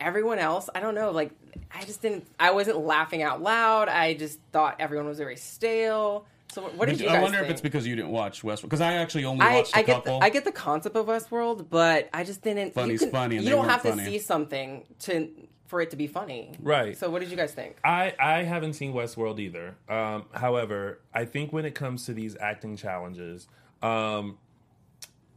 Everyone 0.00 0.38
else, 0.38 0.68
I 0.74 0.80
don't 0.80 0.94
know. 0.96 1.10
Like, 1.12 1.30
I 1.72 1.84
just 1.84 2.02
didn't. 2.02 2.26
I 2.40 2.50
wasn't 2.50 2.78
laughing 2.78 3.22
out 3.22 3.40
loud. 3.40 3.88
I 3.88 4.14
just 4.14 4.40
thought 4.52 4.76
everyone 4.80 5.06
was 5.06 5.18
very 5.18 5.36
stale. 5.36 6.26
So, 6.52 6.62
what 6.62 6.88
did 6.88 7.00
you 7.00 7.06
guys 7.06 7.16
I 7.16 7.22
wonder 7.22 7.38
think? 7.38 7.46
if 7.48 7.52
it's 7.52 7.60
because 7.60 7.86
you 7.86 7.94
didn't 7.96 8.10
watch 8.10 8.42
Westworld. 8.42 8.62
Because 8.62 8.80
I 8.80 8.94
actually 8.94 9.24
only 9.24 9.46
I, 9.46 9.54
watched 9.56 9.74
a 9.74 9.78
I 9.78 9.82
get 9.82 9.94
couple. 10.04 10.18
the, 10.18 10.24
I 10.24 10.28
get 10.30 10.44
the 10.44 10.52
concept 10.52 10.96
of 10.96 11.06
Westworld, 11.06 11.66
but 11.70 12.10
I 12.12 12.24
just 12.24 12.42
didn't. 12.42 12.74
Funny's 12.74 13.00
you 13.00 13.06
can, 13.06 13.10
funny 13.12 13.36
you 13.38 13.48
don't 13.50 13.68
have 13.68 13.82
funny. 13.82 14.04
to 14.04 14.10
see 14.10 14.18
something 14.18 14.84
to 15.00 15.30
for 15.72 15.80
it 15.80 15.88
to 15.88 15.96
be 15.96 16.06
funny, 16.06 16.50
Right. 16.60 16.94
So, 16.94 17.08
what 17.08 17.20
did 17.20 17.30
you 17.30 17.36
guys 17.38 17.54
think? 17.54 17.78
I, 17.82 18.14
I 18.20 18.42
haven't 18.42 18.74
seen 18.74 18.92
Westworld 18.92 19.38
either. 19.38 19.74
Um, 19.88 20.26
however, 20.32 21.00
I 21.14 21.24
think 21.24 21.50
when 21.50 21.64
it 21.64 21.74
comes 21.74 22.04
to 22.04 22.12
these 22.12 22.36
acting 22.36 22.76
challenges, 22.76 23.48
um, 23.82 24.36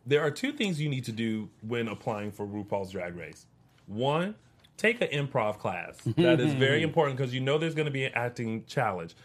there 0.06 0.20
are 0.20 0.32
two 0.32 0.51
things 0.51 0.82
you 0.82 0.89
need 0.89 1.06
to 1.06 1.13
do 1.13 1.48
when 1.65 1.88
applying 1.88 2.34
for 2.34 2.46
RuPaul's 2.46 2.92
Drag 2.92 3.15
Race. 3.15 3.46
One, 3.88 4.36
take 4.75 5.00
an 5.00 5.08
improv 5.08 5.58
class. 5.58 6.01
That 6.18 6.42
is 6.42 6.54
very 6.54 6.84
important 6.89 7.15
because 7.18 7.34
you 7.34 7.39
know 7.39 7.58
there's 7.58 7.74
going 7.74 7.86
to 7.86 7.92
be 7.92 8.04
an 8.04 8.12
acting 8.13 8.65
challenge. 8.65 9.15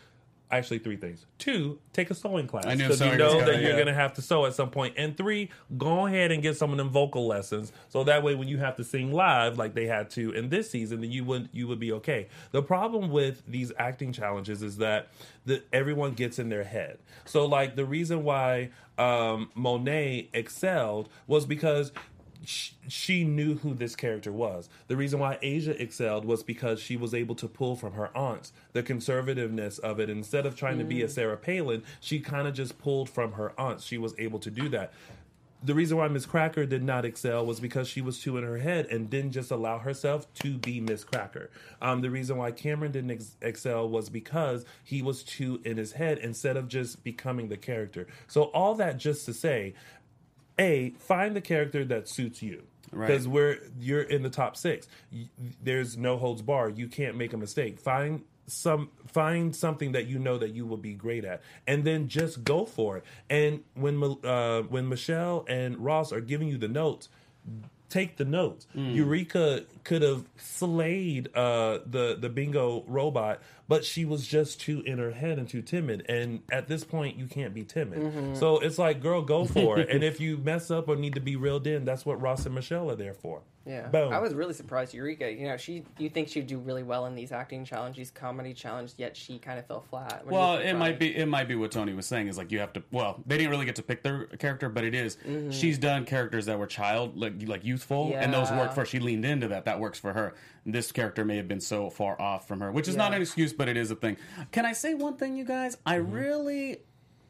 Actually, 0.52 0.80
three 0.80 0.96
things. 0.96 1.26
Two, 1.38 1.78
take 1.92 2.10
a 2.10 2.14
sewing 2.14 2.48
class 2.48 2.64
because 2.64 3.00
you 3.00 3.16
know 3.16 3.38
that 3.44 3.60
you're 3.60 3.76
yeah. 3.76 3.84
to 3.84 3.94
have 3.94 4.14
to 4.14 4.22
sew 4.22 4.46
at 4.46 4.54
some 4.54 4.70
point. 4.70 4.94
And 4.96 5.16
three, 5.16 5.48
go 5.78 6.06
ahead 6.06 6.32
and 6.32 6.42
get 6.42 6.56
some 6.56 6.72
of 6.72 6.76
them 6.76 6.90
vocal 6.90 7.28
lessons 7.28 7.72
so 7.88 8.02
that 8.04 8.24
way 8.24 8.34
when 8.34 8.48
you 8.48 8.58
have 8.58 8.76
to 8.76 8.84
sing 8.84 9.12
live 9.12 9.58
like 9.58 9.74
they 9.74 9.86
had 9.86 10.10
to 10.10 10.32
in 10.32 10.48
this 10.48 10.68
season, 10.68 11.02
then 11.02 11.12
you 11.12 11.24
would 11.24 11.48
you 11.52 11.68
would 11.68 11.78
be 11.78 11.92
okay. 11.92 12.28
The 12.50 12.62
problem 12.62 13.10
with 13.10 13.42
these 13.46 13.72
acting 13.78 14.12
challenges 14.12 14.62
is 14.62 14.78
that 14.78 15.08
the, 15.46 15.62
everyone 15.72 16.14
gets 16.14 16.38
in 16.38 16.48
their 16.48 16.64
head. 16.64 16.98
So 17.24 17.46
like 17.46 17.76
the 17.76 17.84
reason 17.84 18.24
why 18.24 18.70
um, 18.98 19.50
Monet 19.54 20.30
excelled 20.34 21.08
was 21.26 21.46
because 21.46 21.92
sh- 22.44 22.72
she 22.88 23.24
knew 23.24 23.56
who 23.56 23.74
this 23.74 23.96
character 23.96 24.32
was. 24.32 24.68
The 24.88 24.96
reason 24.96 25.18
why 25.20 25.38
Asia 25.42 25.80
excelled 25.80 26.24
was 26.24 26.42
because 26.42 26.80
she 26.80 26.96
was 26.96 27.14
able 27.14 27.34
to 27.36 27.48
pull 27.48 27.76
from 27.76 27.92
her 27.92 28.16
aunts 28.16 28.52
the 28.72 28.82
conservativeness 28.82 29.78
of 29.80 30.00
it. 30.00 30.10
Instead 30.10 30.46
of 30.46 30.56
trying 30.56 30.78
to 30.78 30.84
be 30.84 31.02
a 31.02 31.08
Sarah 31.08 31.36
Palin, 31.36 31.82
she 32.00 32.20
kind 32.20 32.46
of 32.46 32.54
just 32.54 32.78
pulled 32.78 33.08
from 33.08 33.32
her 33.32 33.52
aunts. 33.58 33.84
She 33.84 33.98
was 33.98 34.14
able 34.18 34.38
to 34.40 34.50
do 34.50 34.68
that. 34.70 34.92
The 35.62 35.74
reason 35.74 35.98
why 35.98 36.08
Miss 36.08 36.24
Cracker 36.24 36.64
did 36.64 36.82
not 36.82 37.04
excel 37.04 37.44
was 37.44 37.60
because 37.60 37.86
she 37.86 38.00
was 38.00 38.18
too 38.18 38.38
in 38.38 38.44
her 38.44 38.56
head 38.56 38.86
and 38.86 39.10
didn't 39.10 39.32
just 39.32 39.50
allow 39.50 39.78
herself 39.78 40.32
to 40.36 40.56
be 40.56 40.80
Miss 40.80 41.04
Cracker. 41.04 41.50
Um, 41.82 42.00
the 42.00 42.08
reason 42.08 42.38
why 42.38 42.50
Kameron 42.50 42.92
didn't 42.92 43.10
ex- 43.10 43.36
excel 43.42 43.86
was 43.86 44.08
because 44.08 44.64
he 44.82 45.02
was 45.02 45.22
too 45.22 45.60
in 45.62 45.76
his 45.76 45.92
head 45.92 46.16
instead 46.16 46.56
of 46.56 46.66
just 46.66 47.04
becoming 47.04 47.50
the 47.50 47.58
character. 47.58 48.06
So 48.26 48.44
all 48.44 48.74
that 48.76 48.96
just 48.96 49.26
to 49.26 49.34
say, 49.34 49.74
a 50.60 50.90
find 50.98 51.34
the 51.34 51.40
character 51.40 51.84
that 51.86 52.08
suits 52.08 52.42
you. 52.42 52.62
Right. 52.92 53.06
because 53.06 53.28
we're 53.28 53.58
you're 53.78 54.02
in 54.02 54.24
the 54.24 54.30
top 54.30 54.56
six. 54.56 54.88
There's 55.62 55.96
no 55.96 56.16
holds 56.16 56.42
bar. 56.42 56.68
You 56.68 56.88
can't 56.88 57.16
make 57.16 57.32
a 57.32 57.36
mistake. 57.36 57.78
Find 57.78 58.24
some 58.46 58.90
find 59.06 59.54
something 59.54 59.92
that 59.92 60.06
you 60.06 60.18
know 60.18 60.38
that 60.38 60.50
you 60.50 60.66
will 60.66 60.76
be 60.76 60.94
great 60.94 61.24
at 61.24 61.40
and 61.68 61.84
then 61.84 62.08
just 62.08 62.42
go 62.42 62.64
for 62.64 62.96
it. 62.96 63.04
And 63.28 63.62
when 63.74 64.02
uh, 64.24 64.62
when 64.62 64.88
michelle 64.88 65.44
and 65.48 65.78
ross 65.78 66.12
are 66.12 66.20
giving 66.20 66.48
you 66.48 66.58
the 66.58 66.68
notes 66.68 67.08
take 67.90 68.16
the 68.16 68.24
notes. 68.24 68.66
Eureka 68.74 69.64
could 69.84 70.02
have 70.02 70.24
slayed 70.38 71.28
uh, 71.34 71.80
the 71.84 72.16
the 72.18 72.28
bingo 72.28 72.84
robot, 72.86 73.40
but 73.68 73.84
she 73.84 74.04
was 74.04 74.26
just 74.26 74.60
too 74.60 74.80
in 74.86 74.98
her 74.98 75.10
head 75.12 75.38
and 75.38 75.48
too 75.48 75.62
timid. 75.62 76.04
And 76.08 76.40
at 76.50 76.68
this 76.68 76.84
point, 76.84 77.16
you 77.18 77.26
can't 77.26 77.52
be 77.52 77.64
timid. 77.64 78.36
So 78.36 78.58
it's 78.60 78.78
like, 78.78 79.00
girl, 79.02 79.22
go 79.22 79.44
for 79.44 79.78
it. 79.78 79.88
and 79.94 80.02
if 80.04 80.20
you 80.20 80.38
mess 80.38 80.70
up 80.70 80.88
or 80.88 80.96
need 80.96 81.14
to 81.14 81.20
be 81.20 81.36
reeled 81.36 81.66
in, 81.66 81.84
that's 81.84 82.06
what 82.06 82.20
Ross 82.20 82.46
and 82.46 82.54
Michelle 82.54 82.90
are 82.90 82.96
there 82.96 83.14
for. 83.14 83.42
Yeah, 83.70 83.86
Boom. 83.86 84.12
I 84.12 84.18
was 84.18 84.34
really 84.34 84.52
surprised. 84.52 84.92
Eureka, 84.94 85.30
you 85.30 85.46
know, 85.46 85.56
she 85.56 85.84
you 85.96 86.10
think 86.10 86.26
she'd 86.28 86.48
do 86.48 86.58
really 86.58 86.82
well 86.82 87.06
in 87.06 87.14
these 87.14 87.30
acting 87.30 87.64
challenges, 87.64 88.10
comedy 88.10 88.52
challenges, 88.52 88.96
yet 88.98 89.16
she 89.16 89.38
kind 89.38 89.60
of 89.60 89.66
fell 89.66 89.80
flat. 89.80 90.22
What 90.24 90.32
Well, 90.32 90.56
it 90.58 90.74
might 90.74 90.98
be 90.98 91.16
it 91.16 91.26
might 91.26 91.46
be 91.46 91.54
what 91.54 91.70
Tony 91.70 91.94
was 91.94 92.06
saying 92.06 92.26
is 92.26 92.36
like 92.36 92.50
you 92.50 92.58
have 92.58 92.72
to. 92.72 92.82
Well, 92.90 93.22
they 93.26 93.36
didn't 93.38 93.50
really 93.50 93.66
get 93.66 93.76
to 93.76 93.82
pick 93.82 94.02
their 94.02 94.26
character, 94.26 94.68
but 94.68 94.82
it 94.82 94.94
is- 94.94 95.16
mm-hmm. 95.18 95.50
she's 95.50 95.78
done 95.78 96.04
characters 96.04 96.46
that 96.46 96.58
were 96.58 96.66
child 96.66 97.16
like 97.16 97.34
like 97.46 97.64
youthful, 97.64 98.12
and 98.14 98.34
those 98.34 98.50
Yeah. 98.50 98.58
worked 98.58 98.74
for. 98.74 98.80
her. 98.80 98.86
She 98.86 98.98
leaned 98.98 99.24
into 99.24 99.46
that. 99.48 99.66
That 99.66 99.78
works 99.78 100.00
for 100.00 100.14
her. 100.14 100.34
This 100.66 100.90
character 100.90 101.24
may 101.24 101.36
have 101.36 101.46
been 101.46 101.60
so 101.60 101.90
far 101.90 102.20
off 102.20 102.48
from 102.48 102.60
her, 102.60 102.72
which 102.72 102.88
is 102.88 102.96
not 102.96 103.14
an 103.14 103.22
excuse, 103.22 103.52
but 103.52 103.68
it 103.68 103.76
is 103.76 103.92
a 103.92 103.96
thing. 103.96 104.16
Can 104.50 104.66
I 104.66 104.72
say 104.72 104.94
one 104.94 105.16
thing, 105.16 105.36
you 105.36 105.44
guys? 105.44 105.76
I 105.86 105.98
mm-hmm. 105.98 106.12
really 106.12 106.78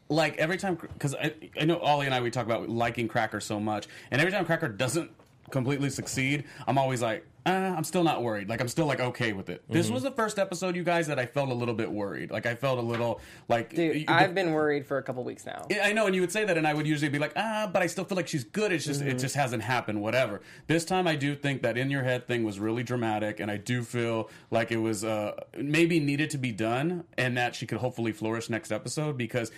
like 0.09 0.37
every 0.37 0.57
time 0.57 0.75
because 0.75 1.13
I, 1.15 1.33
I 1.59 1.65
know 1.65 1.77
Ollie 1.77 2.05
and 2.07 2.15
I 2.15 2.21
we 2.21 2.31
talk 2.31 2.45
about 2.45 2.67
liking 2.67 3.07
Cracker 3.07 3.39
so 3.39 3.59
much, 3.59 3.87
and 4.09 4.19
every 4.19 4.31
time 4.31 4.45
Cracker 4.45 4.67
doesn't 4.67 5.11
completely 5.49 5.89
succeed, 5.89 6.43
I'm 6.67 6.77
always 6.77 7.01
like, 7.01 7.25
uh, 7.43 7.49
I'm 7.49 7.83
still 7.83 8.03
not 8.03 8.21
worried. 8.21 8.47
Like 8.49 8.61
I'm 8.61 8.67
still 8.67 8.85
like 8.85 8.99
okay 8.99 9.33
with 9.33 9.49
it. 9.49 9.63
This 9.67 9.89
was 9.89 10.03
the 10.03 10.11
first 10.11 10.37
episode, 10.37 10.75
you 10.75 10.83
guys, 10.83 11.07
that 11.07 11.17
I 11.17 11.25
felt 11.25 11.49
a 11.49 11.53
little 11.55 11.73
bit 11.73 11.91
worried. 11.91 12.29
Like 12.29 12.45
I 12.45 12.53
felt 12.53 12.77
a 12.77 12.83
little 12.83 13.19
like 13.49 13.73
Dude, 13.73 13.95
you- 13.95 14.05
I've 14.07 14.35
been 14.35 14.51
worried 14.53 14.85
for 14.85 14.99
a 14.99 15.03
couple 15.03 15.23
weeks 15.23 15.43
now. 15.43 15.65
yeah, 15.67 15.81
I 15.83 15.91
know, 15.91 16.05
and 16.05 16.13
you 16.13 16.21
would 16.21 16.31
say 16.31 16.45
that, 16.45 16.55
and 16.55 16.67
I 16.67 16.75
would 16.75 16.85
usually 16.85 17.09
be 17.09 17.17
like, 17.17 17.33
ah, 17.35 17.67
but 17.73 17.81
I 17.81 17.87
still 17.87 18.03
feel 18.05 18.15
like 18.15 18.27
she's 18.27 18.43
good. 18.43 18.71
It's 18.71 18.85
just, 18.85 19.01
it 19.01 19.17
just 19.17 19.33
hasn't 19.35 19.63
happened. 19.63 20.03
Whatever. 20.03 20.41
This 20.67 20.85
time, 20.85 21.07
I 21.07 21.15
do 21.15 21.33
think 21.35 21.63
that 21.63 21.79
in 21.79 21.89
your 21.89 22.03
head 22.03 22.27
thing 22.27 22.43
was 22.43 22.59
really 22.59 22.83
dramatic, 22.83 23.39
and 23.39 23.49
I 23.49 23.57
do 23.57 23.81
feel 23.81 24.29
like 24.51 24.71
it 24.71 24.77
was 24.77 25.03
uh, 25.03 25.31
maybe 25.57 25.99
needed 25.99 26.29
to 26.29 26.37
be 26.37 26.51
done, 26.51 27.05
and 27.17 27.35
that 27.37 27.55
she 27.55 27.65
could 27.65 27.79
hopefully 27.79 28.11
flourish 28.11 28.51
next 28.51 28.71
episode 28.71 29.17
because, 29.17 29.51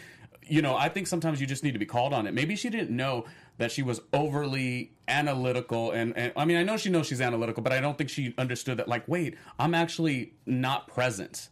you 0.48 0.62
know, 0.62 0.76
I 0.76 0.90
think 0.90 1.08
sometimes 1.08 1.40
you 1.42 1.48
just 1.48 1.64
need 1.64 1.74
to 1.74 1.80
be 1.80 1.86
called 1.86 2.14
on 2.14 2.28
it. 2.28 2.34
Maybe 2.34 2.56
she 2.56 2.70
didn't 2.70 2.96
know 2.96 3.26
that 3.58 3.72
she 3.72 3.84
was 3.84 4.02
overly 4.14 4.94
analytical, 5.08 5.92
and, 5.92 6.16
and 6.18 6.34
I 6.36 6.46
mean, 6.46 6.58
I 6.58 6.64
know 6.64 6.78
she 6.78 6.90
knows 6.90 7.08
she's 7.08 7.22
analytical, 7.22 7.62
but 7.64 7.72
I 7.72 7.80
don't 7.80 7.98
think 7.98 8.10
she 8.10 8.34
understood 8.38 8.78
that. 8.78 8.88
Like, 8.88 9.08
wait, 9.08 9.36
I'm 9.60 9.74
actually 9.76 10.34
not 10.46 10.88
present. 10.88 11.50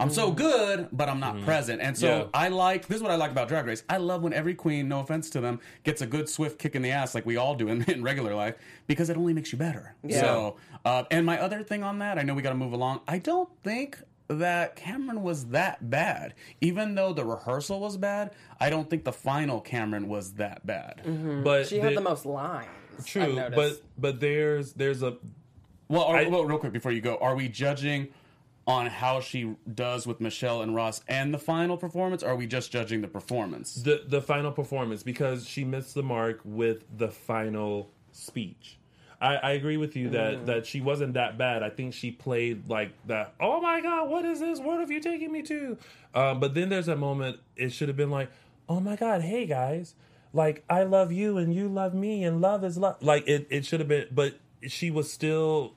I'm 0.00 0.10
so 0.10 0.30
good, 0.30 0.88
but 0.92 1.08
I'm 1.08 1.18
not 1.18 1.42
present. 1.42 1.82
And 1.82 1.98
so 1.98 2.06
Yeah. 2.06 2.24
I 2.32 2.48
like 2.48 2.86
this 2.86 2.98
is 2.98 3.02
what 3.02 3.10
I 3.10 3.16
like 3.16 3.32
about 3.32 3.48
Drag 3.48 3.66
Race. 3.66 3.82
I 3.88 3.96
love 3.96 4.22
when 4.22 4.32
every 4.32 4.54
queen, 4.54 4.88
no 4.88 5.00
offense 5.00 5.28
to 5.30 5.40
them, 5.40 5.58
gets 5.82 6.00
a 6.02 6.06
good 6.06 6.28
swift 6.28 6.60
kick 6.60 6.76
in 6.76 6.82
the 6.82 6.92
ass 6.92 7.16
like 7.16 7.26
we 7.26 7.36
all 7.36 7.56
do 7.56 7.66
in, 7.66 7.82
in 7.90 8.04
regular 8.04 8.32
life 8.34 8.54
because 8.86 9.10
it 9.10 9.16
only 9.16 9.32
makes 9.32 9.50
you 9.50 9.58
better. 9.58 9.96
Yeah. 10.04 10.20
So, 10.20 10.56
uh, 10.84 11.02
and 11.10 11.26
my 11.26 11.40
other 11.40 11.64
thing 11.64 11.82
on 11.82 11.98
that, 11.98 12.16
I 12.16 12.22
know 12.22 12.34
we 12.34 12.42
got 12.42 12.50
to 12.50 12.54
move 12.54 12.72
along. 12.74 13.00
I 13.08 13.18
don't 13.18 13.48
think 13.64 13.98
that 14.28 14.76
Kameron 14.76 15.22
was 15.22 15.46
that 15.46 15.90
bad. 15.90 16.34
Even 16.60 16.94
though 16.94 17.12
the 17.12 17.24
rehearsal 17.24 17.80
was 17.80 17.96
bad, 17.96 18.30
I 18.60 18.70
don't 18.70 18.88
think 18.88 19.04
the 19.04 19.12
final 19.12 19.60
Kameron 19.62 20.06
was 20.06 20.34
that 20.34 20.64
bad. 20.66 21.02
Mm-hmm. 21.04 21.42
But 21.42 21.66
She 21.68 21.78
had 21.78 21.92
the- 21.92 21.96
the 21.96 22.00
most 22.02 22.26
lines. 22.26 22.68
I've 22.98 23.06
true, 23.06 23.40
but 23.54 23.80
but 23.96 24.18
there's 24.20 24.72
there's 24.72 25.02
a 25.02 25.16
Well, 25.88 26.02
are, 26.02 26.16
I- 26.16 26.28
well, 26.28 26.44
real 26.44 26.58
quick 26.58 26.72
before 26.72 26.92
you 26.92 27.00
go, 27.00 27.16
are 27.16 27.34
we 27.36 27.48
judging 27.48 28.08
on 28.66 28.86
how 28.86 29.20
she 29.20 29.54
does 29.72 30.06
with 30.06 30.20
Michelle 30.20 30.60
and 30.60 30.74
Ross 30.74 31.00
and 31.08 31.32
the 31.32 31.38
final 31.38 31.76
performance? 31.78 32.22
Or 32.22 32.30
are 32.30 32.36
we 32.36 32.46
just 32.46 32.70
judging 32.72 33.00
the 33.00 33.08
performance? 33.08 33.74
the 33.76 34.02
the 34.06 34.20
final 34.20 34.50
performance 34.52 35.02
because 35.02 35.46
she 35.48 35.64
missed 35.64 35.94
the 35.94 36.02
mark 36.02 36.40
with 36.44 36.84
the 36.98 37.08
final 37.08 37.90
speech. 38.12 38.77
I, 39.20 39.36
I 39.36 39.50
agree 39.52 39.76
with 39.76 39.96
you 39.96 40.10
that 40.10 40.46
that 40.46 40.66
she 40.66 40.80
wasn't 40.80 41.14
that 41.14 41.36
bad. 41.36 41.62
I 41.62 41.70
think 41.70 41.94
she 41.94 42.10
played 42.10 42.68
like 42.68 42.92
that. 43.06 43.34
Oh 43.40 43.60
my 43.60 43.80
god, 43.80 44.08
what 44.08 44.24
is 44.24 44.40
this? 44.40 44.60
What 44.60 44.80
have 44.80 44.90
you 44.90 45.00
taken 45.00 45.32
me 45.32 45.42
to? 45.42 45.76
Um, 46.14 46.40
but 46.40 46.54
then 46.54 46.68
there's 46.68 46.88
a 46.88 46.96
moment. 46.96 47.40
It 47.56 47.72
should 47.72 47.88
have 47.88 47.96
been 47.96 48.10
like, 48.10 48.30
oh 48.68 48.80
my 48.80 48.94
god, 48.94 49.22
hey 49.22 49.46
guys, 49.46 49.94
like 50.32 50.64
I 50.70 50.84
love 50.84 51.10
you 51.10 51.36
and 51.36 51.52
you 51.52 51.68
love 51.68 51.94
me 51.94 52.22
and 52.22 52.40
love 52.40 52.62
is 52.62 52.78
love. 52.78 53.02
Like 53.02 53.26
it 53.26 53.48
it 53.50 53.66
should 53.66 53.80
have 53.80 53.88
been, 53.88 54.06
but 54.12 54.38
she 54.62 54.90
was 54.90 55.12
still 55.12 55.74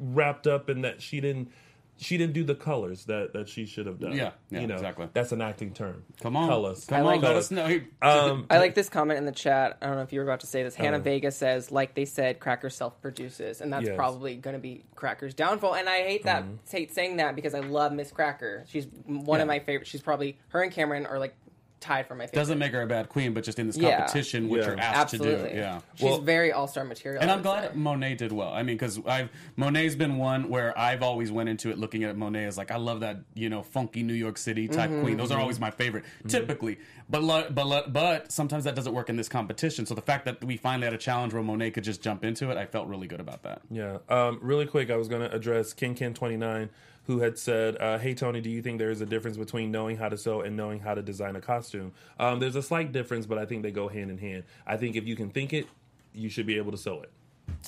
wrapped 0.00 0.46
up 0.46 0.70
in 0.70 0.82
that 0.82 1.02
she 1.02 1.20
didn't. 1.20 1.50
She 1.98 2.18
didn't 2.18 2.34
do 2.34 2.44
the 2.44 2.54
colors 2.54 3.06
that, 3.06 3.32
that 3.32 3.48
she 3.48 3.64
should 3.64 3.86
have 3.86 3.98
done. 3.98 4.12
Yeah, 4.12 4.32
yeah, 4.50 4.60
you 4.60 4.66
know, 4.66 4.74
exactly. 4.74 5.08
That's 5.14 5.32
an 5.32 5.40
acting 5.40 5.72
term. 5.72 6.04
Come 6.20 6.36
on, 6.36 6.48
colors. 6.48 6.84
come 6.84 6.98
I 6.98 7.00
on, 7.00 7.06
like 7.06 7.22
let 7.22 7.36
us 7.36 7.50
know. 7.50 7.80
Um, 8.02 8.46
I 8.50 8.58
like 8.58 8.74
this 8.74 8.88
comment 8.88 9.18
in 9.18 9.24
the 9.24 9.32
chat. 9.32 9.78
I 9.80 9.86
don't 9.86 9.96
know 9.96 10.02
if 10.02 10.12
you 10.12 10.20
were 10.20 10.26
about 10.26 10.40
to 10.40 10.46
say 10.46 10.62
this. 10.62 10.74
Hannah 10.74 10.98
Uh, 10.98 11.00
Vega 11.00 11.30
says, 11.30 11.70
like 11.72 11.94
they 11.94 12.04
said, 12.04 12.38
Cracker 12.38 12.68
self 12.70 13.00
produces, 13.00 13.60
and 13.60 13.72
that's 13.72 13.86
Yes. 13.86 13.96
probably 13.96 14.36
going 14.36 14.54
to 14.54 14.60
be 14.60 14.84
Cracker's 14.94 15.32
downfall. 15.34 15.74
And 15.74 15.88
I 15.88 16.02
hate 16.02 16.24
that, 16.24 16.44
hate 16.70 16.92
saying 16.92 17.16
that 17.16 17.34
because 17.34 17.54
I 17.54 17.60
love 17.60 17.92
Miss 17.92 18.10
Cracker. 18.10 18.64
She's 18.68 18.86
one 19.06 19.40
of 19.40 19.48
my 19.48 19.58
favorite. 19.60 19.86
She's 19.86 20.02
probably 20.02 20.38
her 20.48 20.62
and 20.62 20.72
Kameron 20.72 21.08
are 21.10 21.18
like 21.18 21.34
tied 21.78 22.06
for 22.06 22.14
my 22.14 22.24
favorite. 22.24 22.40
doesn't 22.40 22.58
make 22.58 22.72
her 22.72 22.82
a 22.82 22.86
bad 22.86 23.08
queen, 23.08 23.34
but 23.34 23.44
just 23.44 23.58
in 23.58 23.66
this 23.66 23.76
Yeah. 23.76 23.98
competition, 23.98 24.48
which 24.48 24.62
Yeah. 24.62 24.68
you're 24.70 24.80
asked 24.80 25.14
absolutely. 25.14 25.48
to 25.48 25.54
do. 25.54 25.56
Yeah. 25.58 25.80
she's 25.94 26.04
Well- 26.04 26.20
very 26.20 26.50
all 26.52 26.66
star 26.66 26.84
material. 26.84 27.20
And 27.20 27.30
I 27.30 27.34
I'm 27.34 27.40
would 27.40 27.44
glad 27.44 27.70
say. 27.72 27.76
Monet 27.76 28.14
did 28.16 28.32
well. 28.32 28.50
I 28.52 28.62
mean, 28.62 28.76
because 28.76 28.98
I've 29.06 29.28
Monet's 29.56 29.94
been 29.94 30.16
one 30.16 30.48
where 30.48 30.76
I've 30.78 31.02
always 31.02 31.30
went 31.30 31.48
into 31.48 31.70
it 31.70 31.78
looking 31.78 32.04
at 32.04 32.16
Monet 32.16 32.44
as 32.44 32.56
like 32.58 32.70
I 32.70 32.76
love 32.76 33.00
that 33.00 33.18
you 33.34 33.48
know 33.48 33.62
funky 33.62 34.02
New 34.02 34.14
York 34.14 34.38
City 34.38 34.68
type 34.68 34.90
Mm-hmm. 34.90 35.02
queen. 35.02 35.16
Those 35.16 35.30
are 35.30 35.38
always 35.40 35.60
my 35.60 35.70
favorite, 35.70 36.04
typically. 36.26 36.78
But 37.08 37.22
lo- 37.22 37.46
but 37.50 37.66
lo- 37.66 37.84
but 37.88 38.32
sometimes 38.32 38.64
that 38.64 38.74
doesn't 38.74 38.92
work 38.94 39.08
in 39.10 39.16
this 39.16 39.28
competition. 39.28 39.86
So 39.86 39.94
the 39.94 40.02
fact 40.02 40.24
that 40.24 40.42
we 40.42 40.56
finally 40.56 40.86
had 40.86 40.94
a 40.94 40.98
challenge 40.98 41.34
where 41.34 41.42
Monet 41.42 41.70
could 41.72 41.84
just 41.84 42.02
jump 42.02 42.24
into 42.24 42.50
it, 42.50 42.56
I 42.56 42.66
felt 42.66 42.88
really 42.88 43.06
good 43.06 43.20
about 43.20 43.42
that. 43.44 43.60
Yeah. 43.70 43.98
Um, 44.08 44.38
really 44.42 44.66
quick, 44.66 44.90
I 44.90 44.96
was 44.96 45.08
going 45.08 45.22
to 45.28 45.32
address 45.34 45.72
Ken 45.72 45.94
Ken 45.94 46.14
twenty 46.14 46.36
nine, 46.36 46.70
who 47.06 47.20
had 47.20 47.38
said, 47.38 47.76
uh, 47.80 47.98
"Hey 47.98 48.14
Tony, 48.14 48.40
do 48.40 48.50
you 48.50 48.62
think 48.62 48.78
there 48.78 48.90
is 48.90 49.00
a 49.00 49.06
difference 49.06 49.36
between 49.36 49.70
knowing 49.70 49.96
how 49.96 50.08
to 50.08 50.16
sew 50.16 50.40
and 50.40 50.56
knowing 50.56 50.80
how 50.80 50.94
to 50.94 51.02
design 51.02 51.36
a 51.36 51.40
costume?" 51.40 51.92
Um, 52.18 52.40
there's 52.40 52.56
a 52.56 52.62
slight 52.62 52.92
difference, 52.92 53.26
but 53.26 53.38
I 53.38 53.46
think 53.46 53.62
they 53.62 53.70
go 53.70 53.88
hand 53.88 54.10
in 54.10 54.18
hand. 54.18 54.44
I 54.66 54.76
think 54.76 54.96
if 54.96 55.06
you 55.06 55.16
can 55.16 55.30
think 55.30 55.52
it, 55.52 55.66
you 56.14 56.28
should 56.28 56.46
be 56.46 56.56
able 56.56 56.72
to 56.72 56.78
sew 56.78 57.02
it. 57.02 57.10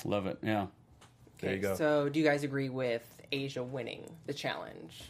Love 0.05 0.25
it. 0.27 0.39
Yeah. 0.41 0.67
There 1.39 1.53
you 1.53 1.61
go. 1.61 1.75
So, 1.75 2.09
do 2.09 2.19
you 2.19 2.25
guys 2.25 2.43
agree 2.43 2.69
with 2.69 3.03
Asia 3.31 3.63
winning 3.63 4.09
the 4.25 4.33
challenge? 4.33 5.03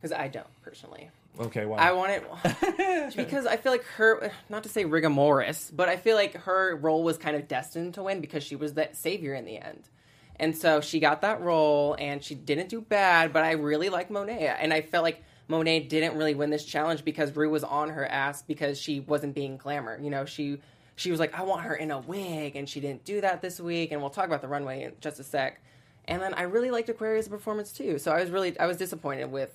Because 0.00 0.12
I 0.12 0.28
don't 0.28 0.46
personally. 0.62 1.10
Okay. 1.40 1.66
why? 1.66 1.78
I 1.78 1.92
want 1.92 2.12
it 2.12 3.16
because 3.16 3.46
I 3.46 3.56
feel 3.56 3.72
like 3.72 3.84
her, 3.96 4.30
not 4.48 4.62
to 4.62 4.68
say 4.68 4.84
rigomoris, 4.84 5.74
but 5.74 5.88
I 5.88 5.96
feel 5.96 6.14
like 6.14 6.34
her 6.34 6.76
role 6.76 7.02
was 7.02 7.18
kind 7.18 7.34
of 7.34 7.48
destined 7.48 7.94
to 7.94 8.04
win 8.04 8.20
because 8.20 8.44
she 8.44 8.54
was 8.54 8.74
that 8.74 8.96
savior 8.96 9.34
in 9.34 9.44
the 9.44 9.58
end. 9.58 9.88
And 10.36 10.56
so 10.56 10.80
she 10.80 11.00
got 11.00 11.22
that 11.22 11.40
role 11.40 11.96
and 11.98 12.22
she 12.22 12.34
didn't 12.34 12.68
do 12.68 12.80
bad, 12.80 13.32
but 13.32 13.44
I 13.44 13.52
really 13.52 13.88
like 13.88 14.10
Monet. 14.10 14.56
And 14.58 14.72
I 14.72 14.82
felt 14.82 15.04
like 15.04 15.22
Monet 15.48 15.80
didn't 15.88 16.16
really 16.16 16.34
win 16.34 16.50
this 16.50 16.64
challenge 16.64 17.04
because 17.04 17.34
Ru 17.36 17.50
was 17.50 17.64
on 17.64 17.90
her 17.90 18.06
ass 18.06 18.42
because 18.42 18.78
she 18.78 19.00
wasn't 19.00 19.34
being 19.34 19.56
glamour. 19.56 19.98
You 20.00 20.10
know, 20.10 20.24
she 20.24 20.58
she 20.96 21.10
was 21.10 21.20
like, 21.20 21.38
I 21.38 21.42
want 21.42 21.62
her 21.62 21.74
in 21.74 21.90
a 21.90 21.98
wig, 21.98 22.54
and 22.54 22.68
she 22.68 22.80
didn't 22.80 23.04
do 23.04 23.20
that 23.20 23.42
this 23.42 23.60
week. 23.60 23.92
And 23.92 24.00
we'll 24.00 24.10
talk 24.10 24.26
about 24.26 24.42
the 24.42 24.48
runway 24.48 24.84
in 24.84 24.92
just 25.00 25.18
a 25.18 25.24
sec. 25.24 25.60
And 26.06 26.22
then 26.22 26.34
I 26.34 26.42
really 26.42 26.70
liked 26.70 26.88
Aquaria's 26.88 27.28
performance 27.28 27.72
too. 27.72 27.98
So 27.98 28.12
I 28.12 28.20
was 28.20 28.30
really 28.30 28.58
I 28.58 28.66
was 28.66 28.76
disappointed 28.76 29.30
with 29.30 29.52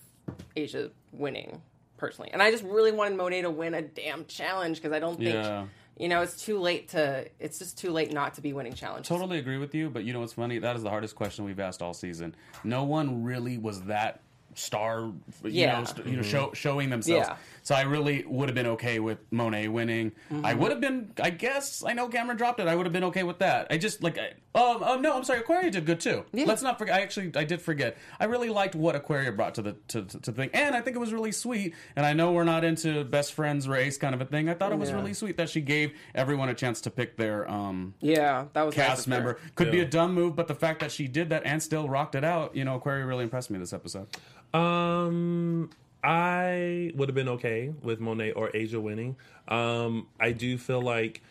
Asia 0.55 0.91
winning 1.11 1.61
personally, 1.97 2.29
and 2.31 2.41
I 2.41 2.51
just 2.51 2.63
really 2.63 2.91
wanted 2.91 3.17
Monet 3.17 3.41
to 3.41 3.51
win 3.51 3.73
a 3.73 3.81
damn 3.81 4.25
challenge 4.25 4.77
because 4.77 4.93
I 4.93 4.99
don't 4.99 5.17
think. 5.17 5.33
Yeah. 5.35 5.65
You 5.99 6.07
know, 6.07 6.21
it's 6.21 6.41
too 6.41 6.59
late 6.59 6.87
to. 6.89 7.27
It's 7.39 7.59
just 7.59 7.77
too 7.77 7.91
late 7.91 8.13
not 8.13 8.33
to 8.35 8.41
be 8.41 8.53
winning 8.53 8.73
challenges. 8.73 9.09
Totally 9.09 9.37
agree 9.37 9.57
with 9.57 9.75
you, 9.75 9.89
but 9.89 10.05
you 10.05 10.13
know 10.13 10.21
what's 10.21 10.33
funny? 10.33 10.57
That 10.57 10.77
is 10.77 10.81
the 10.81 10.89
hardest 10.89 11.15
question 11.15 11.43
we've 11.43 11.59
asked 11.59 11.81
all 11.81 11.93
season. 11.93 12.33
No 12.63 12.85
one 12.85 13.23
really 13.23 13.57
was 13.57 13.83
that 13.83 14.21
star, 14.55 15.11
you 15.43 15.51
Yeah. 15.51 15.79
know, 15.79 15.85
st- 15.85 16.07
you 16.07 16.15
know, 16.17 16.21
show, 16.21 16.51
showing 16.53 16.89
themselves. 16.89 17.27
Yeah. 17.27 17.35
So 17.63 17.75
I 17.75 17.81
really 17.81 18.23
would 18.25 18.49
have 18.49 18.55
been 18.55 18.65
okay 18.67 18.99
with 18.99 19.19
Monet 19.31 19.67
winning. 19.67 20.11
Mm-hmm. 20.31 20.45
I 20.45 20.53
would 20.55 20.71
have 20.71 20.81
been, 20.81 21.11
I 21.21 21.29
guess, 21.29 21.83
I 21.85 21.93
know 21.93 22.09
Kameron 22.09 22.37
dropped 22.37 22.59
it. 22.59 22.67
I 22.67 22.75
would 22.75 22.85
have 22.85 22.93
been 22.93 23.03
okay 23.05 23.21
with 23.23 23.39
that. 23.39 23.67
I 23.69 23.77
just 23.77 24.01
like, 24.01 24.17
I, 24.17 24.31
um, 24.59 24.81
um, 24.81 25.01
no, 25.03 25.15
I'm 25.15 25.23
sorry, 25.23 25.41
Aquaria 25.41 25.69
did 25.69 25.85
good 25.85 25.99
too. 25.99 26.25
Yeah. 26.33 26.45
Let's 26.45 26.63
not 26.63 26.79
forget. 26.79 26.95
I 26.95 27.01
actually, 27.01 27.31
I 27.35 27.43
did 27.43 27.61
forget. 27.61 27.97
I 28.19 28.25
really 28.25 28.49
liked 28.49 28.73
what 28.75 28.95
Aquaria 28.95 29.31
brought 29.31 29.55
to 29.55 29.61
the 29.61 29.73
to, 29.89 30.03
to, 30.03 30.19
to 30.21 30.31
the 30.31 30.33
thing, 30.33 30.49
and 30.53 30.73
I 30.75 30.81
think 30.81 30.95
it 30.95 30.99
was 30.99 31.13
really 31.13 31.31
sweet. 31.31 31.75
And 31.95 32.05
I 32.05 32.13
know 32.13 32.31
we're 32.31 32.43
not 32.43 32.63
into 32.63 33.03
best 33.03 33.33
friends 33.33 33.67
race 33.67 33.97
kind 33.99 34.15
of 34.15 34.21
a 34.21 34.25
thing. 34.25 34.49
I 34.49 34.55
thought 34.55 34.71
it 34.71 34.79
was 34.79 34.89
Yeah. 34.89 34.95
really 34.95 35.13
sweet 35.13 35.37
that 35.37 35.49
she 35.49 35.61
gave 35.61 35.91
everyone 36.15 36.49
a 36.49 36.55
chance 36.55 36.81
to 36.81 36.89
pick 36.89 37.17
their 37.17 37.49
um 37.51 37.93
Yeah, 37.99 38.45
that 38.53 38.63
was 38.63 38.75
nice 38.75 38.87
cast 38.87 39.05
her. 39.05 39.09
member. 39.11 39.39
Could 39.55 39.71
be 39.71 39.81
a 39.81 39.85
dumb 39.85 40.15
move, 40.15 40.35
but 40.35 40.47
the 40.47 40.55
fact 40.55 40.79
that 40.79 40.91
she 40.91 41.07
did 41.07 41.29
that 41.29 41.43
and 41.45 41.61
still 41.61 41.87
rocked 41.87 42.15
it 42.15 42.23
out, 42.23 42.55
you 42.55 42.65
know, 42.65 42.75
Aquaria 42.75 43.05
really 43.05 43.25
impressed 43.25 43.51
me 43.51 43.59
this 43.59 43.73
episode. 43.73 44.07
Um, 44.53 45.69
I 46.03 46.91
would 46.95 47.09
have 47.09 47.15
been 47.15 47.29
okay 47.29 47.73
with 47.81 47.99
Monet 47.99 48.31
or 48.31 48.49
Asia 48.53 48.79
winning. 48.79 49.15
Um, 49.47 50.07
I 50.19 50.31
do 50.31 50.57
feel 50.57 50.81
like 50.81 51.21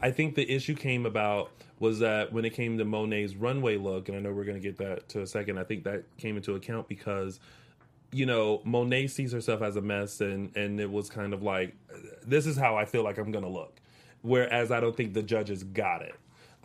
I 0.00 0.10
think 0.10 0.34
the 0.34 0.50
issue 0.50 0.74
came 0.74 1.06
about 1.06 1.50
was 1.80 2.00
that 2.00 2.32
when 2.32 2.44
it 2.44 2.50
came 2.50 2.78
to 2.78 2.84
Monet's 2.84 3.34
runway 3.34 3.76
look, 3.76 4.08
and 4.08 4.16
I 4.16 4.20
know 4.20 4.32
we're 4.32 4.44
going 4.44 4.60
to 4.60 4.62
get 4.62 4.78
that 4.78 5.08
to 5.10 5.22
a 5.22 5.26
second. 5.26 5.58
I 5.58 5.64
think 5.64 5.84
that 5.84 6.04
came 6.16 6.36
into 6.36 6.54
account 6.54 6.88
because 6.88 7.40
you 8.12 8.26
know 8.26 8.60
Monet 8.64 9.08
sees 9.08 9.32
herself 9.32 9.62
as 9.62 9.76
a 9.76 9.82
mess, 9.82 10.20
and 10.20 10.54
and 10.56 10.80
it 10.80 10.90
was 10.90 11.08
kind 11.08 11.32
of 11.32 11.42
like 11.42 11.74
this 12.26 12.46
is 12.46 12.56
how 12.56 12.76
I 12.76 12.84
feel 12.84 13.04
like 13.04 13.18
I'm 13.18 13.30
going 13.30 13.44
to 13.44 13.50
look. 13.50 13.80
Whereas 14.22 14.70
I 14.70 14.80
don't 14.80 14.96
think 14.96 15.14
the 15.14 15.22
judges 15.22 15.62
got 15.62 16.02
it. 16.02 16.16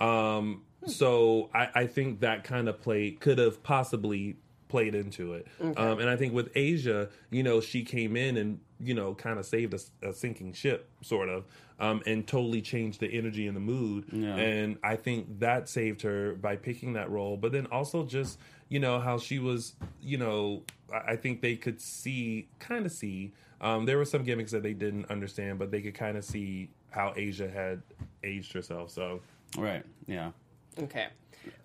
Um, 0.03 0.63
so 0.87 1.49
I, 1.53 1.69
I 1.75 1.87
think 1.87 2.21
that 2.21 2.43
kind 2.43 2.67
of 2.67 2.81
play 2.81 3.11
could 3.11 3.37
have 3.37 3.61
possibly 3.61 4.37
played 4.73 4.95
into 4.95 5.33
it. 5.33 5.45
Um, 5.61 5.99
and 5.99 6.09
I 6.09 6.15
think 6.15 6.33
with 6.33 6.49
Asia, 6.55 7.07
you 7.29 7.43
know, 7.43 7.61
she 7.61 7.83
came 7.83 8.15
in 8.15 8.37
and 8.37 8.59
you 8.79 8.95
know 8.95 9.13
kind 9.13 9.37
of 9.37 9.45
saved 9.45 9.75
a, 9.75 10.09
a 10.09 10.13
sinking 10.13 10.53
ship, 10.53 10.89
sort 11.03 11.29
of, 11.29 11.45
um, 11.79 12.01
and 12.07 12.25
totally 12.25 12.59
changed 12.59 12.99
the 12.99 13.07
energy 13.07 13.45
and 13.45 13.55
the 13.55 13.61
mood. 13.61 14.05
Yeah. 14.11 14.35
And 14.35 14.79
I 14.83 14.95
think 14.95 15.39
that 15.41 15.69
saved 15.69 16.01
her 16.01 16.33
by 16.33 16.55
picking 16.55 16.93
that 16.93 17.11
role. 17.11 17.37
But 17.37 17.51
then 17.51 17.67
also 17.67 18.03
just 18.03 18.39
you 18.67 18.79
know 18.79 18.99
how 18.99 19.19
she 19.19 19.37
was, 19.37 19.75
you 20.01 20.17
know, 20.17 20.63
I 20.91 21.11
I 21.11 21.15
think 21.17 21.41
they 21.41 21.55
could 21.55 21.79
see, 21.79 22.47
kind 22.57 22.87
of 22.87 22.91
see. 22.91 23.33
Um, 23.61 23.85
there 23.85 23.99
were 23.99 24.05
some 24.05 24.23
gimmicks 24.23 24.51
that 24.53 24.63
they 24.63 24.73
didn't 24.73 25.05
understand, 25.11 25.59
but 25.59 25.69
they 25.69 25.81
could 25.81 25.93
kind 25.93 26.17
of 26.17 26.25
see 26.25 26.71
how 26.89 27.13
Asia 27.15 27.47
had 27.47 27.83
aged 28.23 28.53
herself. 28.53 28.89
So 28.89 29.21
Right. 29.55 29.85
Yeah. 30.07 30.31
Okay. 30.79 31.09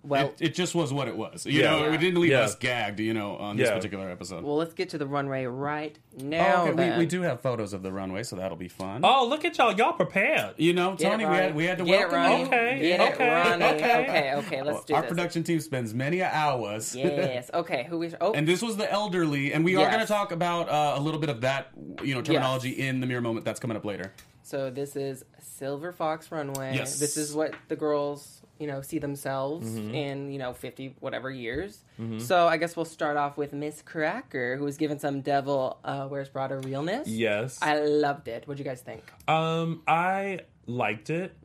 Well, 0.03 0.29
it, 0.39 0.49
it 0.49 0.55
just 0.55 0.75
was 0.75 0.93
what 0.93 1.09
it 1.09 1.17
was. 1.17 1.45
You 1.45 1.61
Yeah. 1.61 1.71
know, 1.73 1.93
it 1.93 1.99
didn't 1.99 2.21
leave 2.21 2.31
Yeah. 2.31 2.41
us 2.43 2.55
gagged, 2.55 3.01
you 3.01 3.13
know, 3.13 3.37
on 3.37 3.57
this 3.57 3.69
Yeah. 3.69 3.75
particular 3.75 4.09
episode. 4.11 4.43
well, 4.45 4.57
let's 4.57 4.73
get 4.75 4.89
to 4.91 4.99
the 4.99 5.07
runway 5.07 5.45
right 5.47 5.99
Oh, 6.19 6.25
now. 6.25 6.63
okay, 6.63 6.71
we, 6.71 6.77
then. 6.77 6.99
we 6.99 7.07
do 7.07 7.23
have 7.23 7.41
photos 7.41 7.73
of 7.73 7.83
the 7.83 7.93
runway, 7.93 8.23
so 8.23 8.37
that'll 8.37 8.57
be 8.57 8.69
fun. 8.69 9.03
Oh, 9.05 9.27
look 9.29 9.45
at 9.45 9.59
y'all! 9.59 9.73
Y'all 9.75 9.93
prepared. 9.93 10.55
You 10.57 10.73
know, 10.73 10.95
Get 10.95 11.11
Tony, 11.11 11.25
it, 11.25 11.29
we 11.29 11.35
had, 11.35 11.43
Ronnie. 11.45 11.53
we 11.57 11.65
had 11.65 11.79
to 11.79 11.85
Get 11.85 11.95
it, 11.95 12.11
welcome 12.11 12.17
Ronnie. 12.19 12.41
you. 12.41 12.47
Okay, 12.47 12.79
Get 12.81 13.01
it, 13.01 13.13
okay, 13.15 13.29
Ronnie. 13.31 13.65
okay. 13.65 14.03
okay, 14.05 14.35
okay. 14.37 14.63
Let's 14.63 14.85
do 14.85 14.95
it. 14.95 14.97
Our 14.97 15.03
this. 15.03 15.09
production 15.11 15.43
team 15.43 15.61
spends 15.61 15.93
many 15.95 16.23
hours. 16.23 16.95
Yes. 17.19 17.51
Okay. 17.53 17.87
Who 17.91 18.03
is? 18.03 18.15
Oh, 18.21 18.33
And 18.33 18.47
this 18.49 18.63
was 18.63 18.77
the 18.77 18.91
elderly, 18.91 19.53
and 19.53 19.65
we 19.65 19.77
are 19.77 19.87
going 19.89 20.01
to 20.01 20.07
talk 20.07 20.33
about 20.33 20.69
uh, 20.69 20.95
a 20.97 21.01
little 21.01 21.21
bit 21.21 21.29
of 21.31 21.41
that, 21.43 21.69
you 22.03 22.15
know, 22.15 22.23
terminology 22.23 22.71
in 22.71 23.01
the 23.01 23.07
mirror 23.07 23.21
moment 23.21 23.45
that's 23.45 23.61
coming 23.61 23.77
up 23.77 23.85
later. 23.85 24.13
so 24.43 24.71
this 24.71 24.97
is 24.97 25.25
Silver 25.41 25.93
Fox 25.93 26.31
Runway. 26.33 26.75
Yes. 26.75 26.99
This 27.01 27.17
is 27.17 27.35
what 27.35 27.55
the 27.69 27.77
girls, 27.77 28.43
you 28.59 28.67
know, 28.67 28.81
see 28.83 28.99
themselves 28.99 29.69
Mm-hmm. 29.69 29.95
in, 29.95 30.33
you 30.33 30.39
know, 30.39 30.53
fifty 30.53 30.95
whatever 31.01 31.31
years. 31.31 31.85
So 32.19 32.47
I 32.47 32.57
guess 32.59 32.77
we'll 32.77 32.85
start 32.85 33.17
off 33.17 33.37
with 33.37 33.53
Miss 33.53 33.83
Cracker, 33.83 34.57
who 34.57 34.65
was 34.65 34.77
given 34.77 34.99
some 34.99 35.21
Devil 35.21 35.79
uh, 35.85 36.07
Wears 36.11 36.29
Prada 36.29 36.59
realness. 36.59 37.09
Yes. 37.09 37.59
I 37.61 37.81
loved 37.81 38.29
it. 38.29 38.47
What'd 38.47 38.59
you 38.59 38.65
guys 38.65 38.81
think? 38.83 39.03
Um, 39.27 39.83
I 39.89 40.41
liked 40.67 41.11
it. 41.11 41.37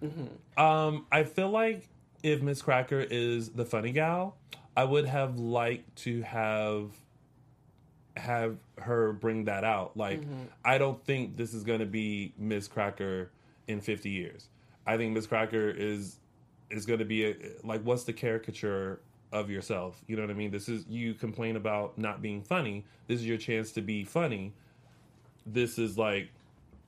Um, 0.57 1.05
I 1.11 1.23
feel 1.23 1.49
like 1.49 1.87
if 2.21 2.41
Miss 2.41 2.61
Cracker 2.61 2.99
is 2.99 3.49
the 3.49 3.65
funny 3.65 3.91
gal, 3.91 4.37
I 4.77 4.83
would 4.83 5.05
have 5.05 5.39
liked 5.39 5.95
to 6.03 6.21
have 6.21 6.91
have 8.15 8.57
her 8.77 9.11
bring 9.13 9.45
that 9.45 9.63
out. 9.63 9.97
Like, 9.97 10.21
I 10.63 10.77
don't 10.77 11.03
think 11.03 11.35
this 11.35 11.53
is 11.53 11.63
going 11.63 11.79
to 11.79 11.85
be 11.85 12.33
Miss 12.37 12.67
Cracker 12.67 13.31
in 13.67 13.81
50 13.81 14.09
years. 14.09 14.49
I 14.85 14.97
think 14.97 15.13
Miss 15.13 15.25
Cracker 15.25 15.69
is 15.69 16.19
is 16.73 16.85
going 16.85 16.99
to 16.99 17.05
be 17.05 17.25
a, 17.25 17.35
like 17.63 17.81
what's 17.83 18.03
the 18.03 18.13
caricature 18.13 18.99
of 19.31 19.49
yourself? 19.49 20.01
You 20.07 20.15
know 20.15 20.23
what 20.23 20.31
I 20.31 20.35
mean? 20.35 20.51
This 20.51 20.69
is 20.69 20.85
you 20.87 21.13
complain 21.13 21.55
about 21.55 21.97
not 21.97 22.21
being 22.21 22.41
funny. 22.41 22.85
This 23.07 23.19
is 23.19 23.25
your 23.25 23.37
chance 23.37 23.71
to 23.73 23.81
be 23.81 24.03
funny. 24.03 24.53
This 25.45 25.77
is 25.77 25.97
like 25.97 26.29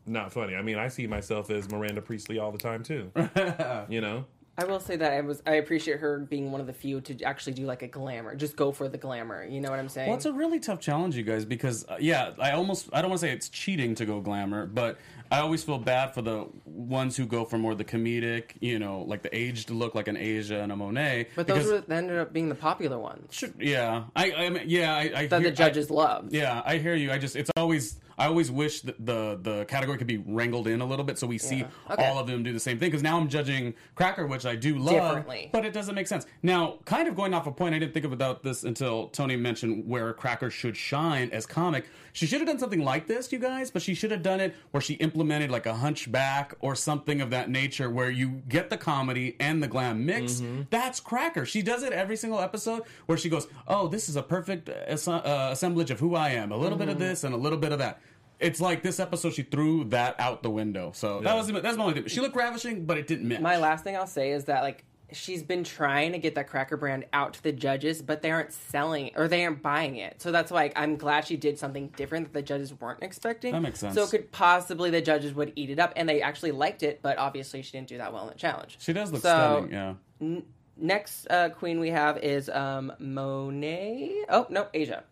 not 0.05 0.31
funny. 0.31 0.55
I 0.55 0.61
mean, 0.61 0.77
I 0.77 0.87
see 0.87 1.07
myself 1.07 1.49
as 1.49 1.69
Miranda 1.69 2.01
Priestly 2.01 2.39
all 2.41 2.51
the 2.51 2.57
time 2.57 2.83
too. 2.83 3.11
you 3.89 4.01
know? 4.01 4.25
I 4.57 4.63
will 4.63 4.79
say 4.79 4.95
that 4.95 5.11
I 5.11 5.19
was 5.19 5.43
I 5.45 5.55
appreciate 5.55 5.99
her 5.99 6.19
being 6.19 6.49
one 6.51 6.61
of 6.61 6.67
the 6.67 6.73
few 6.73 7.01
to 7.01 7.23
actually 7.23 7.53
do 7.53 7.65
like 7.65 7.81
a 7.81 7.87
glamour, 7.87 8.35
just 8.35 8.55
go 8.55 8.71
for 8.71 8.87
the 8.87 8.97
glamour. 8.97 9.45
You 9.45 9.59
know 9.59 9.69
what 9.69 9.79
I'm 9.79 9.89
saying? 9.89 10.07
Well, 10.07 10.15
it's 10.15 10.25
a 10.25 10.31
really 10.31 10.61
tough 10.61 10.79
challenge, 10.79 11.17
you 11.17 11.23
guys, 11.23 11.43
because 11.43 11.85
uh, 11.89 11.97
yeah, 11.99 12.31
I 12.39 12.51
almost 12.51 12.89
I 12.93 13.01
don't 13.01 13.09
want 13.09 13.19
to 13.19 13.27
say 13.27 13.33
it's 13.33 13.49
cheating 13.49 13.95
to 13.95 14.05
go 14.05 14.21
glamour, 14.21 14.65
but 14.65 14.97
I 15.31 15.39
always 15.39 15.63
feel 15.63 15.79
bad 15.79 16.13
for 16.13 16.21
the 16.21 16.47
ones 16.65 17.17
who 17.17 17.25
go 17.25 17.45
for 17.45 17.57
more 17.57 17.75
the 17.75 17.83
comedic, 17.85 18.51
you 18.59 18.79
know, 18.79 19.01
like 19.01 19.23
the 19.23 19.35
aged 19.35 19.69
look 19.69 19.95
like 19.95 20.07
an 20.07 20.17
Asia 20.17 20.61
and 20.61 20.71
a 20.71 20.75
Monet. 20.75 21.29
but 21.35 21.47
those 21.47 21.65
were, 21.67 21.83
ended 21.93 22.17
up 22.19 22.31
being 22.33 22.49
the 22.49 22.55
popular 22.55 22.99
ones 22.99 23.43
yeah, 23.59 24.03
I, 24.15 24.31
I 24.31 24.49
mean, 24.49 24.63
yeah, 24.67 24.93
I, 24.95 24.99
I 25.15 25.27
that 25.27 25.41
hear- 25.41 25.49
the 25.49 25.55
judges 25.55 25.89
love. 25.89 26.33
Yeah, 26.33 26.61
I 26.65 26.77
hear 26.77 26.95
you. 26.95 27.11
I 27.11 27.17
just 27.17 27.35
it's 27.35 27.51
always 27.57 27.97
I 28.17 28.27
always 28.27 28.51
wish 28.51 28.81
that 28.81 29.05
the 29.05 29.37
the 29.41 29.65
category 29.65 29.97
could 29.97 30.07
be 30.07 30.17
wrangled 30.17 30.67
in 30.67 30.81
a 30.81 30.85
little 30.85 31.05
bit 31.05 31.17
so 31.17 31.27
we 31.27 31.37
see 31.37 31.57
Yeah. 31.57 31.67
Okay. 31.91 32.07
all 32.07 32.19
of 32.19 32.27
them 32.27 32.43
do 32.43 32.53
the 32.53 32.59
same 32.59 32.79
thing. 32.79 32.89
Because 32.89 33.03
now 33.03 33.17
I'm 33.17 33.27
judging 33.27 33.73
Cracker, 33.95 34.25
which 34.27 34.45
I 34.45 34.55
do 34.55 34.77
love, 34.77 35.25
but 35.51 35.65
it 35.65 35.73
doesn't 35.73 35.95
make 35.95 36.07
sense. 36.07 36.25
Now, 36.43 36.79
kind 36.85 37.07
of 37.07 37.15
going 37.15 37.33
off 37.33 37.47
a 37.47 37.51
point, 37.51 37.75
I 37.75 37.79
didn't 37.79 37.93
think 37.93 38.05
about 38.05 38.43
this 38.43 38.63
until 38.63 39.07
Tony 39.09 39.35
mentioned 39.35 39.87
where 39.87 40.13
Cracker 40.13 40.49
should 40.49 40.77
shine 40.77 41.29
as 41.31 41.45
comic. 41.45 41.85
She 42.13 42.25
should 42.25 42.39
have 42.39 42.47
done 42.47 42.59
something 42.59 42.83
like 42.83 43.07
this, 43.07 43.33
you 43.33 43.39
guys, 43.39 43.69
but 43.69 43.81
she 43.81 43.93
should 43.93 44.11
have 44.11 44.23
done 44.23 44.39
it 44.39 44.55
where 44.71 44.79
she 44.79 44.93
implemented 44.95 45.51
like 45.51 45.65
a 45.65 45.75
hunchback 45.75 46.55
or 46.61 46.73
something 46.73 47.19
of 47.19 47.29
that 47.31 47.49
nature, 47.49 47.89
where 47.89 48.09
you 48.09 48.41
get 48.47 48.69
the 48.69 48.77
comedy 48.77 49.35
and 49.39 49.61
the 49.61 49.67
glam 49.67 50.05
mix. 50.05 50.35
Mm-hmm. 50.35 50.61
That's 50.69 51.01
Cracker. 51.01 51.45
She 51.45 51.61
does 51.61 51.83
it 51.83 51.91
every 51.91 52.15
single 52.15 52.39
episode 52.39 52.83
where 53.05 53.17
she 53.17 53.27
goes, 53.27 53.47
"Oh, 53.67 53.89
this 53.89 54.07
is 54.07 54.15
a 54.15 54.23
perfect 54.23 54.69
uh, 54.69 54.73
ass- 54.87 55.07
uh, 55.09 55.49
assemblage 55.51 55.91
of 55.91 55.99
who 55.99 56.15
I 56.15 56.29
am. 56.29 56.53
A 56.53 56.57
little 56.57 56.77
bit 56.77 56.87
of 56.87 56.95
mm-hmm. 56.95 57.03
this 57.03 57.23
and 57.25 57.33
a 57.33 57.37
little 57.37 57.57
bit 57.57 57.73
of 57.73 57.79
that." 57.79 57.99
It's 58.39 58.59
like 58.61 58.83
this 58.83 58.99
episode, 58.99 59.33
she 59.33 59.43
threw 59.43 59.85
that 59.85 60.19
out 60.19 60.43
the 60.43 60.49
window. 60.49 60.91
So 60.93 61.21
that 61.21 61.29
Yeah. 61.31 61.35
was 61.35 61.47
that's 61.61 61.77
my 61.77 61.83
only 61.85 61.95
thing. 62.01 62.07
She 62.07 62.19
looked 62.21 62.35
ravishing, 62.35 62.85
but 62.85 62.97
it 62.97 63.07
didn't 63.07 63.27
match. 63.27 63.41
My 63.41 63.57
last 63.57 63.83
thing 63.83 63.95
I'll 63.95 64.07
say 64.07 64.31
is 64.31 64.45
that 64.45 64.61
like 64.63 64.83
she's 65.11 65.43
been 65.43 65.63
trying 65.63 66.11
to 66.13 66.17
get 66.17 66.33
that 66.35 66.47
cracker 66.49 66.75
brand 66.75 67.05
out 67.13 67.33
to 67.35 67.43
the 67.43 67.51
judges, 67.51 68.01
but 68.01 68.21
they 68.23 68.31
aren't 68.31 68.51
selling 68.51 69.11
or 69.15 69.27
they 69.27 69.45
aren't 69.45 69.61
buying 69.61 69.95
it. 69.97 70.19
So 70.21 70.31
that's 70.31 70.51
why 70.51 70.63
like, 70.63 70.73
I'm 70.75 70.97
glad 70.97 71.27
she 71.27 71.37
did 71.37 71.59
something 71.59 71.89
different 71.95 72.25
that 72.25 72.33
the 72.33 72.41
judges 72.41 72.73
weren't 72.73 73.03
expecting. 73.03 73.53
That 73.53 73.61
makes 73.61 73.79
sense. 73.79 73.93
So 73.95 74.03
it 74.03 74.09
could 74.09 74.31
possibly 74.31 74.89
the 74.89 75.01
judges 75.01 75.33
would 75.35 75.53
eat 75.55 75.69
it 75.69 75.77
up, 75.79 75.93
and 75.95 76.09
they 76.09 76.21
actually 76.21 76.51
liked 76.51 76.81
it, 76.83 77.01
but 77.03 77.17
obviously 77.19 77.61
she 77.61 77.71
didn't 77.71 77.87
do 77.87 77.99
that 77.99 78.11
well 78.11 78.23
in 78.23 78.29
the 78.29 78.35
challenge. 78.35 78.77
She 78.81 78.93
does 78.93 79.11
look 79.11 79.21
So- 79.21 79.67
stunning. 79.69 79.71
Yeah. 79.71 80.39
Next 80.77 81.27
uh, 81.29 81.49
queen 81.49 81.79
we 81.79 81.89
have 81.91 82.17
is 82.17 82.49
um, 82.49 82.91
Monet. 82.99 84.25
Oh 84.27 84.45
no, 84.49 84.67
Asia. 84.73 85.03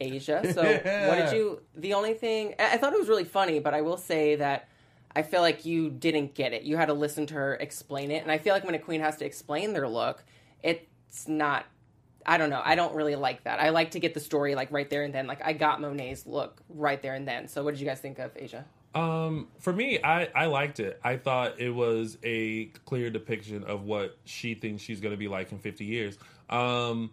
Asia. 0.00 0.42
So 0.54 0.62
what 0.62 1.16
did 1.16 1.32
you? 1.32 1.60
The 1.76 1.94
only 1.94 2.14
thing 2.14 2.54
I 2.58 2.74
I 2.74 2.76
thought 2.76 2.92
it 2.92 2.98
was 2.98 3.08
really 3.08 3.24
funny, 3.24 3.60
but 3.60 3.74
I 3.74 3.82
will 3.82 3.96
say 3.96 4.36
that 4.36 4.68
I 5.14 5.22
feel 5.22 5.40
like 5.40 5.64
you 5.64 5.90
didn't 5.90 6.34
get 6.34 6.52
it. 6.52 6.62
You 6.62 6.76
had 6.76 6.86
to 6.86 6.94
listen 6.94 7.26
to 7.26 7.34
her 7.34 7.54
explain 7.54 8.10
it, 8.10 8.22
and 8.22 8.30
I 8.30 8.38
feel 8.38 8.54
like 8.54 8.64
when 8.64 8.74
a 8.74 8.78
queen 8.78 9.00
has 9.00 9.16
to 9.18 9.24
explain 9.24 9.72
their 9.72 9.88
look, 9.88 10.24
it's 10.62 11.28
not. 11.28 11.66
I 12.26 12.36
don't 12.36 12.50
know. 12.50 12.60
I 12.62 12.74
don't 12.74 12.94
really 12.94 13.16
like 13.16 13.44
that. 13.44 13.60
I 13.60 13.70
like 13.70 13.92
to 13.92 14.00
get 14.00 14.12
the 14.12 14.20
story 14.20 14.54
like 14.54 14.70
right 14.70 14.88
there 14.90 15.04
and 15.04 15.14
then. 15.14 15.26
Like 15.26 15.44
I 15.44 15.52
got 15.52 15.80
Monet's 15.80 16.26
look 16.26 16.60
right 16.68 17.00
there 17.00 17.14
and 17.14 17.26
then. 17.26 17.48
So 17.48 17.64
what 17.64 17.72
did 17.72 17.80
you 17.80 17.86
guys 17.86 18.00
think 18.00 18.18
of 18.18 18.30
Asia? 18.36 18.64
Um, 18.94 19.48
for 19.58 19.72
me, 19.72 20.00
I, 20.02 20.28
I 20.34 20.46
liked 20.46 20.80
it. 20.80 21.00
I 21.04 21.16
thought 21.16 21.60
it 21.60 21.70
was 21.70 22.18
a 22.24 22.66
clear 22.84 23.08
depiction 23.08 23.64
of 23.64 23.84
what 23.84 24.18
she 24.24 24.54
thinks 24.54 24.82
she's 24.82 25.00
going 25.00 25.12
to 25.12 25.16
be 25.18 25.28
like 25.28 25.52
in 25.52 25.58
50 25.58 25.84
years. 25.84 26.18
Um, 26.48 27.10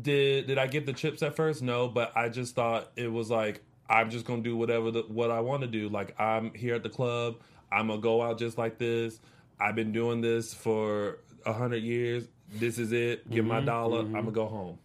did 0.00 0.46
did 0.46 0.58
I 0.58 0.66
get 0.66 0.86
the 0.86 0.92
chips 0.92 1.22
at 1.22 1.36
first? 1.36 1.62
No, 1.62 1.88
but 1.88 2.16
I 2.16 2.28
just 2.28 2.54
thought 2.54 2.92
it 2.96 3.10
was 3.10 3.30
like 3.30 3.62
I'm 3.88 4.10
just 4.10 4.24
going 4.24 4.42
to 4.42 4.48
do 4.48 4.56
whatever 4.56 4.90
the, 4.90 5.02
what 5.02 5.30
I 5.30 5.40
want 5.40 5.62
to 5.62 5.68
do. 5.68 5.88
Like 5.88 6.18
I'm 6.20 6.54
here 6.54 6.74
at 6.74 6.82
the 6.82 6.88
club. 6.88 7.36
I'm 7.70 7.88
gonna 7.88 8.00
go 8.00 8.22
out 8.22 8.38
just 8.38 8.58
like 8.58 8.78
this. 8.78 9.20
I've 9.58 9.74
been 9.74 9.92
doing 9.92 10.20
this 10.20 10.52
for 10.52 11.20
a 11.46 11.52
hundred 11.52 11.82
years. 11.82 12.28
This 12.54 12.78
is 12.78 12.92
it. 12.92 13.28
Give 13.30 13.44
my 13.44 13.60
dollar. 13.60 14.00
I'm 14.00 14.12
gonna 14.12 14.30
go 14.30 14.46
home. 14.46 14.78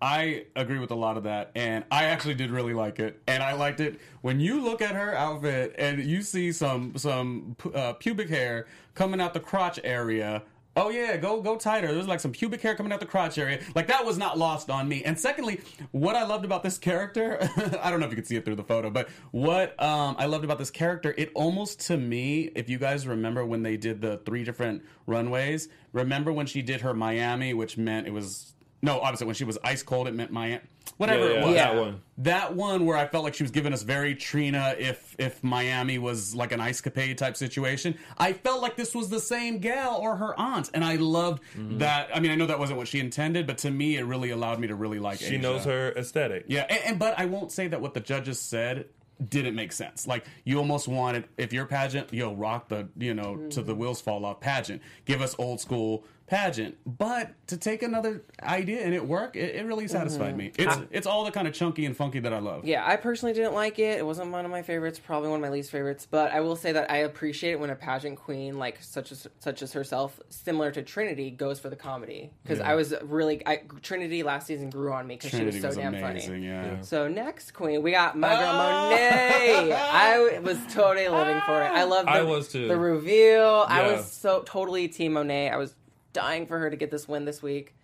I 0.00 0.44
agree 0.54 0.78
with 0.78 0.90
a 0.90 0.94
lot 0.94 1.16
of 1.16 1.22
that, 1.22 1.52
and 1.54 1.82
I 1.90 2.04
actually 2.04 2.34
did 2.34 2.50
really 2.50 2.74
like 2.74 3.00
it. 3.00 3.20
And 3.26 3.42
I 3.42 3.54
liked 3.54 3.80
it 3.80 3.98
when 4.20 4.40
you 4.40 4.62
look 4.62 4.82
at 4.82 4.94
her 4.94 5.14
outfit 5.14 5.74
and 5.78 6.04
you 6.04 6.20
see 6.22 6.52
some 6.52 6.96
some 6.96 7.56
uh, 7.74 7.94
pubic 7.94 8.28
hair 8.28 8.66
coming 8.94 9.20
out 9.20 9.34
the 9.34 9.40
crotch 9.40 9.80
area. 9.82 10.42
Oh 10.76 10.90
yeah, 10.90 11.16
go 11.16 11.40
go 11.40 11.56
tighter. 11.56 11.92
There's 11.92 12.06
like 12.06 12.20
some 12.20 12.32
pubic 12.32 12.60
hair 12.60 12.74
coming 12.74 12.92
out 12.92 13.00
the 13.00 13.06
crotch 13.06 13.38
area. 13.38 13.60
Like 13.74 13.86
that 13.86 14.04
was 14.04 14.18
not 14.18 14.36
lost 14.36 14.68
on 14.68 14.86
me. 14.86 15.02
And 15.04 15.18
secondly, 15.18 15.60
what 15.92 16.14
I 16.14 16.24
loved 16.24 16.44
about 16.44 16.62
this 16.62 16.76
character, 16.76 17.38
I 17.80 17.90
don't 17.90 17.98
know 17.98 18.06
if 18.06 18.12
you 18.12 18.16
can 18.16 18.26
see 18.26 18.36
it 18.36 18.44
through 18.44 18.56
the 18.56 18.64
photo, 18.64 18.90
but 18.90 19.08
what 19.30 19.80
um, 19.82 20.16
I 20.18 20.26
loved 20.26 20.44
about 20.44 20.58
this 20.58 20.70
character, 20.70 21.14
it 21.16 21.30
almost 21.34 21.80
to 21.86 21.96
me, 21.96 22.50
if 22.54 22.68
you 22.68 22.78
guys 22.78 23.06
remember 23.06 23.44
when 23.46 23.62
they 23.62 23.78
did 23.78 24.02
the 24.02 24.18
three 24.26 24.44
different 24.44 24.82
runways, 25.06 25.68
remember 25.92 26.30
when 26.30 26.44
she 26.44 26.60
did 26.60 26.82
her 26.82 26.92
Miami, 26.92 27.54
which 27.54 27.78
meant 27.78 28.06
it 28.06 28.12
was 28.12 28.52
no, 28.82 29.00
obviously 29.00 29.26
when 29.26 29.34
she 29.34 29.44
was 29.44 29.56
ice 29.64 29.82
cold, 29.82 30.06
it 30.08 30.14
meant 30.14 30.30
Miami. 30.30 30.60
Whatever 30.96 31.30
Yeah, 31.30 31.36
it 31.36 31.40
yeah, 31.40 31.44
was. 31.46 31.54
that 31.56 31.76
one. 31.76 32.00
That 32.18 32.54
one 32.56 32.86
where 32.86 32.96
I 32.96 33.06
felt 33.06 33.24
like 33.24 33.34
she 33.34 33.42
was 33.42 33.50
giving 33.50 33.74
us 33.74 33.82
very 33.82 34.14
Trina 34.14 34.74
if 34.78 35.14
if 35.18 35.44
Miami 35.44 35.98
was 35.98 36.34
like 36.34 36.52
an 36.52 36.60
ice 36.60 36.80
capade 36.80 37.18
type 37.18 37.36
situation. 37.36 37.98
I 38.16 38.32
felt 38.32 38.62
like 38.62 38.76
this 38.76 38.94
was 38.94 39.10
the 39.10 39.20
same 39.20 39.58
gal 39.58 39.96
or 39.96 40.16
her 40.16 40.38
aunt, 40.40 40.70
and 40.72 40.82
I 40.84 40.96
loved 40.96 41.42
Mm-hmm. 41.56 41.78
that. 41.78 42.08
I 42.14 42.20
mean, 42.20 42.30
I 42.30 42.34
know 42.36 42.46
that 42.46 42.58
wasn't 42.58 42.78
what 42.78 42.88
she 42.88 43.00
intended, 43.00 43.46
but 43.46 43.58
to 43.58 43.70
me, 43.70 43.96
it 43.98 44.04
really 44.04 44.30
allowed 44.30 44.58
me 44.60 44.68
to 44.68 44.74
really 44.74 44.98
like. 44.98 45.20
It. 45.20 45.26
She 45.26 45.36
knows 45.36 45.64
her 45.64 45.92
aesthetic. 45.92 46.44
Yeah, 46.48 46.66
and, 46.70 46.80
and 46.86 46.98
but 46.98 47.18
I 47.18 47.26
won't 47.26 47.52
say 47.52 47.68
that 47.68 47.80
what 47.82 47.92
the 47.94 48.00
judges 48.00 48.40
said 48.40 48.86
didn't 49.28 49.54
make 49.54 49.72
sense. 49.72 50.06
Like 50.06 50.26
you 50.44 50.58
almost 50.58 50.88
wanted 50.88 51.28
if 51.36 51.52
your 51.52 51.66
pageant, 51.66 52.12
yo, 52.12 52.34
rock 52.34 52.68
the 52.68 52.88
you 52.96 53.14
know 53.14 53.48
to 53.50 53.62
the 53.62 53.74
wheels 53.74 54.00
fall 54.00 54.24
off 54.24 54.40
pageant. 54.40 54.82
Give 55.04 55.20
us 55.20 55.34
old 55.38 55.60
school 55.60 56.04
pageant, 56.26 56.76
but 56.84 57.32
to 57.46 57.56
take 57.56 57.82
another 57.82 58.24
idea 58.42 58.80
and 58.80 58.92
it 58.92 59.06
work, 59.06 59.36
it, 59.36 59.54
it 59.54 59.64
really 59.64 59.86
satisfied 59.86 60.30
mm-hmm. 60.30 60.38
me. 60.38 60.52
It's 60.58 60.76
it's 60.90 61.06
all 61.06 61.24
the 61.24 61.30
kind 61.30 61.46
of 61.46 61.54
chunky 61.54 61.86
and 61.86 61.96
funky 61.96 62.18
that 62.20 62.32
I 62.32 62.38
love. 62.40 62.64
Yeah, 62.64 62.84
I 62.86 62.96
personally 62.96 63.32
didn't 63.32 63.54
like 63.54 63.78
it. 63.78 63.98
It 63.98 64.06
wasn't 64.06 64.32
one 64.32 64.44
of 64.44 64.50
my 64.50 64.62
favorites, 64.62 64.98
probably 64.98 65.28
one 65.28 65.38
of 65.38 65.42
my 65.42 65.50
least 65.50 65.70
favorites. 65.70 66.06
But 66.10 66.32
I 66.32 66.40
will 66.40 66.56
say 66.56 66.72
that 66.72 66.90
I 66.90 66.98
appreciate 66.98 67.52
it 67.52 67.60
when 67.60 67.70
a 67.70 67.76
pageant 67.76 68.18
queen, 68.18 68.58
like 68.58 68.82
such 68.82 69.12
as 69.12 69.26
such 69.38 69.62
as 69.62 69.72
herself, 69.72 70.20
similar 70.28 70.70
to 70.72 70.82
Trinity, 70.82 71.30
goes 71.30 71.60
for 71.60 71.70
the 71.70 71.76
comedy. 71.76 72.30
Because 72.42 72.60
I 72.60 72.74
was 72.74 72.94
really 73.02 73.46
I, 73.46 73.62
Trinity 73.82 74.22
last 74.22 74.46
season 74.46 74.70
grew 74.70 74.92
on 74.92 75.06
me 75.06 75.16
because 75.16 75.30
she 75.30 75.44
was 75.44 75.60
so 75.60 75.68
was 75.68 75.76
damn 75.76 75.94
amazing. 75.94 76.30
funny. 76.30 76.46
Yeah. 76.46 76.80
So 76.80 77.08
next 77.08 77.52
queen, 77.52 77.82
we 77.82 77.92
got 77.92 78.18
my 78.18 78.34
girl 78.34 78.56
Oh! 78.56 78.90
Monet. 79.10 79.72
I 79.72 80.38
was 80.38 80.58
totally 80.70 81.08
living 81.08 81.40
for 81.46 81.62
it. 81.62 81.70
I 81.70 81.82
ah. 81.82 81.86
love 81.86 82.06
the, 82.06 82.12
I 82.12 82.22
was 82.22 82.48
too. 82.48 82.68
the 82.68 82.76
reveal. 82.76 83.64
I 83.68 83.92
was 83.92 84.10
so 84.10 84.42
totally 84.42 84.88
team 84.88 85.14
Monet. 85.14 85.50
I 85.50 85.56
was 85.56 85.74
dying 86.12 86.46
for 86.46 86.58
her 86.58 86.70
to 86.70 86.76
get 86.76 86.90
this 86.90 87.06
win 87.06 87.24
this 87.24 87.42
week. 87.42 87.74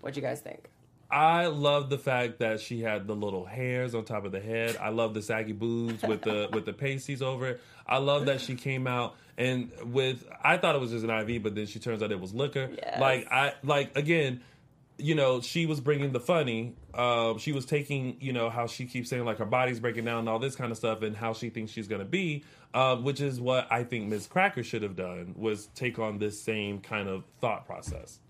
What'd 0.00 0.16
you 0.16 0.22
guys 0.22 0.40
think? 0.40 0.70
I 1.10 1.46
love 1.46 1.90
the 1.90 1.98
fact 1.98 2.38
that 2.38 2.60
she 2.60 2.80
had 2.80 3.08
the 3.08 3.16
little 3.16 3.44
hairs 3.44 3.94
on 3.94 4.04
top 4.04 4.24
of 4.24 4.32
the 4.32 4.40
head. 4.40 4.76
I 4.80 4.90
love 4.90 5.12
the 5.12 5.22
saggy 5.22 5.52
boobs 5.52 6.02
with 6.02 6.22
the 6.22 6.48
with 6.52 6.66
the 6.66 6.72
pasties 6.72 7.20
over 7.20 7.48
it. 7.48 7.60
I 7.86 7.98
love 7.98 8.26
that 8.26 8.40
she 8.40 8.54
came 8.54 8.86
out 8.86 9.16
and 9.36 9.72
with 9.86 10.24
I 10.42 10.56
thought 10.56 10.76
it 10.76 10.80
was 10.80 10.92
just 10.92 11.04
an 11.04 11.10
IV, 11.10 11.42
but 11.42 11.56
then 11.56 11.66
she 11.66 11.80
turns 11.80 12.02
out 12.02 12.12
it 12.12 12.20
was 12.20 12.32
liquor. 12.32 12.70
Yes. 12.76 13.00
Like 13.00 13.26
I 13.30 13.54
like 13.64 13.96
again, 13.96 14.42
you 15.00 15.14
know, 15.14 15.40
she 15.40 15.66
was 15.66 15.80
bringing 15.80 16.12
the 16.12 16.20
funny. 16.20 16.74
Um, 16.94 17.38
she 17.38 17.52
was 17.52 17.64
taking, 17.64 18.16
you 18.20 18.32
know, 18.32 18.50
how 18.50 18.66
she 18.66 18.86
keeps 18.86 19.10
saying 19.10 19.24
like 19.24 19.38
her 19.38 19.44
body's 19.44 19.80
breaking 19.80 20.04
down 20.04 20.20
and 20.20 20.28
all 20.28 20.38
this 20.38 20.56
kind 20.56 20.70
of 20.70 20.78
stuff, 20.78 21.02
and 21.02 21.16
how 21.16 21.32
she 21.32 21.50
thinks 21.50 21.72
she's 21.72 21.88
to 21.88 22.04
be, 22.04 22.44
uh, 22.74 22.96
which 22.96 23.20
is 23.20 23.40
what 23.40 23.70
I 23.70 23.84
think 23.84 24.08
Ms. 24.08 24.26
Cracker 24.26 24.62
should 24.62 24.82
have 24.82 24.96
done 24.96 25.34
was 25.36 25.66
take 25.74 25.98
on 25.98 26.18
this 26.18 26.40
same 26.40 26.80
kind 26.80 27.08
of 27.08 27.24
thought 27.40 27.66
process. 27.66 28.20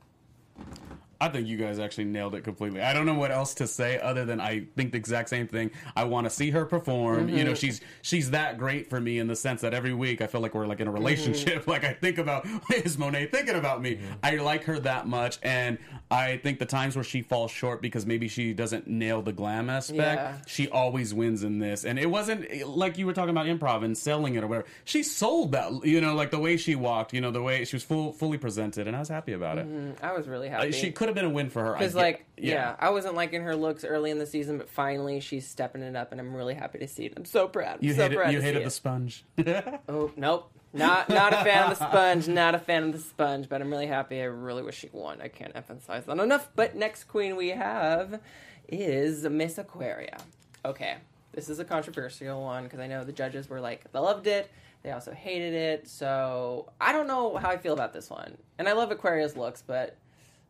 I 1.20 1.28
think 1.28 1.46
you 1.46 1.58
guys 1.58 1.78
actually 1.78 2.04
nailed 2.04 2.34
it 2.34 2.44
completely. 2.44 2.80
I 2.80 2.94
don't 2.94 3.04
know 3.04 3.14
what 3.14 3.30
else 3.30 3.54
to 3.54 3.66
say 3.66 3.98
other 4.00 4.24
than 4.24 4.40
I 4.40 4.66
think 4.76 4.92
the 4.92 4.98
exact 4.98 5.28
same 5.28 5.46
thing. 5.46 5.70
I 5.94 6.04
want 6.04 6.24
to 6.24 6.30
see 6.30 6.50
her 6.50 6.64
perform. 6.64 7.28
You 7.28 7.44
know, 7.44 7.50
mm-hmm. 7.50 7.54
she's 7.54 7.80
she's 8.00 8.30
that 8.30 8.56
great 8.56 8.88
for 8.88 9.00
me 9.00 9.18
in 9.18 9.26
the 9.26 9.36
sense 9.36 9.60
that 9.60 9.74
every 9.74 9.92
week 9.92 10.22
I 10.22 10.26
feel 10.26 10.40
like 10.40 10.54
we're 10.54 10.66
like 10.66 10.80
in 10.80 10.88
a 10.88 10.90
mm-hmm. 10.90 10.98
relationship. 10.98 11.66
Like 11.70 11.84
I 11.84 11.92
think 11.92 12.18
about 12.18 12.46
is 12.72 12.98
Monet 12.98 13.26
thinking 13.26 13.54
about 13.54 13.80
me? 13.80 13.96
Mm-hmm. 13.96 14.12
I 14.24 14.36
like 14.36 14.64
her 14.64 14.80
that 14.80 15.06
much, 15.06 15.38
and 15.42 15.78
I 16.10 16.38
think 16.38 16.58
the 16.58 16.66
times 16.66 16.96
where 16.96 17.04
she 17.04 17.22
falls 17.22 17.50
short 17.50 17.80
because 17.80 18.06
maybe 18.06 18.26
she 18.26 18.52
doesn't 18.52 18.88
nail 18.88 19.22
the 19.22 19.32
glam 19.32 19.70
aspect, 19.70 20.20
Yeah. 20.20 20.36
she 20.46 20.68
always 20.68 21.14
wins 21.14 21.44
in 21.44 21.58
this. 21.58 21.84
And 21.84 21.98
it 21.98 22.10
wasn't 22.10 22.66
like 22.66 22.98
you 22.98 23.06
were 23.06 23.12
talking 23.12 23.30
about 23.30 23.46
improv 23.46 23.84
and 23.84 23.96
selling 23.96 24.34
it 24.34 24.42
or 24.42 24.48
whatever. 24.48 24.66
She 24.84 25.02
sold 25.02 25.52
that. 25.52 25.84
You 25.84 26.00
know, 26.00 26.14
like 26.14 26.30
the 26.30 26.40
way 26.40 26.56
she 26.56 26.74
walked. 26.74 27.12
You 27.12 27.20
know, 27.20 27.30
the 27.30 27.42
way 27.42 27.64
she 27.64 27.76
was 27.76 27.84
full 27.84 28.12
fully 28.12 28.38
presented, 28.38 28.88
and 28.88 28.96
I 28.96 28.98
was 28.98 29.08
happy 29.08 29.32
about 29.32 29.58
it. 29.58 29.66
I 30.02 30.12
was 30.12 30.26
really 30.26 30.48
happy. 30.48 30.72
She 30.72 30.90
could 30.90 31.09
have 31.10 31.14
been 31.16 31.24
a 31.26 31.34
win 31.34 31.50
for 31.50 31.64
her. 31.64 31.72
Because, 31.74 31.94
like, 31.94 32.24
yeah. 32.36 32.74
I 32.78 32.90
wasn't 32.90 33.14
liking 33.14 33.42
her 33.42 33.54
looks 33.54 33.84
early 33.84 34.10
in 34.10 34.18
the 34.18 34.26
season, 34.26 34.58
but 34.58 34.68
finally 34.68 35.20
she's 35.20 35.46
stepping 35.46 35.82
it 35.82 35.94
up, 35.96 36.12
and 36.12 36.20
I'm 36.20 36.34
really 36.34 36.54
happy 36.54 36.78
to 36.78 36.88
see 36.88 37.04
it. 37.06 37.12
I'm 37.16 37.24
so 37.24 37.46
proud. 37.48 37.78
I'm 37.78 37.84
You 37.84 37.92
so 37.94 38.02
hated 38.02 38.16
proud 38.16 38.32
you 38.32 38.40
hated 38.40 38.62
it. 38.62 38.64
the 38.64 38.70
sponge. 38.70 39.24
Oh 39.88 40.10
nope, 40.16 40.50
not 40.72 41.08
not 41.08 41.32
a 41.32 41.36
fan 41.44 41.70
of 41.70 41.78
the 41.78 41.84
sponge. 41.88 42.28
Not 42.28 42.54
a 42.54 42.58
fan 42.58 42.84
of 42.84 42.92
the 42.92 42.98
sponge, 42.98 43.48
but 43.48 43.60
I'm 43.60 43.70
really 43.70 43.86
happy. 43.88 44.20
I 44.20 44.24
really 44.24 44.62
wish 44.62 44.78
she 44.78 44.88
won. 44.92 45.20
I 45.20 45.28
can't 45.28 45.52
emphasize 45.54 46.04
that 46.06 46.18
enough. 46.18 46.48
But 46.54 46.76
next 46.76 47.04
queen 47.04 47.36
we 47.36 47.48
have 47.50 48.20
is 48.68 49.24
Miss 49.24 49.58
Aquaria. 49.58 50.18
Okay, 50.64 50.96
this 51.32 51.48
is 51.48 51.58
a 51.58 51.64
controversial 51.64 52.42
one 52.42 52.64
because 52.64 52.78
I 52.80 52.86
know 52.86 53.02
the 53.04 53.12
judges 53.12 53.48
were 53.48 53.60
like 53.60 53.90
they 53.92 53.98
loved 53.98 54.26
it. 54.26 54.50
They 54.82 54.92
also 54.92 55.12
hated 55.12 55.52
it. 55.54 55.88
So 55.88 56.70
I 56.80 56.92
don't 56.92 57.06
know 57.06 57.36
how 57.36 57.50
I 57.50 57.58
feel 57.58 57.74
about 57.74 57.92
this 57.92 58.08
one. 58.08 58.36
And 58.58 58.68
I 58.68 58.72
love 58.72 58.90
Aquaria's 58.90 59.36
looks, 59.36 59.62
but 59.66 59.96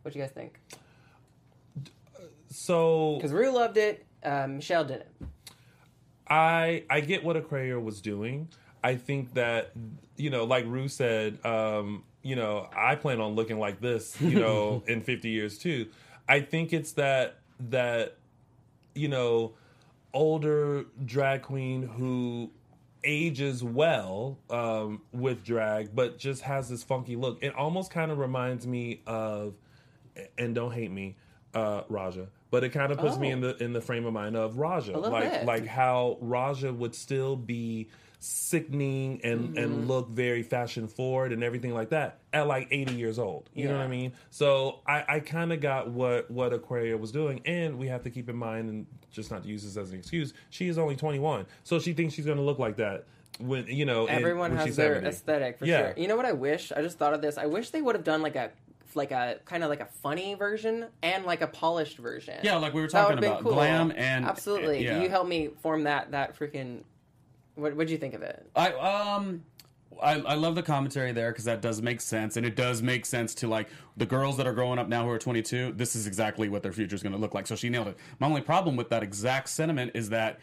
what 0.02 0.12
do 0.12 0.18
you 0.18 0.24
guys 0.24 0.32
think? 0.32 0.60
So 2.50 3.16
Because 3.16 3.32
Ru 3.32 3.50
loved 3.50 3.76
it. 3.76 4.04
Um, 4.22 4.56
Michelle 4.56 4.84
didn't. 4.84 5.08
I 6.28 6.84
I 6.88 7.00
get 7.00 7.24
what 7.24 7.36
Aquaria 7.36 7.78
was 7.78 8.00
doing. 8.00 8.48
I 8.82 8.96
think 8.96 9.34
that 9.34 9.72
you 10.16 10.30
know, 10.30 10.44
like 10.44 10.64
Ru 10.66 10.88
said, 10.88 11.44
um, 11.44 12.04
you 12.22 12.36
know, 12.36 12.68
I 12.76 12.94
plan 12.94 13.20
on 13.20 13.34
looking 13.34 13.58
like 13.58 13.80
this, 13.80 14.20
you 14.20 14.38
know, 14.38 14.82
in 14.86 15.02
50 15.02 15.28
years 15.28 15.58
too. 15.58 15.88
I 16.28 16.40
think 16.40 16.72
it's 16.72 16.92
that 16.92 17.38
that 17.70 18.16
you 18.94 19.08
know, 19.08 19.52
older 20.12 20.84
drag 21.04 21.42
queen 21.42 21.82
who 21.82 22.50
ages 23.04 23.62
well 23.62 24.38
um, 24.50 25.02
with 25.12 25.44
drag, 25.44 25.94
but 25.94 26.18
just 26.18 26.42
has 26.42 26.68
this 26.68 26.82
funky 26.82 27.16
look. 27.16 27.42
It 27.42 27.54
almost 27.54 27.90
kind 27.90 28.10
of 28.10 28.18
reminds 28.18 28.66
me 28.66 29.02
of, 29.06 29.54
and 30.38 30.54
don't 30.54 30.72
hate 30.72 30.90
me, 30.90 31.16
uh, 31.54 31.82
Raja, 31.88 32.28
but 32.50 32.64
it 32.64 32.70
kind 32.70 32.92
of 32.92 32.98
puts 32.98 33.16
me 33.18 33.28
Oh. 33.30 33.32
in 33.32 33.40
the 33.40 33.56
in 33.62 33.72
the 33.72 33.80
frame 33.80 34.04
of 34.06 34.12
mind 34.12 34.36
of 34.36 34.58
Raja, 34.58 34.96
like 34.98 35.30
bit. 35.30 35.44
like 35.46 35.66
how 35.66 36.18
Raja 36.20 36.72
would 36.72 36.94
still 36.94 37.36
be 37.36 37.88
sickening 38.34 39.20
and 39.24 39.40
Mm-hmm. 39.40 39.58
and 39.58 39.88
look 39.88 40.08
very 40.10 40.42
fashion 40.42 40.86
forward 40.88 41.32
and 41.32 41.42
everything 41.42 41.72
like 41.74 41.88
that 41.88 42.18
at 42.34 42.46
like 42.46 42.68
80 42.70 42.94
years 42.94 43.18
old 43.18 43.48
you 43.54 43.66
know 43.66 43.76
what 43.76 43.82
i 43.82 43.88
mean 43.88 44.12
so 44.28 44.80
i 44.86 45.02
i 45.08 45.20
kind 45.20 45.52
of 45.54 45.60
got 45.60 45.90
what 45.90 46.30
what 46.30 46.52
aquaria 46.52 46.96
was 46.98 47.12
doing 47.12 47.40
and 47.46 47.78
we 47.78 47.86
have 47.88 48.02
to 48.02 48.10
keep 48.10 48.28
in 48.28 48.36
mind 48.36 48.68
and 48.68 48.86
just 49.10 49.30
not 49.30 49.42
to 49.42 49.48
use 49.48 49.64
this 49.64 49.76
as 49.78 49.90
an 49.92 49.98
excuse 49.98 50.34
she 50.50 50.68
is 50.68 50.76
only 50.76 50.96
21 50.96 51.46
so 51.64 51.78
she 51.78 51.94
thinks 51.94 52.12
she's 52.14 52.26
going 52.26 52.36
to 52.36 52.44
look 52.44 52.58
like 52.58 52.76
that 52.76 53.04
when 53.38 53.66
you 53.66 53.86
know 53.86 54.06
in- 54.06 54.14
Everyone 54.16 54.54
when 54.54 54.66
has 54.66 54.76
their 54.76 54.94
70. 54.96 55.08
aesthetic 55.08 55.58
for 55.58 55.64
Yeah. 55.64 55.78
sure. 55.78 55.94
You 55.96 56.06
know 56.08 56.16
what 56.16 56.26
I 56.26 56.32
wish? 56.32 56.72
I 56.72 56.82
just 56.82 56.98
thought 56.98 57.14
of 57.14 57.22
this. 57.22 57.38
I 57.38 57.46
wish 57.46 57.70
they 57.70 57.80
would 57.80 57.94
have 57.94 58.04
done 58.04 58.20
like 58.20 58.36
a 58.36 58.50
like 58.96 59.10
a 59.10 59.38
kind 59.44 59.62
of 59.62 59.70
like 59.70 59.80
a 59.80 59.88
funny 60.02 60.34
version 60.34 60.86
and 61.02 61.24
like 61.24 61.40
a 61.40 61.46
polished 61.46 61.98
version. 61.98 62.38
Yeah, 62.42 62.56
like 62.56 62.74
we 62.74 62.80
were 62.80 62.88
talking 62.88 63.18
about 63.18 63.42
cool. 63.42 63.52
glam 63.52 63.92
and 63.96 64.24
absolutely. 64.24 64.84
yeah. 64.84 65.00
You 65.00 65.08
helped 65.08 65.28
me 65.28 65.50
form 65.62 65.84
that 65.84 66.12
that 66.12 66.38
freaking. 66.38 66.82
What 67.54 67.74
What'd 67.74 67.90
you 67.90 67.98
think 67.98 68.14
of 68.14 68.22
it? 68.22 68.48
I 68.54 68.72
um. 68.72 69.44
I, 70.00 70.14
I 70.20 70.34
love 70.34 70.54
the 70.54 70.62
commentary 70.62 71.12
there 71.12 71.30
because 71.30 71.44
that 71.44 71.60
does 71.60 71.82
make 71.82 72.00
sense, 72.00 72.38
and 72.38 72.46
it 72.46 72.56
does 72.56 72.80
make 72.80 73.04
sense 73.04 73.34
to 73.34 73.48
like 73.48 73.68
the 73.98 74.06
girls 74.06 74.38
that 74.38 74.46
are 74.46 74.54
growing 74.54 74.78
up 74.78 74.88
now 74.88 75.04
who 75.04 75.10
are 75.10 75.18
22. 75.18 75.72
This 75.76 75.94
is 75.94 76.06
exactly 76.06 76.48
what 76.48 76.62
their 76.62 76.72
future 76.72 76.94
is 76.94 77.02
going 77.02 77.12
to 77.12 77.18
look 77.18 77.34
like. 77.34 77.46
So 77.46 77.54
she 77.54 77.68
nailed 77.68 77.88
it. 77.88 77.98
My 78.18 78.26
only 78.26 78.40
problem 78.40 78.76
with 78.76 78.88
that 78.90 79.02
exact 79.02 79.50
sentiment 79.50 79.90
is 79.94 80.08
that 80.08 80.38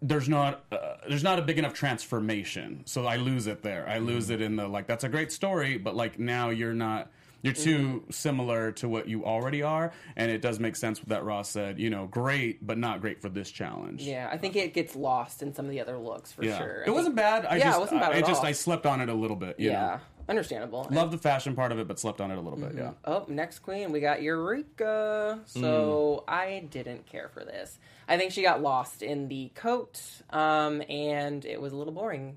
there's 0.00 0.28
not 0.28 0.64
uh, 0.70 0.96
there's 1.08 1.24
not 1.24 1.38
a 1.38 1.42
big 1.42 1.58
enough 1.58 1.74
transformation. 1.74 2.82
So 2.84 3.06
I 3.06 3.16
lose 3.16 3.46
it 3.46 3.62
there. 3.62 3.88
I 3.88 3.98
lose 3.98 4.30
it 4.30 4.40
in 4.40 4.56
the 4.56 4.68
like 4.68 4.86
that's 4.86 5.04
a 5.04 5.08
great 5.08 5.32
story, 5.32 5.76
but 5.76 5.96
like 5.96 6.18
now 6.18 6.50
you're 6.50 6.74
not 6.74 7.10
you're 7.42 7.52
too 7.54 8.04
similar 8.10 8.72
to 8.72 8.88
what 8.88 9.08
you 9.08 9.24
already 9.24 9.62
are, 9.62 9.92
and 10.16 10.30
it 10.30 10.42
does 10.42 10.58
make 10.58 10.74
sense 10.76 10.98
what 11.00 11.08
that 11.10 11.24
Ross 11.24 11.48
said. 11.48 11.78
You 11.78 11.90
know, 11.90 12.06
great, 12.06 12.66
but 12.66 12.78
not 12.78 13.00
great 13.00 13.20
for 13.22 13.28
this 13.28 13.50
challenge. 13.50 14.02
Yeah, 14.02 14.28
I 14.30 14.36
think 14.36 14.56
it 14.56 14.74
gets 14.74 14.96
lost 14.96 15.42
in 15.42 15.54
some 15.54 15.64
of 15.66 15.70
the 15.70 15.80
other 15.80 15.96
looks 15.98 16.32
for 16.32 16.44
Yeah. 16.44 16.58
sure. 16.58 16.82
I 16.84 16.88
It 16.88 16.90
wasn't 16.92 17.16
think- 17.16 17.26
bad. 17.26 17.46
I 17.46 17.56
Yeah, 17.56 17.62
it 17.62 17.64
just, 17.70 17.80
wasn't 17.80 18.00
bad 18.00 18.12
I, 18.12 18.18
at 18.18 18.26
just 18.26 18.40
all. 18.40 18.46
I 18.46 18.52
slept 18.52 18.86
on 18.86 19.00
it 19.00 19.08
a 19.08 19.14
little 19.14 19.36
bit. 19.36 19.58
You 19.60 19.70
Yeah, 19.70 19.86
know? 19.86 20.00
understandable. 20.28 20.86
Love 20.90 21.10
the 21.12 21.18
fashion 21.18 21.54
part 21.54 21.70
of 21.72 21.78
it, 21.78 21.86
but 21.88 21.98
slept 21.98 22.20
on 22.20 22.30
it 22.30 22.38
a 22.38 22.40
little 22.40 22.58
bit. 22.58 22.74
Yeah. 22.76 22.92
Oh, 23.04 23.24
next 23.28 23.60
queen, 23.60 23.92
we 23.92 24.00
got 24.00 24.20
Eureka. 24.20 25.40
So 25.46 26.24
Mm. 26.26 26.32
I 26.32 26.66
didn't 26.70 27.06
care 27.06 27.28
for 27.28 27.44
this. 27.44 27.78
I 28.08 28.16
think 28.18 28.32
she 28.32 28.42
got 28.42 28.60
lost 28.62 29.02
in 29.02 29.28
the 29.28 29.50
coat, 29.54 30.02
um, 30.30 30.82
and 30.88 31.44
it 31.44 31.60
was 31.60 31.72
a 31.72 31.76
little 31.76 31.92
boring. 31.92 32.36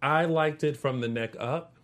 I 0.00 0.24
liked 0.24 0.64
it 0.64 0.76
from 0.76 1.00
the 1.00 1.08
neck 1.08 1.34
up. 1.38 1.74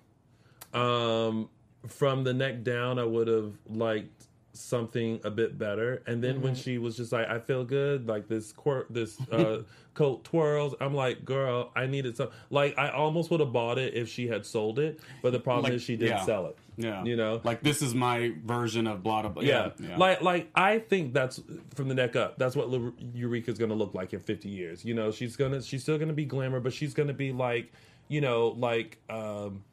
Um, 0.74 1.48
from 1.86 2.24
the 2.24 2.34
neck 2.34 2.62
down, 2.62 2.98
I 2.98 3.04
would 3.04 3.28
have 3.28 3.52
liked 3.68 4.26
something 4.52 5.20
a 5.24 5.30
bit 5.30 5.56
better. 5.58 6.02
And 6.06 6.22
then 6.22 6.42
when 6.42 6.54
she 6.54 6.78
was 6.78 6.96
just 6.96 7.12
like, 7.12 7.28
"I 7.28 7.38
feel 7.38 7.64
good," 7.64 8.08
like 8.08 8.28
this 8.28 8.52
quir- 8.52 8.86
this 8.90 9.16
uh, 9.32 9.62
coat 9.94 10.24
twirls. 10.24 10.74
I'm 10.80 10.94
like, 10.94 11.24
"Girl, 11.24 11.70
I 11.76 11.86
needed 11.86 12.16
some." 12.16 12.30
Like, 12.50 12.76
I 12.78 12.90
almost 12.90 13.30
would 13.30 13.40
have 13.40 13.52
bought 13.52 13.78
it 13.78 13.94
if 13.94 14.08
she 14.08 14.26
had 14.26 14.44
sold 14.44 14.78
it, 14.78 14.98
but 15.22 15.32
the 15.32 15.38
problem 15.40 15.64
Like, 15.64 15.74
is 15.74 15.82
she 15.82 15.96
didn't 15.96 16.18
yeah. 16.18 16.24
sell 16.24 16.46
it. 16.46 16.56
Yeah. 16.80 17.02
you 17.04 17.16
know, 17.16 17.40
Like 17.42 17.60
this 17.60 17.82
is 17.82 17.92
my 17.92 18.34
version 18.44 18.86
of 18.86 19.02
blah 19.02 19.22
blah 19.22 19.30
blah. 19.30 19.42
yeah. 19.42 19.70
Yeah. 19.80 19.96
Like 19.96 20.22
like 20.22 20.48
I 20.54 20.78
think 20.78 21.12
that's 21.12 21.40
from 21.74 21.88
the 21.88 21.94
neck 21.94 22.14
up. 22.16 22.38
That's 22.38 22.54
what 22.54 22.68
Lu- 22.68 22.94
Eureka's 23.14 23.58
going 23.58 23.70
to 23.70 23.74
look 23.74 23.94
like 23.94 24.12
in 24.12 24.20
50 24.20 24.48
years. 24.48 24.84
You 24.84 24.94
know, 24.94 25.10
she's 25.10 25.36
to 25.52 25.60
she's 25.62 25.82
still 25.82 25.98
to 26.08 26.14
be 26.14 26.24
glamour, 26.24 26.60
but 26.60 26.72
she's 26.72 26.94
to 27.08 27.14
be 27.14 27.32
like, 27.32 27.72
you 28.06 28.20
know, 28.20 28.54
like 28.56 28.98
um 29.10 29.64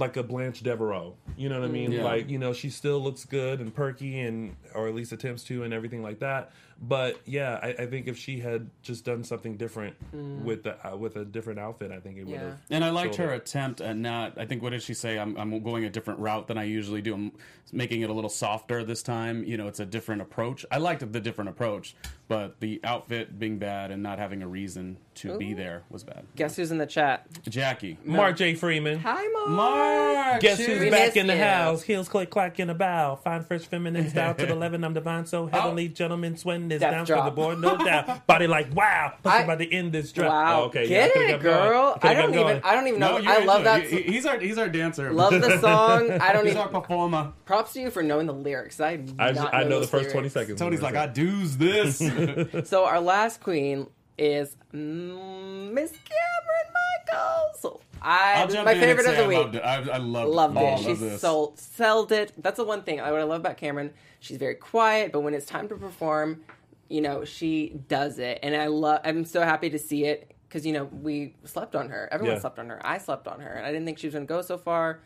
like 0.00 0.16
a 0.16 0.22
Blanche 0.22 0.62
Devereaux. 0.62 1.14
You 1.36 1.48
know 1.48 1.60
what 1.60 1.68
I 1.68 1.72
mean? 1.72 1.90
Mm, 1.90 1.96
yeah. 1.98 2.04
Like, 2.04 2.28
you 2.28 2.38
know, 2.38 2.52
she 2.52 2.70
still 2.70 3.00
looks 3.00 3.24
good 3.24 3.60
and 3.60 3.74
perky 3.74 4.20
and 4.20 4.56
or 4.74 4.88
at 4.88 4.94
least 4.94 5.12
attempts 5.12 5.44
to 5.44 5.62
and 5.64 5.72
everything 5.72 6.02
like 6.02 6.18
that. 6.20 6.50
But 6.80 7.20
yeah, 7.24 7.58
I, 7.60 7.68
I 7.70 7.86
think 7.86 8.06
if 8.06 8.16
she 8.16 8.38
had 8.38 8.70
just 8.82 9.04
done 9.04 9.24
something 9.24 9.56
different 9.56 9.96
with 10.12 10.62
the 10.62 10.76
uh, 10.88 10.96
with 10.96 11.16
a 11.16 11.24
different 11.24 11.58
outfit, 11.58 11.90
I 11.90 11.98
think 11.98 12.18
it 12.18 12.24
would 12.24 12.34
Yeah. 12.34 12.40
have. 12.50 12.58
And 12.70 12.84
I 12.84 12.90
liked 12.90 13.16
her 13.16 13.32
it. 13.32 13.42
attempt 13.42 13.80
at 13.80 13.96
not. 13.96 14.38
I 14.38 14.46
think 14.46 14.62
what 14.62 14.70
did 14.70 14.82
she 14.84 14.94
say? 14.94 15.18
I'm, 15.18 15.36
I'm 15.36 15.60
going 15.64 15.84
a 15.84 15.90
different 15.90 16.20
route 16.20 16.46
than 16.46 16.56
I 16.56 16.64
usually 16.64 17.02
do. 17.02 17.14
I'm 17.14 17.32
making 17.72 18.02
it 18.02 18.10
a 18.10 18.12
little 18.12 18.30
softer 18.30 18.84
this 18.84 19.02
time. 19.02 19.42
You 19.42 19.56
know, 19.56 19.66
it's 19.66 19.80
a 19.80 19.86
different 19.86 20.22
approach. 20.22 20.64
I 20.70 20.78
liked 20.78 21.00
the 21.12 21.20
different 21.20 21.50
approach, 21.50 21.96
but 22.28 22.60
the 22.60 22.80
outfit 22.84 23.38
being 23.40 23.58
bad 23.58 23.90
and 23.90 24.00
not 24.02 24.20
having 24.20 24.42
a 24.44 24.48
reason 24.48 24.98
to 25.16 25.36
be 25.36 25.54
there 25.54 25.82
was 25.90 26.04
bad. 26.04 26.26
Guess 26.36 26.54
who's 26.56 26.70
in 26.70 26.78
the 26.78 26.86
chat? 26.86 27.26
Jackie, 27.48 27.98
Mark 28.04 28.36
J. 28.36 28.54
Freeman. 28.54 29.00
Hi, 29.00 29.26
Mom. 29.32 29.52
Mark, 29.52 30.40
Guess 30.40 30.58
who's 30.64 30.78
We 30.78 30.90
back 30.90 31.16
in 31.16 31.26
the 31.26 31.34
you. 31.34 31.42
house? 31.42 31.82
Heels 31.82 32.08
click 32.08 32.30
clack 32.30 32.60
in 32.60 32.70
a 32.70 32.74
bow. 32.74 33.16
Fine 33.16 33.42
fresh 33.42 33.62
feminine 33.62 34.08
style 34.08 34.34
to 34.36 34.46
the 34.46 34.52
eleven. 34.58 34.84
I'm 34.84 34.94
divine, 34.94 35.26
so 35.26 35.46
heavenly 35.46 35.88
gentleman. 35.88 36.36
Swen 36.68 36.72
is 36.72 36.80
Death 36.80 36.90
down 36.92 37.04
drop. 37.06 37.24
for 37.24 37.30
the 37.30 37.34
board, 37.36 37.58
no 37.60 37.76
doubt. 37.76 38.26
Body 38.26 38.46
like 38.46 38.74
wow. 38.74 39.14
Plus 39.22 39.34
I- 39.34 39.38
I'm 39.38 39.44
about 39.44 39.58
to 39.58 39.72
end 39.72 39.92
this 39.92 40.12
drop. 40.12 40.30
Wow. 40.30 40.60
Oh, 40.60 40.64
okay, 40.66 40.86
Get 40.88 41.12
yeah, 41.14 41.22
I 41.22 41.24
it, 41.34 41.40
girl. 41.40 41.98
I 42.02 42.14
don't 42.14 42.30
even. 42.34 42.42
going. 42.46 42.60
I 42.64 42.74
don't 42.74 42.86
even 42.88 43.00
know. 43.00 43.18
No, 43.18 43.30
I 43.30 43.44
love 43.44 43.64
that. 43.64 43.84
it. 43.84 43.90
He- 43.90 44.12
He's 44.12 44.26
our 44.26 44.38
he's 44.38 44.58
our 44.58 44.68
dancer. 44.68 45.12
love 45.12 45.32
the 45.32 45.58
song. 45.60 46.10
I 46.10 46.32
don't 46.32 46.44
He's 46.44 46.54
even. 46.54 46.62
our 46.62 46.68
performer. 46.68 47.32
Props 47.44 47.72
to 47.74 47.80
you 47.80 47.90
for 47.90 48.02
knowing 48.02 48.26
the 48.26 48.34
lyrics. 48.34 48.80
I 48.80 48.96
do 48.96 49.14
I, 49.18 49.32
not 49.32 49.54
I 49.54 49.62
know 49.64 49.68
the 49.80 49.80
those 49.80 49.90
first 49.90 50.10
twenty 50.10 50.28
seconds. 50.28 50.58
Tony's 50.58 50.82
like, 50.82 50.94
I 50.94 51.06
do's 51.06 51.56
this. 51.56 51.98
So 52.68 52.84
our 52.84 53.00
last 53.00 53.40
queen 53.40 53.86
is 54.16 54.56
Miss 54.72 55.92
Kameron 55.92 56.72
Michaels. 57.12 57.80
I 58.00 58.34
I'll 58.36 58.46
this 58.46 58.56
my 58.64 58.74
favorite 58.74 59.06
of 59.06 59.12
say 59.12 59.16
the 59.16 59.24
I 59.24 59.26
week. 59.28 59.38
loved 59.38 59.54
it. 59.56 59.58
I, 59.60 59.74
I 59.90 59.96
loved, 59.98 60.30
Loved 60.30 60.56
all 60.56 60.78
it. 60.78 60.82
She 60.84 60.92
this. 60.94 61.20
sold 61.20 61.58
sold 61.58 62.12
it. 62.12 62.32
That's 62.38 62.56
the 62.56 62.64
one 62.64 62.82
thing. 62.82 62.98
What 62.98 63.06
I 63.14 63.22
love 63.24 63.40
about 63.40 63.58
Kameron, 63.58 63.90
she's 64.20 64.36
very 64.36 64.54
quiet, 64.54 65.10
but 65.12 65.20
when 65.20 65.34
it's 65.34 65.46
time 65.46 65.68
to 65.68 65.74
perform, 65.76 66.42
you 66.88 67.00
know, 67.00 67.24
she 67.24 67.80
does 67.88 68.18
it. 68.18 68.40
And 68.42 68.56
I 68.56 68.66
love. 68.68 69.00
I'm 69.04 69.24
so 69.24 69.42
happy 69.42 69.70
to 69.70 69.78
see 69.78 70.04
it 70.04 70.34
because 70.48 70.64
you 70.66 70.72
know 70.72 70.84
we 70.84 71.34
slept 71.44 71.74
on 71.76 71.88
her. 71.90 72.08
Everyone 72.10 72.36
Yeah. 72.36 72.40
slept 72.40 72.58
on 72.58 72.68
her. 72.68 72.80
I 72.84 72.98
slept 72.98 73.28
on 73.28 73.40
her, 73.40 73.50
and 73.52 73.66
I 73.66 73.70
didn't 73.72 73.84
think 73.86 73.98
she 73.98 74.06
was 74.06 74.14
going 74.14 74.26
to 74.26 74.32
go 74.32 74.42
so 74.42 74.56
far. 74.58 75.00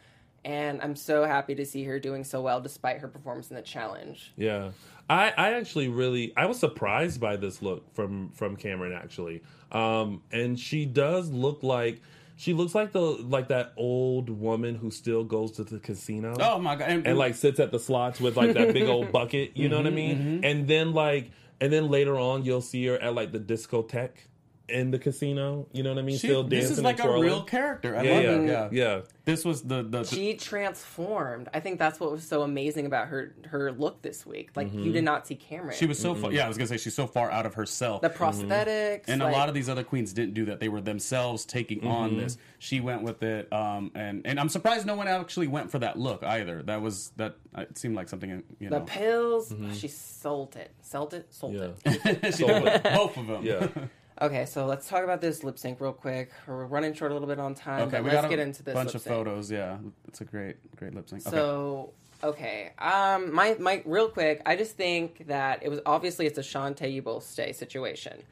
And 0.44 0.82
I'm 0.82 0.96
so 0.96 1.24
happy 1.24 1.54
to 1.54 1.64
see 1.64 1.84
her 1.84 2.00
doing 2.00 2.24
so 2.24 2.40
well 2.42 2.60
despite 2.60 2.98
her 2.98 3.06
performance 3.06 3.48
in 3.50 3.54
the 3.56 3.62
challenge. 3.62 4.32
Yeah, 4.36 4.72
I, 5.08 5.32
I 5.36 5.52
actually 5.54 5.86
really 5.88 6.32
I 6.36 6.46
was 6.46 6.58
surprised 6.58 7.20
by 7.20 7.36
this 7.36 7.62
look 7.62 7.94
from 7.94 8.30
from 8.30 8.56
Kameron 8.56 8.96
actually, 8.96 9.42
um, 9.70 10.22
and 10.32 10.58
she 10.58 10.84
does 10.84 11.30
look 11.30 11.62
like 11.62 12.00
she 12.34 12.54
looks 12.54 12.74
like 12.74 12.90
the 12.90 13.00
like 13.00 13.48
that 13.48 13.72
old 13.76 14.30
woman 14.30 14.74
who 14.74 14.90
still 14.90 15.22
goes 15.22 15.52
to 15.52 15.64
the 15.64 15.78
casino. 15.78 16.34
Oh 16.40 16.58
my 16.58 16.74
god! 16.74 16.88
and 17.04 17.16
like 17.16 17.36
sits 17.36 17.60
at 17.60 17.70
the 17.70 17.78
slots 17.78 18.20
with 18.20 18.36
like 18.36 18.54
that 18.54 18.72
big 18.72 18.88
old 18.88 19.12
bucket. 19.18 19.56
You 19.56 19.68
know 19.68 19.76
what 19.76 19.86
I 19.86 19.90
mean? 19.90 20.40
And 20.42 20.66
then 20.66 20.92
like, 20.92 21.30
and 21.62 21.72
then 21.72 21.88
later 21.88 22.18
on, 22.18 22.44
you'll 22.44 22.60
see 22.60 22.84
her 22.86 22.98
at 22.98 23.14
like 23.14 23.30
the 23.30 23.38
discotheque 23.38 24.26
in 24.68 24.90
the 24.90 24.98
casino. 24.98 25.66
You 25.72 25.82
know 25.82 25.90
what 25.90 25.98
I 25.98 26.02
mean? 26.02 26.18
She- 26.18 26.28
Still 26.28 26.42
dancing. 26.42 26.58
this 26.60 26.78
is 26.78 26.84
like 26.84 27.00
and 27.00 27.10
a 27.10 27.12
real 27.20 27.42
character. 27.42 27.96
I 27.96 28.02
Yeah, 28.02 28.14
love 28.14 28.22
yeah, 28.22 28.30
it. 28.30 28.46
Yeah. 28.46 28.68
yeah. 28.72 29.00
This 29.24 29.44
was 29.44 29.62
the 29.62 29.82
the, 29.82 30.00
the 30.00 30.04
She 30.04 30.34
transformed. 30.34 31.48
I 31.54 31.60
think 31.60 31.78
that's 31.78 32.00
what 32.00 32.10
was 32.10 32.24
so 32.24 32.42
amazing 32.42 32.86
about 32.86 33.08
her 33.08 33.34
her 33.46 33.70
look 33.72 34.02
this 34.02 34.26
week. 34.26 34.50
Like 34.56 34.72
you 34.72 34.80
mm-hmm. 34.80 34.92
did 34.92 35.04
not 35.04 35.26
see 35.26 35.36
Kameron. 35.36 35.72
she 35.72 35.86
was 35.86 35.98
so 35.98 36.14
far. 36.14 36.30
Mm-hmm. 36.30 36.36
Yeah, 36.36 36.44
I 36.44 36.48
was 36.48 36.56
gonna 36.56 36.68
say 36.68 36.76
she's 36.76 36.94
so 36.94 37.06
far 37.06 37.30
out 37.30 37.46
of 37.46 37.54
herself. 37.54 38.02
the 38.02 38.10
prosthetics 38.10 39.04
and 39.08 39.20
like, 39.20 39.32
a 39.32 39.36
lot 39.36 39.48
of 39.48 39.54
these 39.54 39.68
other 39.68 39.84
queens 39.84 40.12
didn't 40.12 40.34
do 40.34 40.46
that. 40.46 40.58
They 40.58 40.68
were 40.68 40.80
themselves 40.80 41.44
taking 41.44 41.86
on 41.86 42.10
mm-hmm. 42.10 42.20
this. 42.20 42.38
She 42.58 42.80
went 42.80 43.02
with 43.02 43.22
it, 43.22 43.52
um, 43.52 43.92
and 43.94 44.22
and 44.26 44.40
I'm 44.40 44.48
surprised 44.48 44.86
no 44.86 44.96
one 44.96 45.08
actually 45.08 45.46
went 45.46 45.70
for 45.70 45.78
that 45.80 45.98
look 45.98 46.24
either. 46.24 46.62
That 46.62 46.82
was 46.82 47.10
that. 47.16 47.36
It 47.56 47.78
seemed 47.78 47.94
like 47.94 48.08
something 48.08 48.42
you 48.58 48.70
the 48.70 48.78
know. 48.78 48.84
pills. 48.84 49.54
She 49.74 49.88
sold 49.88 50.56
it. 50.56 50.72
Sold 50.80 51.14
it. 51.14 51.32
Sold 51.32 51.54
Yeah. 51.54 51.68
it. 51.84 52.34
she 52.34 52.44
did 52.44 52.82
both 52.82 53.16
of 53.16 53.26
them. 53.26 53.44
Yeah. 53.44 53.68
Okay, 54.20 54.44
so 54.44 54.66
let's 54.66 54.88
talk 54.88 55.04
about 55.04 55.20
this 55.20 55.42
lip 55.42 55.58
sync 55.58 55.80
real 55.80 55.92
quick. 55.92 56.30
We're 56.46 56.66
running 56.66 56.92
short 56.92 57.10
a 57.12 57.14
little 57.14 57.28
bit 57.28 57.40
on 57.40 57.54
time, 57.54 57.82
Okay, 57.82 57.90
but 57.92 58.04
we 58.04 58.10
let's 58.10 58.22
got 58.22 58.26
a 58.26 58.28
get 58.28 58.38
into 58.38 58.62
this 58.62 58.74
bunch 58.74 58.94
of 58.94 59.02
photos. 59.02 59.50
Yeah, 59.50 59.78
it's 60.08 60.20
a 60.20 60.24
great, 60.24 60.76
great 60.76 60.94
lip 60.94 61.08
sync. 61.08 61.26
Okay. 61.26 61.34
So 61.34 61.92
okay, 62.22 62.72
um, 62.78 63.34
my 63.34 63.56
my 63.58 63.82
real 63.84 64.08
quick, 64.08 64.42
I 64.44 64.56
just 64.56 64.76
think 64.76 65.26
that 65.28 65.62
it 65.62 65.70
was 65.70 65.80
obviously 65.86 66.26
it's 66.26 66.38
a 66.38 66.42
Shantay 66.42 66.92
you 66.92 67.02
both 67.02 67.24
stay 67.24 67.52
situation. 67.52 68.22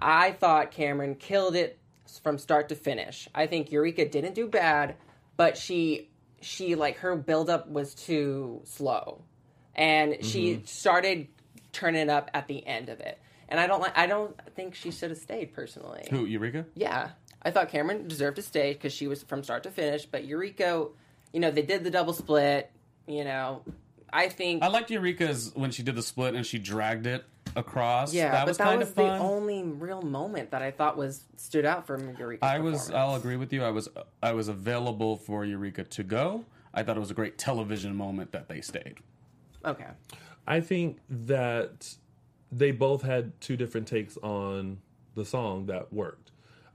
I 0.00 0.32
thought 0.32 0.72
Kameron 0.72 1.18
killed 1.18 1.56
it 1.56 1.78
from 2.22 2.38
start 2.38 2.70
to 2.70 2.74
finish. 2.74 3.28
I 3.34 3.46
think 3.46 3.70
Eureka 3.70 4.08
didn't 4.08 4.34
do 4.34 4.48
bad, 4.48 4.96
but 5.36 5.58
she 5.58 6.08
she 6.40 6.74
like 6.74 6.98
her 6.98 7.16
buildup 7.16 7.68
was 7.68 7.94
too 7.94 8.62
slow, 8.64 9.22
and 9.74 10.16
she 10.24 10.62
started 10.64 11.28
turning 11.72 12.02
it 12.02 12.10
up 12.10 12.30
at 12.32 12.48
the 12.48 12.66
end 12.66 12.88
of 12.88 13.00
it. 13.00 13.20
And 13.48 13.58
I 13.58 13.66
don't 13.66 13.80
like. 13.80 13.96
I 13.96 14.06
don't 14.06 14.36
think 14.54 14.74
she 14.74 14.90
should 14.90 15.10
have 15.10 15.18
stayed 15.18 15.54
personally. 15.54 16.06
Who 16.10 16.26
Eureka? 16.26 16.66
Yeah, 16.74 17.10
I 17.42 17.50
thought 17.50 17.70
Kameron 17.70 18.06
deserved 18.08 18.36
to 18.36 18.42
stay 18.42 18.72
because 18.74 18.92
she 18.92 19.06
was 19.06 19.22
from 19.22 19.42
start 19.42 19.62
to 19.62 19.70
finish. 19.70 20.04
But 20.06 20.24
Eureka, 20.24 20.88
you 21.32 21.40
know, 21.40 21.50
they 21.50 21.62
did 21.62 21.84
the 21.84 21.90
double 21.90 22.12
split. 22.12 22.70
You 23.06 23.24
know, 23.24 23.62
I 24.12 24.28
think. 24.28 24.62
I 24.62 24.68
liked 24.68 24.90
Eureka's 24.90 25.52
when 25.54 25.70
she 25.70 25.82
did 25.82 25.94
the 25.94 26.02
split 26.02 26.34
and 26.34 26.44
she 26.44 26.58
dragged 26.58 27.06
it 27.06 27.24
across. 27.56 28.12
yeah, 28.12 28.30
that 28.32 28.40
but 28.40 28.48
was 28.48 28.58
that 28.58 28.64
kind 28.64 28.78
was 28.80 28.90
of 28.90 28.94
the 28.94 29.02
fun. 29.02 29.20
only 29.20 29.62
real 29.62 30.02
moment 30.02 30.50
that 30.50 30.60
I 30.60 30.70
thought 30.70 30.98
was 30.98 31.24
stood 31.36 31.64
out 31.64 31.86
from 31.86 32.16
Eureka. 32.18 32.44
I 32.44 32.58
was. 32.58 32.90
I'll 32.90 33.14
agree 33.14 33.36
with 33.36 33.52
you. 33.52 33.64
I 33.64 33.70
was. 33.70 33.88
I 34.22 34.32
was 34.32 34.48
available 34.48 35.16
for 35.16 35.44
Eureka 35.46 35.84
to 35.84 36.02
go. 36.02 36.44
I 36.74 36.82
thought 36.82 36.98
it 36.98 37.00
was 37.00 37.10
a 37.10 37.14
great 37.14 37.38
television 37.38 37.96
moment 37.96 38.32
that 38.32 38.48
they 38.48 38.60
stayed. 38.60 38.96
Okay. 39.64 39.86
I 40.46 40.60
think 40.60 40.98
that 41.08 41.94
they 42.50 42.70
both 42.70 43.02
had 43.02 43.38
two 43.40 43.56
different 43.56 43.86
takes 43.86 44.16
on 44.18 44.78
the 45.14 45.24
song 45.24 45.66
that 45.66 45.92
worked. 45.92 46.30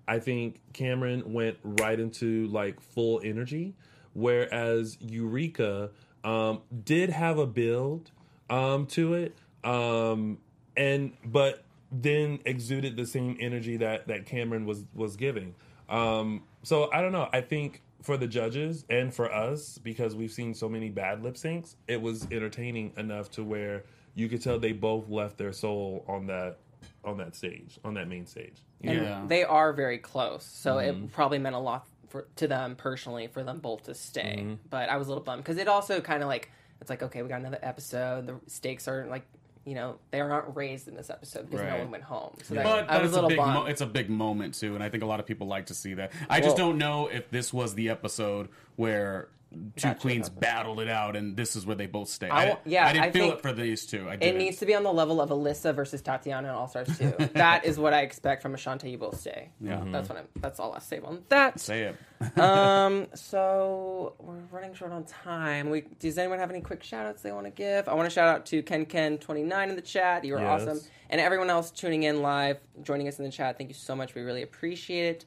I 0.07 0.19
think 0.19 0.59
Kameron 0.73 1.27
went 1.27 1.57
right 1.63 1.99
into 1.99 2.47
like 2.47 2.79
full 2.81 3.21
energy, 3.23 3.73
whereas 4.13 4.97
Eureka 4.99 5.91
um, 6.23 6.61
did 6.83 7.09
have 7.09 7.37
a 7.37 7.47
build 7.47 8.11
um, 8.49 8.85
to 8.87 9.13
it, 9.13 9.37
um, 9.63 10.39
and 10.75 11.13
but 11.23 11.63
then 11.91 12.39
exuded 12.45 12.97
the 12.97 13.05
same 13.05 13.37
energy 13.39 13.77
that 13.77 14.07
that 14.07 14.25
Kameron 14.25 14.65
was 14.65 14.83
was 14.93 15.15
giving. 15.15 15.55
Um, 15.89 16.43
so 16.63 16.89
I 16.91 17.01
don't 17.01 17.11
know. 17.11 17.29
I 17.31 17.41
think 17.41 17.81
for 18.01 18.17
the 18.17 18.27
judges 18.27 18.83
and 18.89 19.13
for 19.13 19.33
us, 19.33 19.77
because 19.77 20.15
we've 20.15 20.31
seen 20.31 20.53
so 20.53 20.67
many 20.67 20.89
bad 20.89 21.23
lip 21.23 21.35
syncs, 21.35 21.75
it 21.87 22.01
was 22.01 22.27
entertaining 22.31 22.91
enough 22.97 23.31
to 23.31 23.43
where 23.43 23.85
you 24.15 24.29
could 24.29 24.41
tell 24.41 24.59
they 24.59 24.71
both 24.73 25.09
left 25.09 25.37
their 25.37 25.51
soul 25.53 26.05
on 26.07 26.27
that 26.27 26.57
on 27.05 27.17
that 27.17 27.35
stage, 27.35 27.79
on 27.83 27.93
that 27.95 28.07
main 28.07 28.25
stage. 28.25 28.55
And 28.81 29.01
Yeah. 29.01 29.23
they 29.27 29.43
are 29.43 29.73
very 29.73 29.97
close, 29.97 30.45
so 30.45 30.75
Mm-hmm. 30.75 31.05
it 31.05 31.11
probably 31.13 31.37
meant 31.39 31.55
a 31.55 31.59
lot 31.59 31.85
for, 32.09 32.27
to 32.37 32.47
them 32.47 32.75
personally 32.75 33.27
for 33.27 33.43
them 33.43 33.59
both 33.59 33.83
to 33.85 33.93
stay. 33.93 34.37
Mm-hmm. 34.39 34.53
But 34.69 34.89
I 34.89 34.97
was 34.97 35.07
a 35.07 35.09
little 35.11 35.23
bummed 35.23 35.43
because 35.43 35.57
it 35.57 35.67
also 35.67 35.99
kind 36.01 36.21
of 36.23 36.29
like 36.29 36.49
it's 36.81 36.89
like 36.89 37.03
okay, 37.03 37.21
we 37.21 37.29
got 37.29 37.39
another 37.39 37.59
episode. 37.61 38.27
The 38.27 38.39
stakes 38.47 38.87
are 38.87 39.05
like 39.07 39.23
you 39.65 39.75
know 39.75 39.97
they 40.11 40.19
aren't 40.19 40.55
raised 40.55 40.87
in 40.89 40.95
this 40.95 41.09
episode 41.09 41.49
because 41.49 41.65
no 41.65 41.77
one 41.77 41.91
went 41.91 42.03
home. 42.03 42.35
So 42.43 42.53
that, 42.55 42.63
But, 42.63 42.89
I 42.89 42.97
was 43.01 43.07
it's 43.11 43.13
a 43.13 43.15
little 43.15 43.29
big. 43.29 43.37
bummed. 43.37 43.53
Mo- 43.53 43.65
it's 43.65 43.81
a 43.81 43.85
big 43.85 44.09
moment 44.09 44.53
too, 44.55 44.75
and 44.75 44.83
I 44.83 44.89
think 44.89 45.03
a 45.03 45.05
lot 45.05 45.19
of 45.21 45.25
people 45.25 45.47
like 45.47 45.67
to 45.67 45.73
see 45.73 45.93
that. 45.95 46.11
I 46.29 46.39
just 46.41 46.57
don't 46.57 46.77
know 46.77 47.07
if 47.07 47.29
this 47.31 47.53
was 47.53 47.73
the 47.75 47.89
episode 47.89 48.49
where 48.75 49.29
two 49.75 49.87
Gotcha. 49.89 49.99
queens 49.99 50.29
battled 50.29 50.79
it 50.79 50.89
out, 50.89 51.15
and 51.15 51.35
this 51.37 51.55
is 51.55 51.65
where 51.65 51.75
they 51.75 51.85
both 51.85 52.09
stay. 52.09 52.29
I 52.29 52.51
I, 52.51 52.57
yeah, 52.65 52.85
I 52.87 52.93
didn't 52.93 53.05
I 53.05 53.11
feel 53.11 53.31
it 53.31 53.41
for 53.41 53.53
these 53.53 53.85
two. 53.85 54.09
I 54.09 54.13
It 54.15 54.35
needs 54.35 54.57
to 54.57 54.65
be 54.65 54.73
on 54.75 54.83
the 54.83 54.91
level 54.93 55.21
of 55.21 55.29
Alyssa 55.29 55.73
versus 55.73 56.01
Tatiana 56.01 56.49
in 56.49 56.53
All 56.53 56.67
Stars 56.67 56.97
2. 56.97 57.15
that 57.33 57.65
is 57.65 57.77
what 57.79 57.93
I 57.93 58.01
expect 58.01 58.41
from 58.41 58.53
Ashante 58.53 58.89
You 58.91 58.97
Both 58.97 59.19
Stay. 59.19 59.49
Yeah. 59.61 59.83
That's 59.91 60.09
what 60.09 60.17
I'm 60.17 60.27
that's 60.41 60.59
all 60.59 60.73
I'll 60.73 60.79
say 60.79 60.99
on 60.99 61.23
that. 61.29 61.59
say 61.59 61.83
it. 61.83 61.95
Um 62.37 63.07
so 63.13 64.13
we're 64.19 64.35
running 64.51 64.73
short 64.73 64.91
on 64.91 65.03
time. 65.03 65.69
We 65.69 65.81
does 65.99 66.17
anyone 66.17 66.39
have 66.39 66.49
any 66.49 66.61
quick 66.61 66.83
shout 66.83 67.05
outs 67.05 67.21
they 67.21 67.31
want 67.31 67.45
to 67.45 67.51
give? 67.51 67.87
I 67.89 67.93
want 67.93 68.09
to 68.09 68.13
shout 68.13 68.27
out 68.27 68.45
to 68.47 68.63
Ken 68.63 68.85
Ken 68.85 69.17
twenty 69.17 69.43
nine 69.43 69.69
in 69.69 69.75
the 69.75 69.81
chat. 69.81 70.23
You 70.23 70.33
were 70.33 70.39
Yes. 70.39 70.61
awesome. 70.61 70.79
And 71.09 71.19
everyone 71.21 71.49
else 71.49 71.69
tuning 71.69 72.03
in 72.03 72.21
live, 72.21 72.57
joining 72.81 73.07
us 73.07 73.19
in 73.19 73.25
the 73.25 73.31
chat, 73.31 73.57
thank 73.57 73.69
you 73.69 73.75
so 73.75 73.95
much. 73.95 74.15
We 74.15 74.21
really 74.21 74.41
appreciate 74.41 75.05
it. 75.17 75.25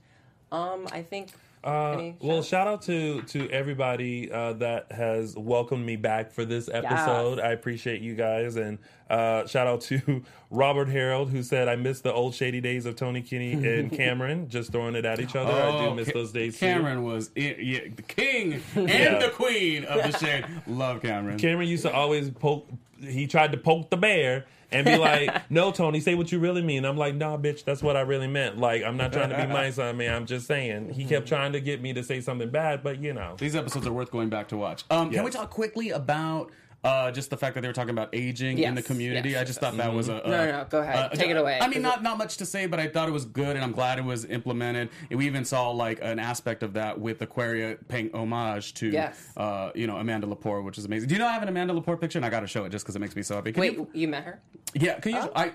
Um 0.53 0.88
I 0.92 1.03
think 1.03 1.32
Uh, 1.66 2.12
well, 2.20 2.42
shout 2.42 2.68
out 2.68 2.82
to 2.82 3.22
to 3.22 3.50
everybody 3.50 4.30
uh, 4.30 4.52
that 4.52 4.92
has 4.92 5.36
welcomed 5.36 5.84
me 5.84 5.96
back 5.96 6.30
for 6.30 6.44
this 6.44 6.68
episode. 6.72 7.40
I 7.40 7.48
appreciate 7.50 8.00
you 8.00 8.14
guys, 8.14 8.54
and 8.54 8.78
uh, 9.10 9.46
shout 9.48 9.66
out 9.66 9.80
to 9.82 10.22
Robert 10.50 10.88
Harold 10.88 11.30
who 11.30 11.42
said 11.42 11.66
I 11.68 11.74
missed 11.74 12.04
the 12.04 12.12
old 12.12 12.36
shady 12.36 12.60
days 12.60 12.86
of 12.86 12.94
Tony 12.94 13.20
Kinney 13.20 13.52
and 13.54 13.90
Cameron, 13.96 14.48
just 14.48 14.70
throwing 14.70 14.94
it 14.94 15.04
at 15.04 15.18
each 15.18 15.34
other. 15.34 15.50
I 15.52 15.88
do 15.88 15.94
miss 15.94 16.06
Ca- 16.06 16.14
those 16.14 16.30
days. 16.30 16.54
too. 16.58 16.66
Cameron 16.66 17.02
was 17.02 17.30
i 17.36 17.56
yeah, 17.58 17.80
the 17.96 18.02
king 18.02 18.62
and 18.76 18.88
Yeah. 18.88 19.18
the 19.18 19.30
queen 19.30 19.84
of 19.86 20.12
the 20.12 20.16
shade. 20.18 20.44
Love 20.68 21.02
Cameron. 21.02 21.36
Cameron 21.36 21.68
used 21.68 21.82
to 21.82 21.92
always 21.92 22.30
poke. 22.30 22.68
He 23.00 23.26
tried 23.26 23.50
to 23.52 23.58
poke 23.58 23.90
the 23.90 23.96
bear 23.96 24.46
and 24.72 24.84
be 24.84 24.96
like, 24.96 25.50
"No, 25.50 25.70
Tony, 25.70 26.00
say 26.00 26.14
what 26.14 26.30
you 26.32 26.38
really 26.38 26.62
mean." 26.62 26.84
I'm 26.84 26.96
like, 26.96 27.14
"Nah, 27.14 27.36
bitch, 27.36 27.64
that's 27.64 27.82
what 27.82 27.96
I 27.96 28.00
really 28.00 28.26
meant. 28.28 28.58
Like, 28.58 28.82
I'm 28.82 28.96
not 28.96 29.12
trying 29.12 29.30
to 29.30 29.36
be 29.36 29.46
nice 29.46 29.78
on 29.78 29.96
me. 29.96 30.08
I'm 30.08 30.26
just 30.26 30.46
saying." 30.46 30.90
He 30.90 31.04
kept 31.04 31.28
trying 31.28 31.52
to 31.52 31.60
get 31.60 31.80
me 31.80 31.92
to 31.92 32.02
say 32.02 32.20
something 32.20 32.50
bad, 32.50 32.82
but 32.82 33.00
you 33.00 33.12
know, 33.12 33.36
These 33.38 33.56
episodes 33.56 33.86
are 33.86 33.92
worth 33.92 34.10
going 34.10 34.28
back 34.28 34.48
to 34.48 34.56
watch. 34.56 34.84
Um, 34.90 35.10
Can 35.10 35.24
we 35.24 35.30
talk 35.30 35.50
quickly 35.50 35.90
about 35.90 36.50
uh, 36.87 37.11
just 37.11 37.30
the 37.30 37.37
fact 37.37 37.55
that 37.55 37.61
they 37.61 37.68
were 37.68 37.74
talking 37.74 37.91
about 37.91 38.09
aging 38.12 38.59
in 38.59 38.74
the 38.74 38.82
community? 38.82 39.30
yes, 39.30 39.41
I 39.41 39.45
just 39.45 39.61
yes. 39.62 39.70
thought 39.72 39.76
that 39.78 39.93
was 39.93 40.09
a, 40.09 40.16
a 40.24 40.28
No, 40.30 40.47
no, 40.47 40.53
no, 40.53 40.66
go 40.70 40.80
ahead. 40.80 41.12
Take 41.12 41.30
it 41.30 41.37
away, 41.37 41.59
I 41.61 41.68
mean, 41.68 41.82
not 41.82 42.03
not 42.03 42.18
much 42.18 42.37
to 42.39 42.47
say, 42.47 42.66
but 42.66 42.78
I 42.80 42.89
thought 42.89 43.09
it 43.09 43.12
was 43.12 43.24
good, 43.24 43.57
and 43.57 43.64
I'm 43.64 43.72
glad 43.72 43.99
it 43.99 44.05
was 44.05 44.24
implemented. 44.24 44.91
And 45.11 45.18
we 45.18 45.26
even 45.26 45.45
saw 45.45 45.70
like 45.70 45.99
an 46.03 46.18
aspect 46.18 46.62
of 46.62 46.74
that 46.74 46.99
with 47.01 47.20
Aquaria 47.22 47.76
paying 47.89 48.11
homage 48.14 48.74
to, 48.74 48.89
Yes. 48.89 49.32
uh, 49.37 49.70
you 49.74 49.87
know, 49.87 49.97
Amanda 49.97 50.26
Lepore, 50.26 50.62
which 50.64 50.78
is 50.78 50.84
amazing. 50.84 51.09
Do 51.09 51.14
you 51.14 51.18
know 51.18 51.26
I 51.26 51.32
have 51.32 51.43
an 51.43 51.49
Amanda 51.49 51.74
Lepore 51.74 52.01
picture? 52.01 52.18
And 52.18 52.24
I 52.26 52.30
got 52.30 52.41
to 52.41 52.47
show 52.47 52.64
it 52.64 52.70
just 52.70 52.84
because 52.84 52.97
it 52.97 53.01
makes 53.01 53.16
me 53.16 53.22
so 53.22 53.34
happy. 53.34 53.53
Can 53.53 53.61
Wait, 53.61 53.72
you- 53.74 53.89
you 53.93 54.09
met 54.09 54.24
her? 54.24 54.41
yeah, 54.74 54.99
can 55.01 55.12
you? 55.12 55.18
Oh. 55.20 55.32
I, 55.34 55.53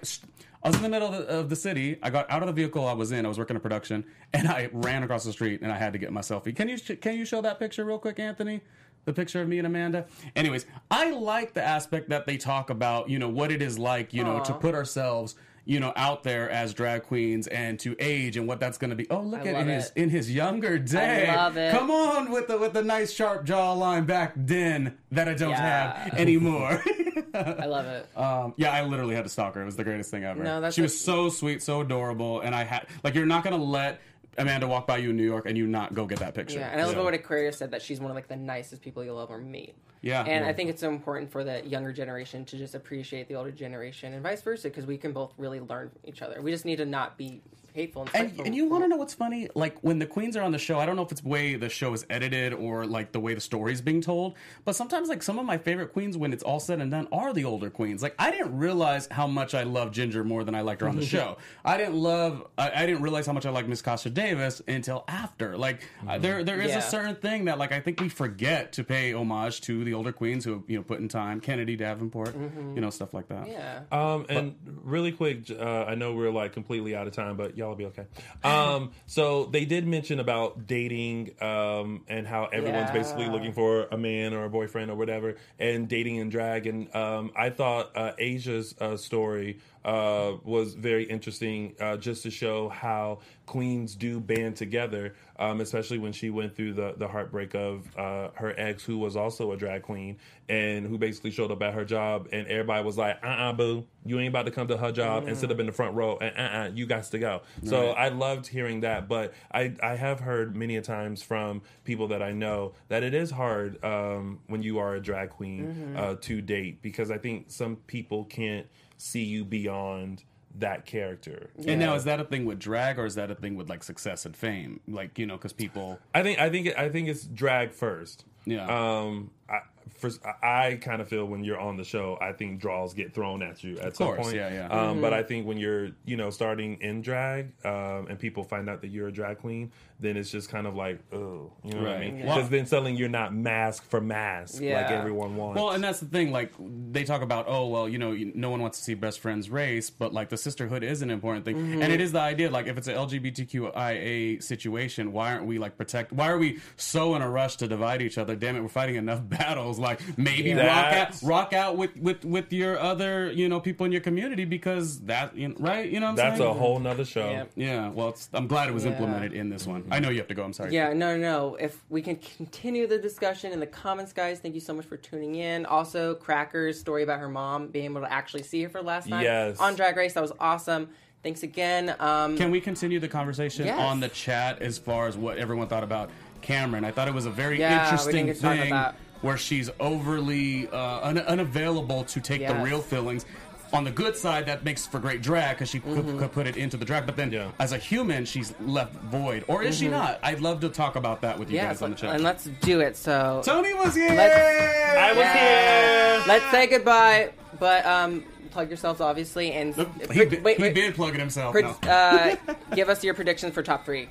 I 0.64 0.68
was 0.68 0.76
in 0.76 0.84
the 0.84 0.90
middle 0.90 1.08
of 1.08 1.14
the, 1.18 1.28
of 1.40 1.50
the 1.50 1.56
city. 1.56 1.98
I 2.04 2.12
got 2.12 2.30
out 2.30 2.44
of 2.44 2.48
the 2.48 2.54
vehicle 2.54 2.86
I 2.88 2.94
was 2.94 3.12
in. 3.12 3.26
I 3.26 3.30
was 3.30 3.40
working 3.40 3.56
a 3.56 3.60
production, 3.60 4.06
and 4.34 4.48
I 4.48 4.70
ran 4.72 5.02
across 5.02 5.24
the 5.24 5.32
street, 5.34 5.62
and 5.64 5.72
I 5.72 5.78
had 5.78 5.92
to 5.94 6.00
get 6.00 6.12
my 6.14 6.22
selfie. 6.22 6.56
Can 6.56 6.70
you 6.70 6.78
can 6.98 7.18
you 7.18 7.26
show 7.26 7.42
that 7.42 7.58
picture 7.58 7.84
real 7.84 7.98
quick, 7.98 8.20
Anthony? 8.20 8.62
The 9.06 9.14
picture 9.14 9.41
of 9.41 9.47
me 9.47 9.58
and 9.58 9.66
Amanda. 9.68 10.06
Anyways, 10.36 10.66
I 10.91 11.12
like 11.12 11.54
the 11.54 11.64
aspect 11.64 12.10
that 12.10 12.26
they 12.28 12.38
talk 12.38 12.70
about. 12.70 13.10
You 13.10 13.18
know 13.20 13.30
what 13.30 13.52
it 13.52 13.62
is 13.62 13.80
like. 13.80 14.14
You 14.14 14.24
know 14.24 14.39
to 14.43 14.54
put 14.54 14.76
ourselves. 14.76 15.36
You 15.64 15.80
know, 15.80 15.93
out 15.95 16.24
there 16.24 16.49
as 16.49 16.74
drag 16.74 17.04
queens 17.04 17.45
and 17.45 17.80
to 17.82 17.95
age 17.99 18.36
and 18.36 18.47
what 18.47 18.60
that's 18.60 18.80
going 18.80 18.89
to 18.89 18.95
be. 18.95 19.08
Oh, 19.12 19.22
look 19.22 19.41
I 19.41 19.49
at 19.49 19.62
in 19.62 19.68
his 19.68 19.91
in 19.95 20.10
his 20.10 20.34
younger 20.34 20.80
day. 20.80 21.32
love 21.36 21.56
it. 21.56 21.72
Come 21.72 21.91
on 21.91 22.32
with 22.32 22.47
the 22.47 22.58
with 22.58 22.74
the 22.74 22.82
nice 22.82 23.12
sharp 23.14 23.45
jawline 23.45 24.08
back 24.08 24.34
then 24.36 24.97
that 25.12 25.28
I 25.30 25.36
don't 25.36 25.52
Yeah. 25.52 25.93
have 26.08 26.14
anymore. 26.20 26.84
I 27.36 27.66
love 27.68 27.86
it. 27.86 28.10
Um, 28.18 28.56
yeah, 28.58 28.72
I 28.72 28.84
literally 28.84 29.14
had 29.16 29.24
to 29.24 29.30
stalk 29.30 29.54
her. 29.54 29.62
It 29.62 29.66
was 29.66 29.76
the 29.76 29.84
greatest 29.84 30.10
thing 30.10 30.24
ever. 30.24 30.43
No, 30.43 30.62
that's 30.62 30.76
she 30.76 30.82
was 30.82 30.99
so 30.99 31.30
sweet, 31.30 31.62
so 31.62 31.82
adorable, 31.82 32.41
and 32.41 32.56
I 32.56 32.64
had 32.64 32.88
like 33.04 33.14
you're 33.14 33.28
not 33.28 33.43
gonna 33.43 33.56
let 33.58 34.02
Amanda 34.38 34.68
walk 34.68 34.88
by 34.88 34.98
you 34.98 35.10
in 35.12 35.18
New 35.18 35.24
York 35.26 35.46
and 35.46 35.58
you 35.58 35.68
not 35.68 35.94
go 35.94 36.06
get 36.06 36.20
that 36.20 36.34
picture. 36.34 36.60
Yeah, 36.60 36.70
and 36.72 36.80
I 36.82 36.86
love 36.86 36.96
So- 36.96 37.04
what 37.04 37.14
Aquarius 37.14 37.58
said 37.58 37.72
that 37.72 37.82
she's 37.82 38.00
one 38.00 38.12
of 38.12 38.16
like 38.16 38.28
the 38.28 38.36
nicest 38.36 38.82
people 38.82 39.04
you'll 39.04 39.20
ever 39.22 39.38
meet. 39.38 39.76
Yeah. 40.02 40.22
and 40.22 40.43
Yeah. 40.43 40.49
I 40.49 40.54
think 40.54 40.70
it's 40.70 40.82
so 40.82 40.89
important 40.89 41.32
for 41.32 41.43
the 41.43 41.66
younger 41.66 41.91
generation 41.93 42.45
to 42.45 42.58
just 42.58 42.76
appreciate 42.76 43.28
the 43.28 43.36
older 43.36 43.52
generation 43.52 44.14
and 44.14 44.24
vice 44.24 44.41
versa 44.41 44.70
because 44.70 44.86
we 44.86 44.97
can 44.97 45.12
both 45.14 45.34
really 45.38 45.60
learn 45.60 45.89
from 45.89 45.99
each 46.06 46.22
other. 46.22 46.41
We 46.41 46.52
just 46.52 46.66
need 46.66 46.78
to 46.78 46.86
not 46.86 47.18
be 47.18 47.41
hateful 47.74 48.02
and 48.14 48.30
And, 48.38 48.47
and 48.47 48.54
you 48.56 48.68
want 48.68 48.84
to 48.84 48.89
know 48.89 48.97
what's 48.97 49.14
funny? 49.14 49.47
Like 49.56 49.78
when 49.82 49.97
the 49.97 50.06
queens 50.06 50.36
are 50.36 50.41
on 50.41 50.52
the 50.52 50.58
show, 50.58 50.78
I 50.78 50.86
don't 50.86 50.97
know 50.97 51.04
if 51.04 51.12
it's 51.14 51.22
the 51.22 51.30
way 51.30 51.56
the 51.56 51.70
show 51.70 51.93
is 51.93 52.06
edited 52.10 52.54
or 52.54 52.86
like 52.86 53.14
the 53.14 53.20
way 53.22 53.34
the 53.34 53.39
story's 53.39 53.80
being 53.80 54.02
told, 54.02 54.34
but 54.66 54.76
sometimes 54.76 55.08
like 55.08 55.24
some 55.24 55.39
of 55.39 55.45
my 55.45 55.58
favorite 55.58 55.93
queens 55.93 56.18
when 56.18 56.34
it's 56.34 56.43
all 56.43 56.60
said 56.60 56.82
and 56.82 56.91
done 56.91 57.08
are 57.14 57.32
the 57.32 57.45
older 57.45 57.70
queens. 57.70 58.04
Like 58.04 58.14
I 58.20 58.30
didn't 58.30 58.58
realize 58.58 59.08
how 59.10 59.26
much 59.26 59.54
I 59.56 59.64
love 59.64 59.91
Ginger 59.93 60.26
more 60.26 60.43
than 60.43 60.54
I 60.54 60.60
liked 60.62 60.82
her 60.82 60.89
on 60.89 60.97
the 60.97 61.06
show. 61.16 61.38
I 61.64 61.78
didn't 61.78 61.95
love, 61.95 62.45
I, 62.58 62.72
I 62.84 62.86
didn't 62.86 63.04
realize 63.04 63.26
how 63.26 63.32
much 63.32 63.45
I 63.45 63.52
liked 63.52 63.70
Miss 63.70 63.82
Kasha 63.82 64.10
Davis 64.10 64.62
until 64.68 65.06
after. 65.08 65.58
Like 65.58 65.88
uh, 66.06 66.18
there, 66.18 66.43
there 66.43 66.60
is 66.60 66.72
Yeah. 66.72 66.80
a 66.80 66.82
certain 66.82 67.16
thing 67.16 67.45
that 67.45 67.58
like 67.58 67.72
I 67.72 67.80
think 67.80 68.02
we 68.02 68.10
forget 68.10 68.74
to 68.74 68.84
pay 68.84 69.14
homage 69.14 69.62
to 69.62 69.86
the 69.86 69.91
older 69.94 70.12
queens 70.12 70.46
who 70.46 70.54
have 70.54 70.64
you 70.68 70.78
know 70.78 70.84
put 70.84 71.00
in 71.00 71.08
time, 71.08 71.39
Kennedy 71.42 71.76
Davenport, 71.76 72.36
you 72.36 72.82
know 72.82 72.89
stuff 72.89 73.14
like 73.14 73.28
that. 73.30 73.48
yeah. 73.48 73.82
Um, 73.92 74.26
and 74.30 74.56
really 74.84 75.12
quick, 75.12 75.50
uh, 75.52 75.86
I 75.86 75.96
know 75.96 76.14
we're 76.14 76.32
like 76.32 76.54
completely 76.54 76.96
out 76.96 77.08
of 77.08 77.14
time, 77.14 77.38
but 77.38 77.58
y'all 77.58 77.70
will 77.70 77.76
be 77.76 77.86
okay. 77.86 78.06
Um, 78.44 78.92
so 79.06 79.46
they 79.46 79.66
did 79.66 79.88
mention 79.88 80.20
about 80.20 80.68
dating, 80.68 81.32
um, 81.42 82.04
and 82.08 82.28
how 82.28 82.46
everyone's 82.46 82.88
Yeah. 82.89 82.94
basically 82.94 83.28
looking 83.28 83.54
for 83.54 83.88
a 83.92 83.98
man 83.98 84.34
or 84.34 84.46
a 84.46 84.50
boyfriend 84.50 84.92
or 84.92 84.96
whatever, 84.96 85.36
and 85.60 85.88
dating 85.88 86.20
and 86.20 86.32
drag. 86.32 86.68
And 86.68 86.94
um, 86.96 87.32
I 87.36 87.50
thought 87.50 87.92
uh, 87.96 88.12
Asia's 88.18 88.76
uh, 88.80 88.98
story 88.98 89.60
uh, 89.84 90.34
was 90.44 90.76
very 90.76 91.04
interesting, 91.04 91.76
uh, 91.80 91.98
just 91.98 92.24
to 92.24 92.32
show 92.32 92.70
how 92.70 93.20
queens 93.46 93.96
do 93.96 94.20
band 94.20 94.56
together, 94.56 95.16
um, 95.40 95.60
especially 95.60 95.98
when 95.98 96.14
she 96.14 96.30
went 96.30 96.56
through 96.56 96.74
the 96.74 96.94
the 96.98 97.08
heartbreak 97.08 97.56
of 97.56 97.86
uh, 97.98 98.30
her 98.36 98.54
ex, 98.58 98.84
who 98.84 98.98
was 98.98 99.16
also 99.16 99.52
a 99.52 99.58
drag 99.58 99.82
queen, 99.82 100.18
and 100.48 100.86
who 100.86 100.98
basically 100.98 101.32
showed 101.32 101.52
up 101.52 101.62
at 101.62 101.74
her 101.74 101.84
job, 101.84 102.28
and 102.32 102.48
everybody 102.48 102.84
was 102.86 102.98
like, 102.98 103.18
"Uh, 103.24 103.28
uh 103.28 103.54
boo, 103.54 103.86
you 104.06 104.20
ain't 104.20 104.30
about 104.30 104.46
to 104.46 104.52
come 104.52 104.68
to 104.68 104.78
her 104.78 104.92
job 104.92 105.28
and 105.28 105.38
sit 105.38 105.52
up 105.52 105.60
in 105.60 105.66
the 105.66 105.72
front 105.72 105.96
row, 105.96 106.18
and 106.20 106.38
uh, 106.38 106.42
uh 106.42 106.70
you 106.74 106.86
got 106.86 107.04
to 107.04 107.20
go." 107.20 107.42
So 107.64 107.90
I 107.92 108.10
loved 108.10 108.48
hearing 108.48 108.82
that, 108.82 109.08
but 109.08 109.34
I 109.52 109.74
I 109.82 109.96
have 109.96 110.20
heard 110.20 110.56
many 110.56 110.78
a 110.78 110.82
times 110.82 111.24
from 111.24 111.62
people 111.84 112.08
that 112.10 112.22
I 112.22 112.32
know 112.32 112.74
that 112.90 113.04
it 113.04 113.14
is 113.14 113.32
hard 113.32 113.84
um, 113.84 114.40
when 114.48 114.62
you 114.62 114.80
are 114.80 114.96
a 114.96 115.02
drag 115.02 115.30
queen 115.30 115.96
uh, 115.98 116.16
to 116.22 116.42
date 116.42 116.82
because 116.82 117.10
I 117.12 117.18
think 117.18 117.50
some 117.50 117.78
people 117.88 118.26
can't 118.26 118.68
see 119.02 119.24
you 119.24 119.43
beyond 119.43 120.24
that 120.60 120.86
character. 120.86 121.49
And 121.66 121.80
now 121.80 121.95
is 121.95 122.04
that 122.04 122.20
a 122.20 122.24
thing 122.24 122.45
with 122.45 122.60
drag 122.60 122.99
or 122.99 123.06
is 123.06 123.16
that 123.16 123.32
a 123.32 123.36
thing 123.36 123.56
with 123.56 123.70
like 123.70 123.84
success 123.84 124.26
and 124.26 124.36
fame? 124.36 124.80
Like 124.88 125.18
you 125.18 125.26
know, 125.26 125.38
because 125.38 125.54
people. 125.54 125.99
I 126.14 126.24
think 126.24 126.39
I 126.39 126.49
think 126.49 126.78
I 126.78 126.89
think 126.89 127.08
it's 127.08 127.24
drag 127.24 127.74
first. 127.74 128.26
Yeah. 128.45 128.66
Um. 128.66 129.32
I, 129.49 129.60
first, 129.97 130.22
I 130.41 130.80
kind 130.82 131.02
of 131.02 131.08
feel 131.08 131.26
when 131.26 131.43
you're 131.43 131.60
on 131.60 131.78
the 131.78 131.84
show, 131.84 132.18
I 132.22 132.34
think 132.34 132.60
draws 132.60 132.93
get 132.93 133.14
thrown 133.14 133.43
at 133.43 133.64
you 133.64 133.78
at 133.80 133.95
some 133.95 134.08
course, 134.08 134.22
point. 134.24 134.36
yeah, 134.36 134.52
yeah. 134.52 134.68
Um. 134.68 135.02
But 135.02 135.14
I 135.14 135.24
think 135.24 135.45
when 135.45 135.58
you're 135.58 135.89
you 136.06 136.18
know 136.18 136.30
starting 136.30 136.78
in 136.82 137.02
drag, 137.02 137.54
um, 137.66 138.08
and 138.10 138.20
people 138.20 138.43
find 138.43 138.70
out 138.70 138.82
that 138.82 138.89
you're 138.89 139.08
a 139.08 139.12
drag 139.12 139.39
queen, 139.39 139.72
then 140.02 140.18
it's 140.18 140.32
just 140.32 140.49
kind 140.49 140.66
of 140.68 140.76
like, 140.76 140.99
oh, 141.14 141.52
you 141.64 141.74
know 141.74 141.82
what 141.82 141.88
I 141.89 141.93
Right. 141.93 141.99
mean? 142.02 142.18
Yeah. 142.18 142.34
Because 142.36 142.49
then 142.49 142.66
suddenly 142.66 142.93
you're 142.95 143.08
not 143.10 143.34
mask 143.34 143.88
for 143.89 144.02
mask 144.02 144.56
like 144.62 144.89
everyone 144.91 145.36
wants. 145.36 145.58
Well, 145.60 145.70
and 145.72 145.84
that's 145.84 145.99
the 145.99 146.08
thing. 146.08 146.32
Like 146.32 146.52
they 146.91 147.04
talk 147.04 147.22
about, 147.22 147.45
oh 147.47 147.68
well, 147.68 147.88
you 147.88 147.97
know, 147.97 148.12
no 148.36 148.49
one 148.49 148.62
wants 148.62 148.80
to 148.80 148.84
see 148.84 148.95
best 148.95 149.20
friends 149.20 149.49
race, 149.49 149.89
but 149.89 150.14
like 150.14 150.30
the 150.30 150.38
sisterhood 150.38 150.84
is 150.84 151.02
an 151.02 151.10
important 151.12 151.45
thing, 151.45 151.56
Mm-hmm. 151.56 151.82
and 151.84 151.93
it 151.93 152.02
is 152.02 152.12
the 152.12 152.20
idea. 152.20 152.49
Like 152.49 152.68
if 152.68 152.78
it's 152.78 152.88
an 152.88 152.95
LGBTQIA 152.95 154.41
situation, 154.41 155.12
why 155.14 155.34
aren't 155.34 155.45
we 155.45 155.60
like 155.60 155.78
protect? 155.78 156.12
Why 156.12 156.30
are 156.30 156.38
we 156.38 156.60
so 156.76 157.16
in 157.16 157.22
a 157.22 157.30
rush 157.30 157.58
to 157.58 157.68
divide 157.68 158.02
each 158.02 158.18
other? 158.18 158.36
Damn 158.36 158.56
it, 158.56 158.62
we're 158.62 158.68
fighting 158.70 158.95
enough 158.95 159.22
battles. 159.30 159.80
Like 159.80 160.02
maybe 160.18 160.54
rock 160.54 160.93
out, 160.93 161.16
rock 161.24 161.54
out 161.54 161.78
with 161.78 161.95
with 161.97 162.26
with 162.26 162.52
your 162.54 162.80
other 162.80 163.32
you 163.32 163.47
know 163.49 163.60
people 163.60 163.86
in 163.86 163.91
your 163.91 164.02
community 164.02 164.45
because 164.45 165.02
that 165.02 165.36
you 165.36 165.49
know, 165.49 165.56
right. 165.60 165.89
You 165.89 165.99
know 165.99 166.08
what 166.08 166.10
I'm 166.12 166.16
that's 166.18 166.38
saying? 166.39 166.49
a 166.49 166.54
whole 166.54 166.80
nother 166.80 167.06
show. 167.06 167.30
Yeah. 167.30 167.45
Yeah, 167.56 167.89
well, 167.89 168.10
it's, 168.10 168.30
I'm 168.34 168.47
glad 168.47 168.68
it 168.70 168.74
was 168.74 168.86
Yeah. 168.86 168.91
implemented 168.91 169.34
in 169.34 169.49
this 169.49 169.68
one. 169.68 169.84
I 169.92 170.00
know 170.00 170.10
you 170.10 170.20
have 170.20 170.28
to 170.30 170.34
go. 170.34 170.44
I'm 170.44 170.54
sorry. 170.54 170.74
Yeah, 170.74 170.94
no, 170.94 171.18
no, 171.18 171.22
no. 171.22 171.56
If 171.56 171.84
we 171.89 172.02
can 172.02 172.16
continue 172.16 172.88
the 172.88 172.98
discussion 172.98 173.52
in 173.52 173.60
the 173.60 173.68
comments, 173.68 174.14
guys, 174.14 174.39
thank 174.39 174.56
you 174.56 174.62
so 174.62 174.74
much 174.74 174.86
for 174.86 174.96
tuning 174.96 175.36
in. 175.36 175.66
Also, 175.66 176.16
Cracker's 176.16 176.80
story 176.80 177.04
about 177.04 177.20
her 177.20 177.28
mom 177.28 177.68
being 177.68 177.86
able 177.86 178.02
to 178.02 178.12
actually 178.12 178.44
see 178.44 178.64
her 178.64 178.70
for 178.70 178.78
the 178.80 178.88
last 178.88 179.10
time 179.10 179.22
Yes. 179.22 179.60
on 179.60 179.76
Drag 179.76 179.98
Race. 179.98 180.14
That 180.14 180.22
was 180.22 180.32
awesome. 180.39 180.89
Thanks 181.24 181.44
again. 181.44 181.94
Um, 182.00 182.38
Can 182.38 182.50
we 182.52 182.62
continue 182.62 183.00
the 183.00 183.10
conversation 183.10 183.66
Yes. 183.66 183.78
on 183.80 184.00
the 184.00 184.10
chat 184.10 184.62
as 184.62 184.78
far 184.78 185.08
as 185.08 185.18
what 185.18 185.38
everyone 185.38 185.68
thought 185.68 185.84
about 185.84 186.10
Kameron? 186.42 186.86
I 186.86 186.92
thought 186.92 187.10
it 187.10 187.14
was 187.14 187.26
a 187.26 187.30
very 187.30 187.60
Yeah, 187.60 187.84
interesting 187.84 188.14
didn't 188.14 188.28
get 188.28 188.36
to 188.38 188.42
talk 188.42 188.68
about 188.68 188.92
thing 188.96 189.02
where 189.22 189.38
she's 189.38 189.70
overly 189.80 190.68
uh, 190.70 191.08
un- 191.08 191.20
unavailable 191.20 192.06
to 192.06 192.20
take 192.22 192.48
the 192.48 192.56
real 192.56 192.82
feelings. 192.82 193.26
On 193.74 193.84
the 193.86 193.92
good 193.92 194.18
side, 194.18 194.46
that 194.48 194.66
makes 194.66 194.86
for 194.86 195.00
great 195.00 195.22
drag 195.22 195.56
because 195.56 195.70
she 195.70 195.80
could, 195.80 196.00
Mm-hmm. 196.06 196.20
could 196.20 196.32
put 196.34 196.46
it 196.46 196.58
into 196.58 196.76
the 196.76 196.84
drag. 196.86 197.06
But 197.06 197.16
then, 197.16 197.32
Yeah. 197.32 197.52
as 197.60 197.72
a 197.72 197.78
human, 197.78 198.26
she's 198.26 198.54
left 198.60 198.94
void, 198.96 199.46
or 199.48 199.64
is 199.64 199.78
she 199.78 199.88
not? 199.88 200.20
I'd 200.24 200.42
love 200.42 200.60
to 200.62 200.70
talk 200.70 200.96
about 200.98 201.22
that 201.22 201.40
with 201.40 201.50
you 201.50 201.58
Mm-hmm. 201.58 201.66
yeah, 201.66 201.70
guys 201.72 201.82
on 201.82 201.92
the 201.92 201.96
chat. 201.96 202.16
and 202.16 202.24
let's 202.24 202.46
do 202.62 202.82
it. 202.82 202.98
So 202.98 203.42
Tony 203.46 203.74
was 203.74 203.96
here. 203.96 204.14
Let's- 204.14 204.98
I 205.00 205.10
was 205.14 205.18
Yeah. 205.20 206.18
here. 206.18 206.24
let's 206.28 206.52
say 206.52 206.68
goodbye. 206.68 207.32
But 207.60 207.86
um, 207.86 208.26
plug 208.50 208.68
yourselves, 208.70 209.00
obviously, 209.00 209.54
and 209.54 209.74
He, 210.12 210.26
be- 210.26 210.40
wait, 210.40 210.58
he 210.58 210.64
wait. 210.64 210.74
been 210.76 210.92
plugging 210.94 211.20
himself. 211.20 211.54
Pre- 211.54 211.62
no. 211.62 211.70
uh, 211.88 212.36
give 212.76 212.90
us 212.90 213.04
your 213.04 213.14
predictions 213.14 213.54
for 213.54 213.64
top 213.64 213.86
three. 213.86 214.10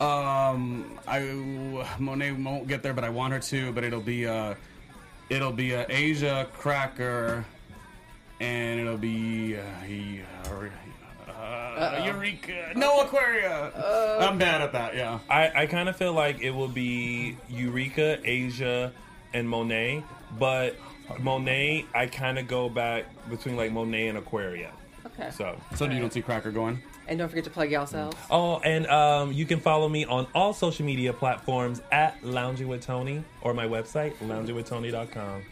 Um, 0.00 0.98
I 1.06 1.20
Monet 1.98 2.32
won't 2.32 2.66
get 2.66 2.82
there, 2.82 2.92
but 2.92 3.04
I 3.04 3.08
want 3.08 3.32
her 3.32 3.38
to. 3.38 3.72
But 3.72 3.84
it'll 3.84 4.00
be 4.00 4.26
uh, 4.26 4.54
it'll 5.30 5.52
be 5.52 5.74
uh, 5.74 5.84
Asia 5.88 6.48
Cracker, 6.52 7.44
and 8.42 8.80
it'll 8.80 8.98
be 8.98 9.56
uh, 9.56 9.62
he, 9.86 10.20
uh, 11.38 12.02
Eureka. 12.04 12.72
No 12.74 13.00
Aquaria. 13.00 13.72
I'm 14.20 14.36
bad 14.38 14.60
at 14.60 14.72
that. 14.72 14.94
Yeah. 14.96 15.20
I, 15.30 15.62
I 15.62 15.66
kind 15.66 15.88
of 15.88 15.96
feel 15.96 16.12
like 16.12 16.40
it 16.40 16.50
will 16.50 16.68
be 16.68 17.36
Eureka, 17.48 18.18
Asia, 18.24 18.92
and 19.32 19.48
Monet, 19.48 20.02
but 20.38 20.76
Monet, 21.20 21.86
I 21.94 22.06
kind 22.06 22.38
of 22.38 22.48
go 22.48 22.68
back 22.68 23.06
between 23.30 23.56
like 23.56 23.72
Monet 23.72 24.08
and 24.08 24.18
Aquaria. 24.18 24.72
Okay. 25.06 25.30
So 25.30 25.56
So 25.74 25.84
you 25.84 26.00
don't 26.00 26.12
see 26.12 26.22
Cracker 26.22 26.50
going? 26.50 26.82
And 27.08 27.18
don't 27.18 27.28
forget 27.28 27.44
to 27.44 27.50
plug 27.50 27.70
yourselves. 27.70 28.16
Oh, 28.30 28.58
and 28.60 28.86
um, 28.86 29.32
you 29.32 29.44
can 29.44 29.60
follow 29.60 29.88
me 29.88 30.04
on 30.04 30.26
all 30.34 30.52
social 30.52 30.86
media 30.86 31.12
platforms 31.12 31.82
at 31.90 32.22
Lounging 32.24 32.68
with 32.68 32.80
Tony 32.80 33.24
or 33.40 33.54
my 33.54 33.66
website, 33.66 34.14
loungingwithtony.com. 34.16 35.42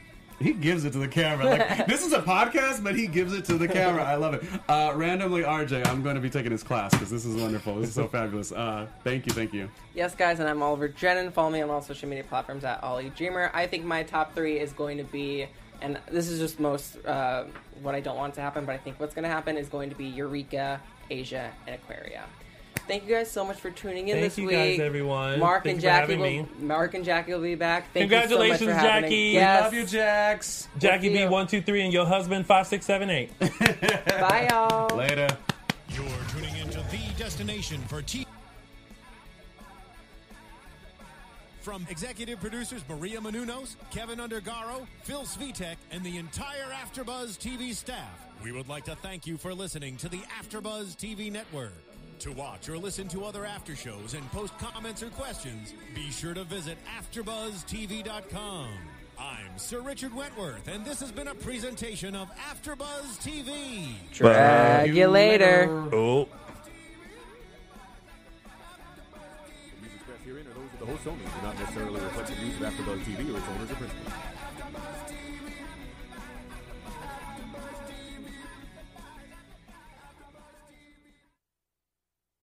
He 0.41 0.55
gives 0.55 0.86
it 0.86 0.93
to 0.93 0.99
the 0.99 1.09
camera. 1.09 1.45
Like 1.45 1.86
this 1.86 2.05
is 2.05 2.14
a 2.14 2.22
podcast, 2.22 2.82
but 2.82 2.95
he 2.95 3.07
gives 3.07 3.34
it 3.34 3.45
to 3.45 3.59
the 3.59 3.68
camera. 3.68 4.03
I 4.03 4.14
love 4.14 4.32
it. 4.34 4.43
Uh, 4.68 4.93
randomly, 4.95 5.43
RJ, 5.43 5.86
I'm 5.86 6.03
going 6.03 6.14
to 6.14 6.20
be 6.20 6.30
taking 6.30 6.51
his 6.51 6.62
class 6.62 6.93
because 6.93 7.11
this 7.11 7.26
is 7.26 7.41
wonderful. 7.41 7.76
This 7.76 7.91
is 7.91 7.95
so 7.95 8.09
fabulous. 8.09 8.51
Uh, 8.51 8.86
thank 9.05 9.26
you, 9.26 9.32
thank 9.32 9.53
you. 9.53 9.68
Yes, 9.95 10.14
guys, 10.14 10.41
and 10.41 10.49
I'm 10.49 10.62
Oliver 10.62 10.88
Drennan. 10.88 11.30
Follow 11.30 11.51
me 11.51 11.61
on 11.61 11.68
all 11.68 11.82
social 11.82 12.09
media 12.09 12.24
platforms 12.24 12.64
at 12.64 12.82
Ollie 12.82 13.11
Dreamer. 13.11 13.51
I 13.53 13.66
think 13.66 13.84
my 13.84 14.03
top 14.03 14.34
three 14.34 14.59
is 14.59 14.72
going 14.72 14.97
to 14.97 15.05
be, 15.05 15.47
and 15.82 16.01
this 16.11 16.28
is 16.28 16.38
just 16.38 16.59
most 16.59 17.05
uh, 17.05 17.45
what 17.82 17.95
I 17.95 18.01
don't 18.01 18.16
want 18.16 18.32
to 18.34 18.41
happen, 18.41 18.64
but 18.64 18.72
I 18.72 18.78
think 18.78 18.99
what's 18.99 19.14
going 19.14 19.24
to 19.24 19.28
happen 19.28 19.59
is 19.59 19.68
going 19.68 19.91
to 19.91 19.97
be 19.97 20.07
Eureka, 20.07 20.80
Asia, 21.11 21.53
and 21.66 21.74
Aquaria. 21.74 22.24
Thank 22.89 23.05
you 23.07 23.14
guys 23.14 23.31
so 23.31 23.45
much 23.45 23.59
for 23.61 23.70
tuning 23.70 24.09
in 24.09 24.16
Thank 24.16 24.24
this 24.26 24.39
you 24.39 24.47
week. 24.47 24.57
guys, 24.57 24.81
everyone. 24.81 25.39
Mark 25.39 25.64
Thank 25.64 25.74
and 25.76 25.83
you 25.83 25.89
for 25.89 25.93
Jackie 25.95 26.12
having 26.12 26.20
will, 26.20 26.45
me. 26.61 26.66
Mark 26.66 26.95
and 26.95 27.05
Jackie 27.05 27.33
will 27.33 27.41
be 27.41 27.55
back. 27.55 27.85
Thank 27.93 28.11
Congratulations, 28.11 28.61
you 28.62 28.66
so 28.68 28.72
much 28.72 28.81
for 28.83 28.87
having 28.89 29.03
Jackie. 29.05 29.14
me. 29.16 29.28
We 29.31 29.35
Yes. 29.35 29.62
Love 29.64 29.74
you, 29.74 29.87
Jax. 29.87 30.68
Jackie 30.78 31.09
see 31.09 31.18
B 31.24 31.26
one 31.28 31.47
two 31.47 31.62
three 31.62 31.83
and 31.83 31.93
your 31.93 32.07
husband, 32.07 32.47
five, 32.47 32.66
six, 32.66 32.85
seven, 32.87 33.11
eight. 33.11 33.31
Bye, 33.39 34.49
y'all. 34.51 34.97
Later. 34.97 35.28
You're 35.91 36.05
tuning 36.33 36.57
into 36.57 36.78
the 36.91 37.14
destination 37.18 37.81
for 37.83 38.03
TV. 38.03 38.26
From 41.61 41.87
executive 41.91 42.41
producers 42.41 42.83
Maria 42.89 43.20
Menounos, 43.20 43.76
Kevin 43.91 44.18
Undergaro, 44.18 44.87
Phil 45.05 45.22
Svitek, 45.22 45.76
and 45.93 46.03
the 46.03 46.16
entire 46.16 46.70
AfterBuzz 46.72 47.37
TV 47.39 47.74
staff, 47.74 48.26
we 48.43 48.51
would 48.51 48.66
like 48.68 48.85
to 48.87 48.97
thank 48.97 49.26
you 49.26 49.37
for 49.37 49.53
listening 49.53 49.97
to 49.99 50.09
the 50.09 50.20
AfterBuzz 50.41 50.97
TV 50.97 51.31
network. 51.31 51.74
To 52.21 52.33
watch 52.33 52.68
or 52.68 52.77
listen 52.77 53.09
to 53.09 53.25
other 53.25 53.47
after 53.47 53.75
shows 53.75 54.12
and 54.12 54.31
post 54.31 54.53
comments 54.59 55.03
or 55.03 55.09
questions, 55.09 55.73
be 55.95 56.11
sure 56.11 56.35
to 56.35 56.45
visit 56.45 56.77
AfterBuzzTV.com. 56.99 58.68
I'm 59.18 59.57
Sir 59.57 59.81
Richard 59.81 60.14
Wentworth, 60.14 60.68
and 60.68 60.85
this 60.85 61.01
has 61.01 61.11
been 61.11 61.29
a 61.29 61.35
presentation 61.35 62.14
of 62.14 62.29
AfterBuzz 62.37 63.18
TV. 63.23 63.95
Drag 64.12 64.95
you 64.95 65.09
later. 65.09 65.66
Oh. 65.95 66.29
views 69.81 69.95
expressed 69.95 70.23
herein 70.23 70.47
are 70.47 70.53
those 70.53 70.73
of 70.75 70.79
the 70.79 70.87
host 70.87 71.07
only 71.07 71.25
do 71.25 71.43
not 71.43 71.59
necessarily 71.59 72.01
reflect 72.01 72.29
the 72.29 72.35
views 72.35 72.55
of 72.57 72.61
AfterBuzz 72.61 73.03
TV 73.05 73.35
or 73.35 73.39
its 73.39 73.49
owners 73.49 73.71
or 73.71 73.75
principals. 73.77 74.12